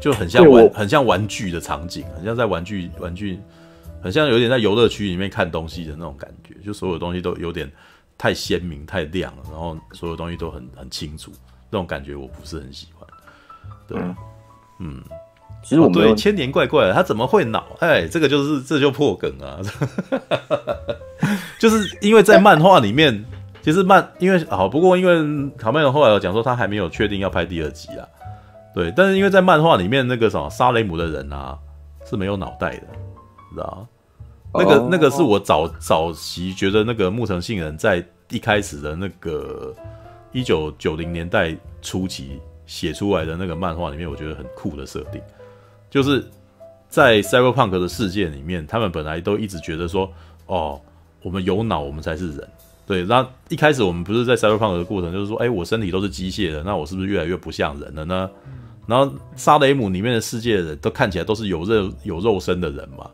[0.00, 3.38] 就很像玩很像玩具的场景，很像在玩具玩具，
[4.02, 7.70] 很像有点在游乐区里面看东西的那种感觉，就所有东西都有点
[8.18, 11.30] 太鲜明太亮了，然后所有东西都很很清楚，
[11.70, 13.06] 那种感觉我不是很喜欢。
[13.86, 13.98] 对，
[14.80, 15.02] 嗯。
[15.62, 17.66] 其实我对千年怪怪的，他怎么会恼？
[17.80, 19.58] 哎，这个就是这就破梗啊！
[21.58, 23.24] 就是因为在 漫画里面，
[23.66, 28.06] 其实漫因为好不过因为卡梅隆后来有讲说他还没有确定要拍第二集啊，
[28.72, 31.58] 对，但是因为在漫画里面那个什么沙雷姆的人啊
[32.08, 32.86] 是没有脑袋的，
[33.50, 33.88] 知道
[34.52, 34.60] 吗？
[34.62, 39.74] 那个那个是我早早期觉得那个木城信人在一开始的那个
[40.30, 41.52] 一九九零年代
[41.82, 45.20] 初期写出来的那个漫画里面，我觉得很酷的设定，
[45.90, 46.24] 就是
[46.88, 50.08] 在 Cyberpunk 的世界里面，他们本来都一直觉得说，
[50.46, 50.80] 哦，
[51.20, 52.48] 我们有脑，我们才是人。
[52.86, 58.30] 对，那一开始我们不是在 Cyberpunk 的过程，就是说，哎，我身体都是机械的，那我是不是越来越不像人了呢？
[58.86, 63.10] 然后沙雷姆里面的世界的人都看起来都是有肉有肉身的人嘛？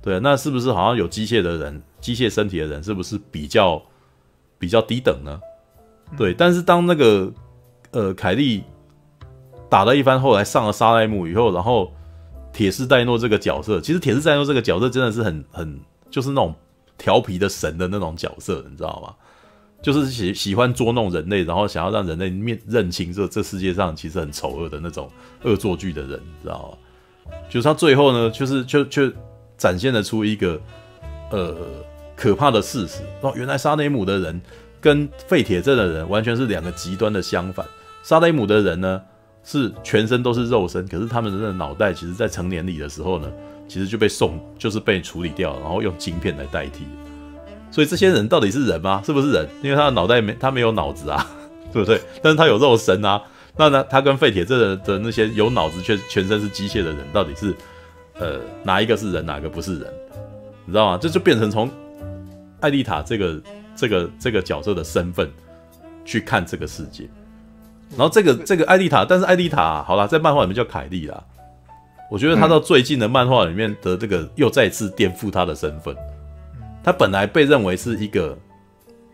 [0.00, 3.82] 对，那是不是好像有机械的人、机械身体的人，是不是比较
[4.58, 5.38] 比较低等呢？
[6.16, 7.30] 对，但是当那个
[7.90, 8.64] 呃凯莉
[9.68, 11.92] 打了一番，后来上了沙莱姆以后，然后
[12.50, 15.78] 铁士戴诺这个角色，其实铁士戴诺这个角色真的是很很
[16.10, 16.54] 就是那种
[17.02, 19.14] 调皮的神的那种角色，你知道吗？
[19.82, 25.10] 就是喜喜欢捉弄人类，然后想要让人类面认清这这世界上其实很丑恶的那种
[25.42, 26.78] 恶作剧的人，你知道
[27.26, 27.34] 吗？
[27.50, 29.10] 就是他最后呢，就是就就
[29.56, 30.60] 展现了出一个
[31.30, 31.56] 呃
[32.14, 34.40] 可怕的事实哦，原来沙雷姆的人。
[34.82, 37.64] 跟废铁镇的人完全是两个极端的相反。
[38.02, 39.00] 沙雷姆的人呢，
[39.44, 43.30] 是全身都是肉身，可是他们的脑袋，其实在成年礼的时候呢，
[43.72, 46.84] 其实就被送，就是被处理掉，然后用晶片来代替。
[47.70, 49.02] 所以这些人到底是人吗？
[49.06, 49.48] 是不是人？
[49.62, 51.26] 因为他的脑袋没，他没有脑子啊，
[51.72, 52.00] 对不对？
[52.22, 53.22] 但是他有肉身啊。
[53.56, 57.54] 那呢，他跟废铁这的的那些有脑子却全身是机械的人，到底是
[58.18, 59.92] 呃哪一个是人，哪个不是人？
[60.66, 60.98] 你知道吗？
[61.00, 61.70] 这就变成从
[62.60, 63.40] 艾丽塔这个。
[63.74, 65.28] 这个这个角色的身份
[66.04, 67.08] 去看这个世界，
[67.96, 71.24] 然后这个这个艾丽塔，但是艾丽塔好啦，在漫画里面叫凯莉啦。
[72.12, 75.96] 我觉得他到最近的漫画里面的这个又再次颠覆他的身份。
[76.84, 78.36] 他本来被认为是一个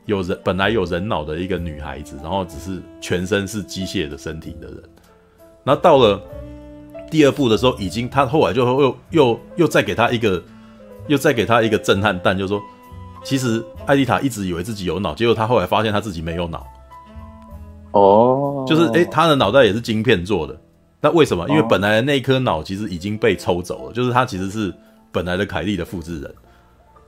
[0.07, 4.83] 有人本来有人脑的一个女孩子，然后只是全身是机械的身体的人。
[5.62, 6.20] 然后到了
[7.09, 10.43] 第二部的时候，已经他后来就又又又再给他一个
[11.07, 12.61] 又再给他一个震撼弹，就是说。
[13.25, 16.66] 其实艾丽塔一直以为自己有脑，结果他后来发现他自己没有脑。
[17.93, 20.59] 哦，就是诶、欸，她的脑袋也是晶片做的。
[21.01, 21.49] 那为什么？
[21.49, 24.75] 因为本来的那一颗脑其实已经被抽走了，就是他其实是
[25.12, 26.35] 本来的凯利的复制人。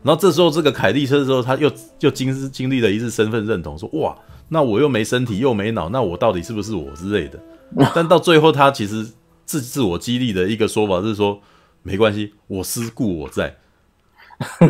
[0.02, 4.16] 然后这时候这个凯莉这时候他又又经经历了一次身份认同，说哇，
[4.48, 7.38] 那我又没身体又没脑，那我到底是不是我之类的？
[7.94, 9.06] 但到最后他其实
[9.44, 11.40] 自自我激励的一个说法是说，
[11.82, 13.56] 没关系，我思故我在。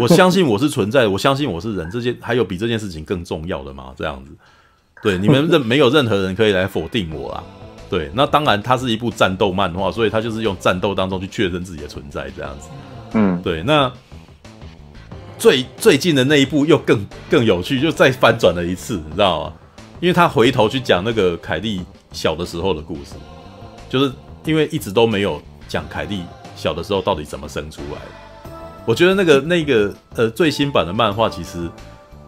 [0.00, 1.88] 我相信我是存在的，我相信我是人。
[1.90, 3.94] 这件还有比这件事情更重要的吗？
[3.96, 4.32] 这样子，
[5.00, 7.44] 对你们任没有任何人可以来否定我啊。
[7.90, 12.68] 对，那当然它是一部战斗漫画，所以它就是用战斗当中去确认自己的存在，这样子。
[13.14, 13.62] 嗯，对。
[13.64, 13.92] 那
[15.36, 19.52] 最最近的那一部又更更有趣，就再翻转了一次，你知道吗？
[19.98, 23.14] 因为他回头去讲那个凯莉小的时候的故事，
[23.88, 24.12] 就是
[24.44, 26.22] 因为一直都没有讲凯莉
[26.54, 28.52] 小的时候到底怎么生出来的。
[28.86, 31.68] 我觉得那个那个呃最新版的漫画其实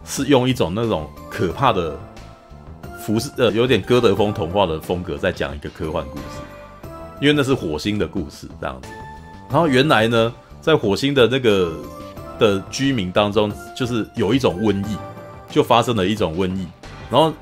[0.05, 1.99] 是用一种那种可怕的
[3.05, 6.39] 服饰呃有点哥德风童话的风格在讲一个科幻故事，
[7.21, 8.89] 因为那是火星的故事这样子。
[9.51, 11.73] 然后原来呢，在火星的那个
[12.39, 14.97] 的居民当中，就是有一种瘟疫，
[15.51, 16.67] 就发生了一种瘟疫。
[17.11, 17.33] 然后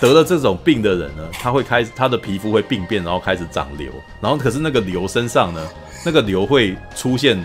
[0.00, 3.90] 得了这种病的人呢，他会开始他的皮肤会病变，然后开始长瘤。
[4.20, 5.60] 然后可是那个瘤身上呢，
[6.06, 7.44] 那个瘤会出现。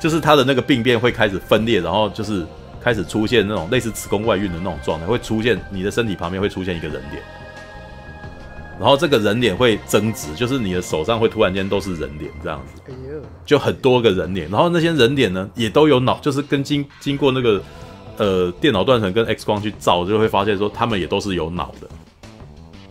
[0.00, 2.44] 就是他的那个病变会开始分裂，然后就是
[2.82, 7.22] 开始出现那种类似子宫外孕的那种状态，会出现你的身体旁边会出现一个人脸，
[8.80, 12.82] 然后这个人脸会增值，就是你的手上会突然间都是人脸这样子，
[13.46, 17.62] 就很多个人脸，然后那些人脸呢也都有脑，就是跟经经过那个
[18.16, 21.88] 呃电脑断层跟 X 光去照，就会发现说他们也都是有脑的。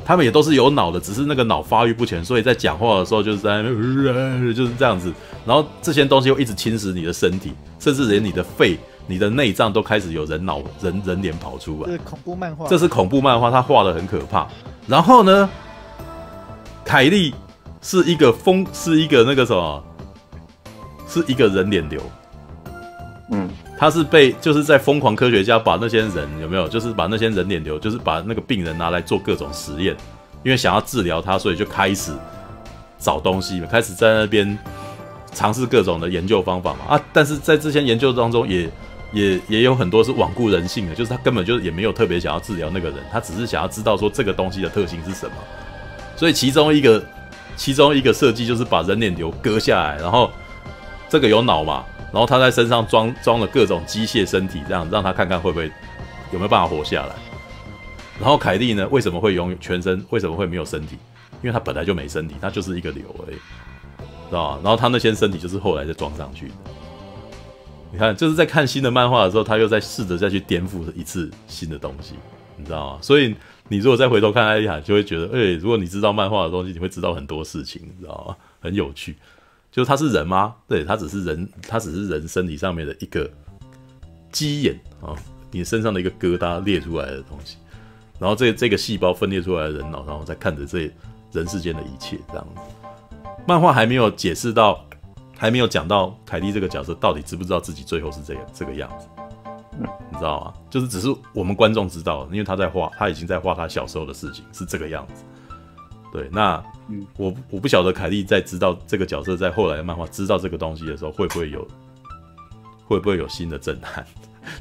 [0.04, 5.14] 他们也都是有脑的，只是那个脑发育不全，所以在讲话的时候就是在那边 就是这样子。
[5.46, 8.78] 然后这些东西又一直侵蚀你的身体，甚至连你的肺、
[9.08, 11.88] 你的内脏都开始有人脑、人人脸跑出来。
[11.88, 12.68] 这是恐怖漫画。
[12.68, 14.48] 这是恐怖漫画，他画的很可怕。
[14.88, 15.50] 然后呢，
[16.86, 17.34] 凯莉
[17.82, 19.84] 是一个疯，是一个那个什么，
[21.08, 22.02] 是一个人脸瘤。
[23.32, 23.50] 嗯。
[23.78, 29.98] 他是被就是在疯狂科学家把那些人有没有，就是把那些人脸瘤，就是把那个病人拿来做各种实验，
[30.44, 32.14] 因为想要治疗他，所以就开始
[33.00, 34.56] 找东西，开始在那边
[35.34, 37.02] 尝试各种的研究方法嘛啊！
[37.12, 38.70] 但是在这些研究当中也，
[39.12, 45.36] 也也有很多是罔顾人性的，就是他根本就也没有特别想要治疗那个人，他只是想要知道说这个东西的特性是什么。
[46.16, 47.04] 所以其中一个
[47.56, 50.30] 其中一个设计就是把人脸瘤割下来，然后
[51.10, 51.84] 这个有脑嘛。
[52.12, 55.72] 然后他在身上装装了各种机械身体，这样让他看看会不会
[56.34, 57.16] 有没有办法活下来。
[58.20, 60.06] 然后凯蒂呢，为什么会拥有全身？
[60.10, 60.98] 为什么会没有身体？
[61.42, 63.36] 因为他本来就没身体，他就是一个瘤而已，
[64.30, 64.60] 知道吧？
[64.62, 66.54] 然后他那些身体就是后来再装上去的。
[67.92, 72.16] 你看，就是在看新的漫画的时候，他又在试着再去颠覆一次新的东西。
[72.58, 73.00] 你知道吗？
[73.02, 73.36] 所以
[73.68, 78.36] 你如果再回头看艾丽塔，就会觉得，哎、如果你知道漫画的东西，你会知道很多事情，你知道吗？
[78.62, 79.16] 很有趣。
[79.72, 80.56] 就他是人吗？
[80.68, 83.30] 对，他只是人，他只是人身体上面的一个
[84.32, 85.16] 鸡眼啊，
[85.50, 87.58] 你身上的一个疙瘩裂出来的东西，
[88.20, 90.92] 然后这这个细胞分裂出来的人脑，然后再看着这
[91.32, 92.62] 人世间的一切，这样子。
[93.48, 94.86] 漫画还没有解释到，
[95.42, 99.08] 还没有讲到凯蒂这个角色到底知不知道自己最后是这个这个样子，
[100.12, 100.54] 你知道吗？
[100.70, 105.24] 就是只是我们观众知道，因为他在画，他已经在画他小时候的事情是这个样子。
[106.14, 106.64] 对，那。
[106.90, 111.68] 嗯，我我不晓得凯蒂在知道这个角色在后来的漫画知道这个东西的时候，会不会有
[112.86, 114.06] 会不会有新的震撼？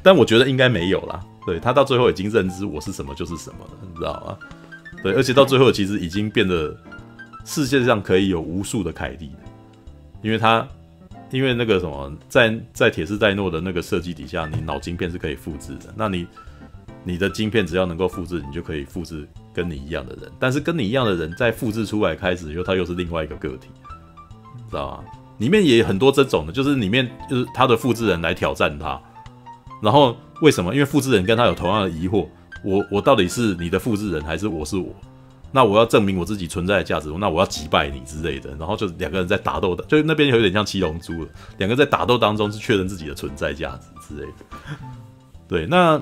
[0.01, 1.19] 但我觉得应该没有啦。
[1.45, 4.37] 对，他到最后已经认知我是什么就是什么了，你知道吗？
[5.03, 6.75] 对，而且到最后其实已经变得
[7.43, 9.29] 世界上可以有无数的凯蒂，
[10.21, 10.67] 因为他
[11.31, 15.93] 因为那个什么，在在铁士戴诺的那个设计底下，你脑晶片是可以复制的。
[15.95, 16.27] 那你
[17.03, 19.27] 你的晶片只要能够复制，你就可以复制。
[19.53, 23.67] 跟你一样的人，但是跟你一样的人在复制出来开始以后，他又是另外一个个体，
[24.69, 25.03] 知道吗？
[25.39, 28.97] 里面也有很多这种的，就是里面就是他的复制人来挑战他，
[29.81, 30.73] 然后为什么？
[30.73, 32.25] 因为复制人跟他有同样的疑惑，
[32.63, 34.95] 我我到底是你的复制人还是我是我？
[35.51, 44.45] 那我要证明我自己存在的价值，那我要击败你之类的，然后就两个人在打斗的，就那边有点像七龙珠了，两个在打斗当中是确认自己的存在价值之类的，
[45.47, 46.01] 对，那。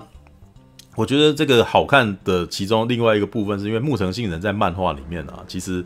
[0.95, 5.85] 我觉得这个好看的其中另外一个部分，是因为木城信人在漫画里面啊，其实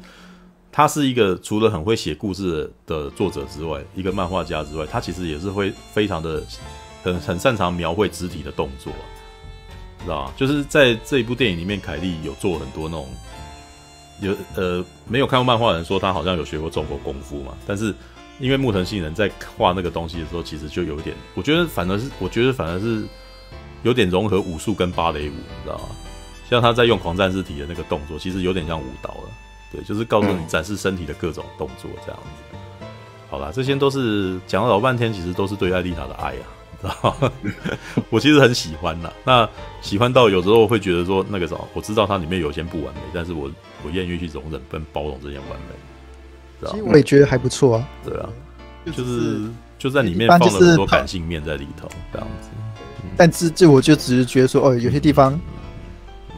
[0.72, 6.42] 他是一个除了很会写故事的作者之外，一个漫画家之外，他其实也是会非常的
[7.04, 8.92] 很很擅长描绘肢体的动作，
[10.04, 10.34] 知道吗？
[10.36, 13.08] 就是在这一部电影里面，凯莉有做很多那种
[14.24, 17.94] 有呃没有看过漫画的人说他好像有学过中国功夫嘛，但是
[18.40, 23.04] 因为木藤信人在画那个东西的时候，其实就有一点，我觉得反而是我觉得反而是。
[23.84, 25.90] 有点融合武术跟芭蕾舞，你知道吗？
[26.50, 29.30] 像他在用狂战士体的那个动作，其实有点像舞蹈了。
[29.74, 32.56] 对，就是告诉你展示身体的各种动作这样子。
[33.30, 37.30] 好啦，这些都是讲了老半天，其实都是对艾丽塔的爱啊，你知道吗？
[38.10, 39.12] 我其实很喜欢呐。
[39.26, 39.50] 那
[39.82, 43.52] 喜欢到有时候会觉得说，那个什么，我知道它里面有些不完美，但是我
[43.84, 46.70] 我愿意去容忍跟包容这些完美。
[46.70, 47.88] 其实我也觉得还不错啊。
[48.06, 48.30] 对啊，
[48.86, 52.50] 就是就在里面放了很多感性面在里头，这样子。
[53.18, 55.40] 但这这我就只是觉得说，哦，有些地方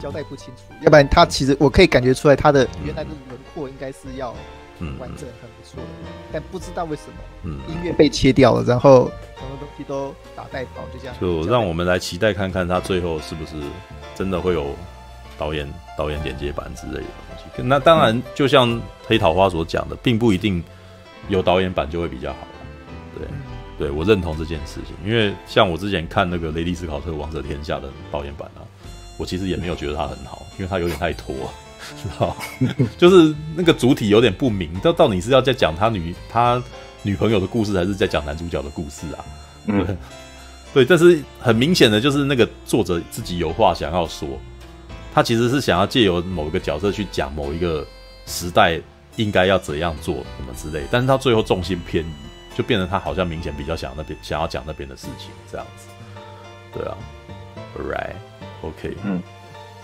[0.00, 4.34] 交代不清楚，要不然他其实我可以感觉出来，他的原来的轮廓应该是要
[4.98, 5.88] 完整很不错的，
[6.32, 7.04] 但不知道为什
[7.44, 11.14] 么，音乐被切掉了，然后什么东西都打带跑，就这样。
[11.20, 13.52] 就让我们来期待看看他最后是不是
[14.14, 14.74] 真的会有
[15.38, 17.62] 导演导演简介版之类的东西。
[17.62, 20.62] 那当然，就像黑桃花所讲的，并不一定
[21.28, 22.38] 有导演版就会比较好，
[23.18, 23.26] 对。
[23.78, 28.64] 对，我认同这件事情，因为像我之前看那个雷迪斯考特《王者天下》的导演版啊，
[29.18, 31.34] 我其实也没有觉得他很好，因为他有点太拖，
[32.02, 32.34] 知道
[32.96, 36.62] 就是那个主体有点不明，到到底是要在讲他女他
[37.02, 39.20] 女朋友的故事，还是在讲男主角的故事啊？
[39.66, 39.98] 对，嗯、
[40.72, 44.26] 对，但是很明显的就是那个作者自己有话想要说，
[45.16, 47.84] 他其实是想要借由某一个角色去讲某一个
[48.26, 48.78] 时代
[49.16, 52.12] 应该要怎样做什么之类，但是他最后重心偏移。
[52.56, 55.88] 就变成他好像明显比较想那边想要讲那边的事情这样子，
[56.72, 56.96] 对啊
[57.76, 59.22] ，All right，OK，嗯，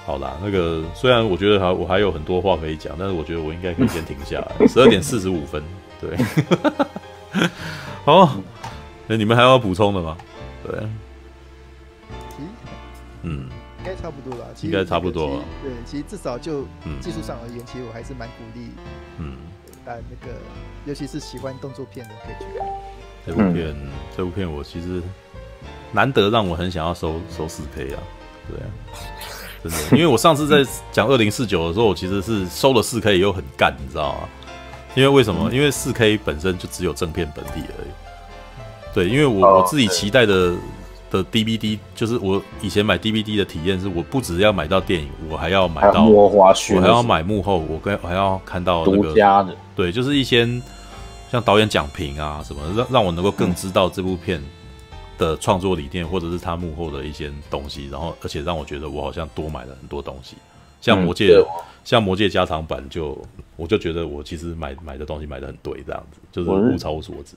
[0.06, 5.62] 好啦，那个虽然我觉得还我还有很多话可以讲，但是我觉得我应该可以先停下来， 十二点四十五分，
[6.00, 6.16] 对，
[8.06, 8.38] 好，
[9.06, 10.16] 那你们还要补充的吗？
[10.66, 10.80] 对，
[13.24, 13.50] 嗯，
[13.82, 16.62] 应该差不多了，应该差不多了，对，其实至少就
[17.00, 18.70] 技术上而言，其实我还是蛮鼓励，
[19.18, 19.36] 嗯。
[19.84, 20.32] 但那个，
[20.86, 22.68] 尤其是喜欢动作片的，可以去看
[23.26, 23.70] 这部片。
[23.70, 25.02] 嗯、这部片我其实
[25.90, 27.98] 难得让我很想要收收四 K 啊，
[28.48, 28.70] 对啊，
[29.64, 34.28] 真的， 因为我上次在讲二零四九的时候，我其实是收了四 K 又很干，你知道吗？
[34.94, 35.50] 因为为什么？
[35.52, 38.94] 因为四 K 本身就只有正片本体而已。
[38.94, 40.54] 对，因为我我自己期待的。
[41.12, 46.30] 的 DVD 就是我以前买 DVD 的体验是，我不只要买到电影，我还要买到我
[46.80, 50.48] 还要买幕后，我跟我还要看到那个家的，对，就是一些
[51.30, 54.42] 像导演讲评啊什么，让让我能够更知道这部片
[55.18, 60.36] 的创作理念，或者是他幕后的一些东西，然后而且让我觉得我好像多买了很多东西，
[60.80, 61.44] 像魔戒，嗯、
[61.84, 63.20] 像魔戒加长版就
[63.56, 67.34] 我就觉得我其实买买的东西买的很对，这样子就是物超所值，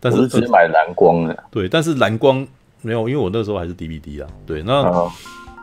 [0.00, 2.48] 但是只买蓝光的，对，但是蓝光。
[2.82, 4.30] 没有，因为我那时候还是 DVD 啊。
[4.46, 5.10] 对，那、uh.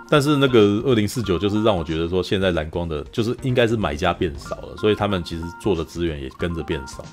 [0.10, 7.04] 但是那个二零四九就是让我觉得说，现在蓝光的，就是应该是买家变少了，所以他们其实做的资源也跟着变少。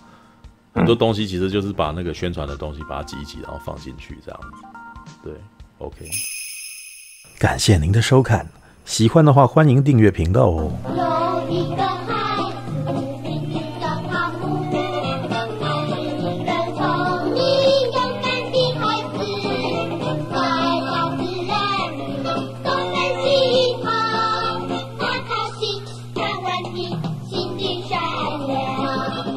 [0.74, 4.48] 很多东西其实就是把那个宣传的东西把它挤一挤，然后放进去这样子。
[5.22, 5.32] 对
[5.78, 6.06] ，OK。
[7.38, 8.46] 感谢您的收看。
[8.84, 11.91] 喜欢的话欢迎订阅频道哦。